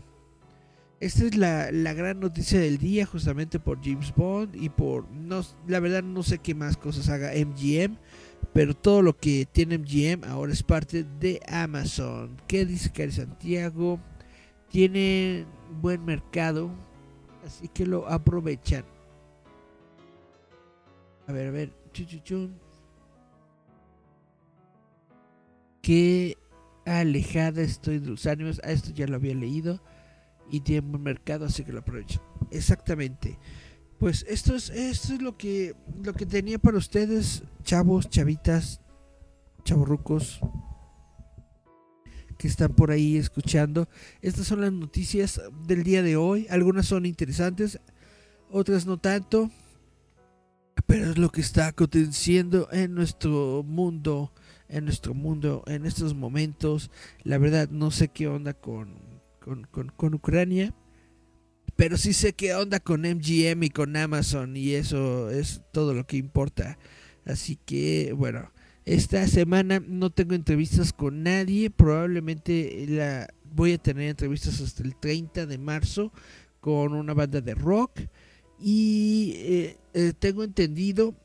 esta 1.02 1.26
es 1.26 1.36
la, 1.36 1.94
gran 1.94 2.22
noticia 2.22 2.58
del 2.58 2.78
día 2.78 3.06
justamente 3.06 3.60
por 3.60 3.84
James 3.84 4.14
Bond 4.16 4.56
y 4.56 4.70
por... 4.70 5.12
No, 5.12 5.46
la 5.68 5.82
verdad 5.82 6.02
no 6.02 6.24
sé 6.24 6.38
qué 6.38 6.56
más 6.56 6.78
cosas 6.78 7.10
haga 7.10 7.34
MGM 7.34 7.98
pero 8.52 8.76
todo 8.76 9.02
lo 9.02 9.16
que 9.16 9.48
tiene 9.52 9.78
MGM 9.78 10.24
ahora 10.26 10.52
es 10.52 10.64
parte 10.64 11.04
de 11.04 11.42
Amazon. 11.48 12.38
¿Qué 12.48 12.66
dice 12.66 12.92
Cari 12.92 13.12
Santiago? 13.12 14.00
Tiene 14.70 15.46
buen 15.82 16.04
mercado, 16.04 16.72
así 17.46 17.68
que 17.68 17.86
lo 17.86 18.08
aprovechan. 18.08 18.86
A 21.28 21.32
ver, 21.32 21.48
a 21.48 21.52
ver. 21.52 21.74
Qué 25.82 26.38
alejada 26.86 27.62
estoy 27.62 28.00
de 28.00 28.10
los 28.10 28.26
ánimos. 28.26 28.60
A 28.64 28.72
esto 28.72 28.92
ya 28.92 29.08
lo 29.08 29.16
había 29.16 29.36
leído. 29.36 29.82
Y 30.50 30.62
tiene 30.62 30.88
buen 30.88 31.04
mercado, 31.04 31.46
así 31.46 31.64
que 31.64 31.72
lo 31.72 31.80
aprovecho. 31.80 32.22
Exactamente. 32.52 33.38
Pues 34.04 34.26
esto 34.28 34.54
es, 34.54 34.70
esto 34.70 35.14
es 35.14 35.22
lo 35.22 35.38
que 35.38 35.78
lo 36.04 36.12
que 36.12 36.26
tenía 36.26 36.60
para 36.60 36.78
ustedes, 36.78 37.42
chavos, 37.64 38.10
chavitas, 38.10 38.82
chavorrucos 39.64 40.42
que 42.38 42.50
están 42.50 42.74
por 42.74 42.92
ahí 42.92 43.16
escuchando. 43.16 43.88
Estas 44.22 44.46
son 44.46 44.60
las 44.60 44.74
noticias 44.74 45.42
del 45.66 45.84
día 45.84 46.04
de 46.04 46.18
hoy. 46.18 46.48
Algunas 46.50 46.86
son 46.86 47.06
interesantes, 47.06 47.80
otras 48.50 48.86
no 48.86 48.98
tanto. 48.98 49.50
Pero 50.86 51.12
es 51.12 51.18
lo 51.18 51.30
que 51.30 51.40
está 51.40 51.68
aconteciendo 51.68 52.68
en 52.74 52.94
nuestro 52.94 53.64
mundo, 53.66 54.34
en 54.68 54.84
nuestro 54.84 55.14
mundo, 55.14 55.64
en 55.66 55.86
estos 55.86 56.14
momentos. 56.14 56.92
La 57.24 57.38
verdad 57.38 57.70
no 57.70 57.90
sé 57.90 58.10
qué 58.10 58.28
onda 58.28 58.54
con, 58.54 58.98
con, 59.40 59.66
con 59.96 60.14
Ucrania 60.14 60.76
pero 61.76 61.98
sí 61.98 62.14
sé 62.14 62.34
qué 62.34 62.54
onda 62.54 62.80
con 62.80 63.02
MGM 63.02 63.64
y 63.64 63.70
con 63.70 63.96
Amazon 63.96 64.56
y 64.56 64.74
eso 64.74 65.30
es 65.30 65.62
todo 65.72 65.94
lo 65.94 66.06
que 66.06 66.18
importa. 66.18 66.78
Así 67.26 67.58
que 67.66 68.14
bueno, 68.14 68.52
esta 68.86 69.26
semana 69.28 69.82
no 69.86 70.10
tengo 70.10 70.36
entrevistas 70.36 70.94
con 70.94 71.24
nadie. 71.24 71.70
Probablemente 71.70 72.86
la 72.88 73.28
voy 73.44 73.74
a 73.74 73.78
tener 73.78 74.10
entrevistas 74.10 74.60
hasta 74.62 74.84
el 74.84 74.96
30 74.96 75.46
de 75.46 75.58
marzo 75.58 76.12
con 76.60 76.94
una 76.94 77.14
banda 77.14 77.42
de 77.42 77.56
rock. 77.56 78.02
Y 78.60 79.34
eh, 79.38 79.78
eh, 79.94 80.14
tengo 80.18 80.44
entendido, 80.44 81.16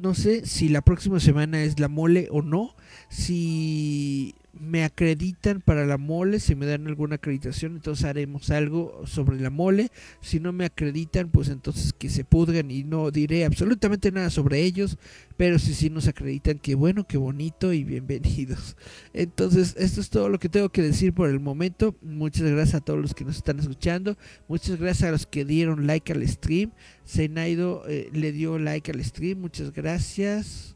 no 0.00 0.14
sé 0.14 0.46
si 0.46 0.68
la 0.68 0.82
próxima 0.82 1.20
semana 1.20 1.62
es 1.62 1.80
la 1.80 1.88
mole 1.88 2.28
o 2.30 2.42
no. 2.42 2.74
Si 3.08 4.34
me 4.60 4.84
acreditan 4.84 5.60
para 5.60 5.86
la 5.86 5.98
mole, 5.98 6.40
si 6.40 6.54
me 6.54 6.66
dan 6.66 6.86
alguna 6.86 7.16
acreditación, 7.16 7.76
entonces 7.76 8.04
haremos 8.04 8.50
algo 8.50 9.02
sobre 9.06 9.40
la 9.40 9.50
mole. 9.50 9.90
Si 10.20 10.40
no 10.40 10.52
me 10.52 10.64
acreditan, 10.64 11.30
pues 11.30 11.48
entonces 11.48 11.92
que 11.92 12.08
se 12.08 12.24
pudran 12.24 12.70
y 12.70 12.84
no 12.84 13.10
diré 13.10 13.44
absolutamente 13.44 14.10
nada 14.12 14.30
sobre 14.30 14.60
ellos. 14.62 14.98
Pero 15.36 15.58
si 15.58 15.74
sí 15.74 15.90
nos 15.90 16.08
acreditan, 16.08 16.58
qué 16.58 16.74
bueno, 16.74 17.06
qué 17.06 17.18
bonito 17.18 17.72
y 17.72 17.84
bienvenidos. 17.84 18.76
Entonces, 19.12 19.74
esto 19.78 20.00
es 20.00 20.10
todo 20.10 20.28
lo 20.28 20.38
que 20.38 20.48
tengo 20.48 20.70
que 20.70 20.82
decir 20.82 21.12
por 21.12 21.28
el 21.28 21.40
momento. 21.40 21.94
Muchas 22.02 22.50
gracias 22.50 22.76
a 22.76 22.80
todos 22.80 23.00
los 23.00 23.14
que 23.14 23.24
nos 23.24 23.36
están 23.36 23.58
escuchando. 23.58 24.16
Muchas 24.48 24.78
gracias 24.78 25.08
a 25.08 25.12
los 25.12 25.26
que 25.26 25.44
dieron 25.44 25.86
like 25.86 26.12
al 26.12 26.26
stream. 26.26 26.72
Senaido 27.04 27.84
eh, 27.88 28.08
le 28.12 28.32
dio 28.32 28.58
like 28.58 28.90
al 28.90 29.04
stream. 29.04 29.40
Muchas 29.40 29.72
gracias. 29.72 30.75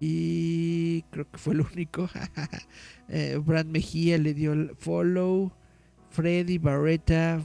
Y 0.00 1.02
creo 1.10 1.30
que 1.30 1.38
fue 1.38 1.52
el 1.52 1.60
único. 1.60 2.08
eh, 3.08 3.38
Mejía 3.66 4.16
le 4.16 4.32
dio 4.32 4.54
follow. 4.78 5.52
Freddy 6.08 6.58
Barreta 6.58 7.40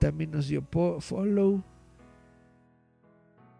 también 0.00 0.32
nos 0.32 0.48
dio 0.48 0.66
follow. 1.00 1.62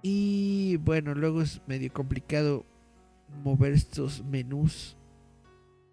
Y 0.03 0.77
bueno, 0.79 1.15
luego 1.15 1.43
es 1.43 1.63
medio 1.67 1.93
complicado 1.93 2.67
mover 3.45 3.73
estos 3.73 4.25
menús 4.25 4.97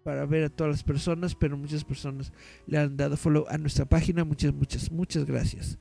para 0.02 0.24
ver 0.24 0.44
a 0.44 0.48
todas 0.48 0.72
las 0.72 0.82
personas, 0.84 1.34
pero 1.34 1.56
muchas 1.56 1.84
personas 1.84 2.32
le 2.66 2.78
han 2.78 2.96
dado 2.96 3.16
follow 3.16 3.46
a 3.48 3.58
nuestra 3.58 3.84
página. 3.84 4.24
Muchas, 4.24 4.52
muchas, 4.52 4.90
muchas 4.90 5.24
gracias. 5.24 5.78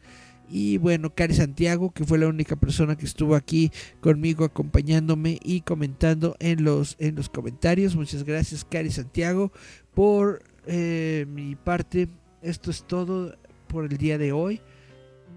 Y 0.49 0.77
bueno, 0.77 1.13
Cari 1.13 1.33
Santiago, 1.33 1.91
que 1.91 2.03
fue 2.03 2.17
la 2.17 2.27
única 2.27 2.55
persona 2.55 2.95
que 2.95 3.05
estuvo 3.05 3.35
aquí 3.35 3.71
conmigo 4.01 4.45
acompañándome 4.45 5.39
y 5.43 5.61
comentando 5.61 6.35
en 6.39 6.63
los, 6.63 6.95
en 6.99 7.15
los 7.15 7.29
comentarios. 7.29 7.95
Muchas 7.95 8.23
gracias, 8.23 8.65
Cari 8.65 8.91
Santiago. 8.91 9.51
Por 9.93 10.43
eh, 10.67 11.25
mi 11.29 11.55
parte, 11.55 12.09
esto 12.41 12.71
es 12.71 12.83
todo 12.85 13.35
por 13.67 13.85
el 13.85 13.97
día 13.97 14.17
de 14.17 14.31
hoy. 14.31 14.61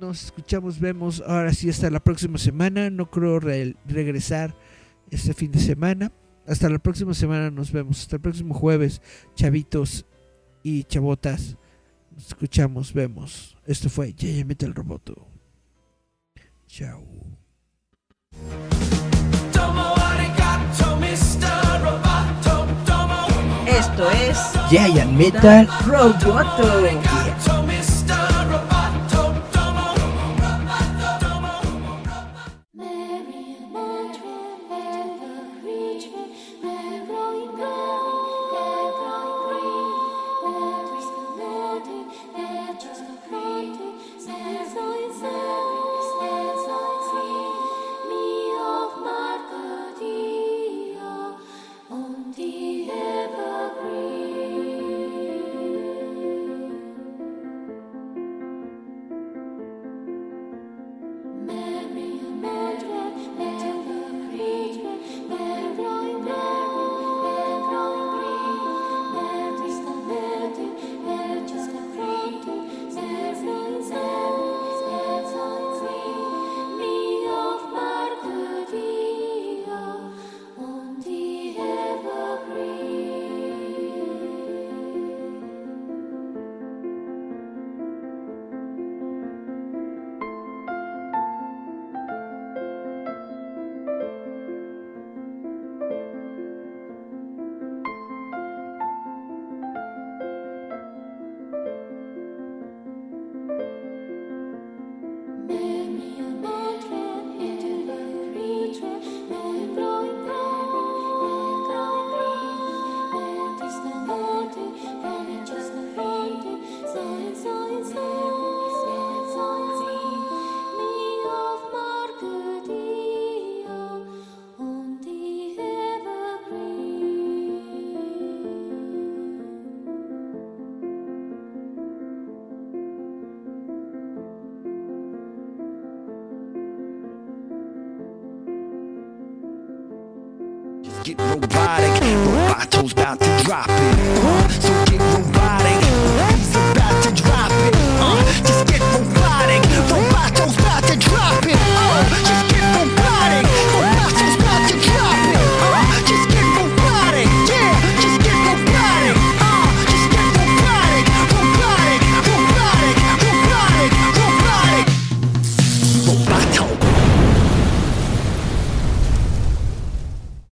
Nos 0.00 0.24
escuchamos, 0.24 0.78
vemos 0.78 1.22
ahora 1.26 1.52
sí 1.52 1.68
hasta 1.68 1.90
la 1.90 2.00
próxima 2.00 2.38
semana. 2.38 2.90
No 2.90 3.10
creo 3.10 3.40
regresar 3.40 4.54
este 5.10 5.34
fin 5.34 5.50
de 5.50 5.58
semana. 5.58 6.12
Hasta 6.46 6.68
la 6.68 6.78
próxima 6.78 7.14
semana 7.14 7.50
nos 7.50 7.72
vemos. 7.72 8.00
Hasta 8.00 8.16
el 8.16 8.22
próximo 8.22 8.54
jueves, 8.54 9.02
chavitos 9.34 10.06
y 10.62 10.84
chavotas. 10.84 11.56
Escuchamos, 12.18 12.92
vemos. 12.92 13.56
Esto 13.64 13.88
fue 13.88 14.12
Yaya 14.12 14.66
el 14.66 14.74
Roboto. 14.74 15.28
Chao. 16.66 17.04
Esto 23.66 24.10
es 24.10 24.38
Giant 24.68 25.12
Metal 25.12 25.68
Roboto. 25.86 27.17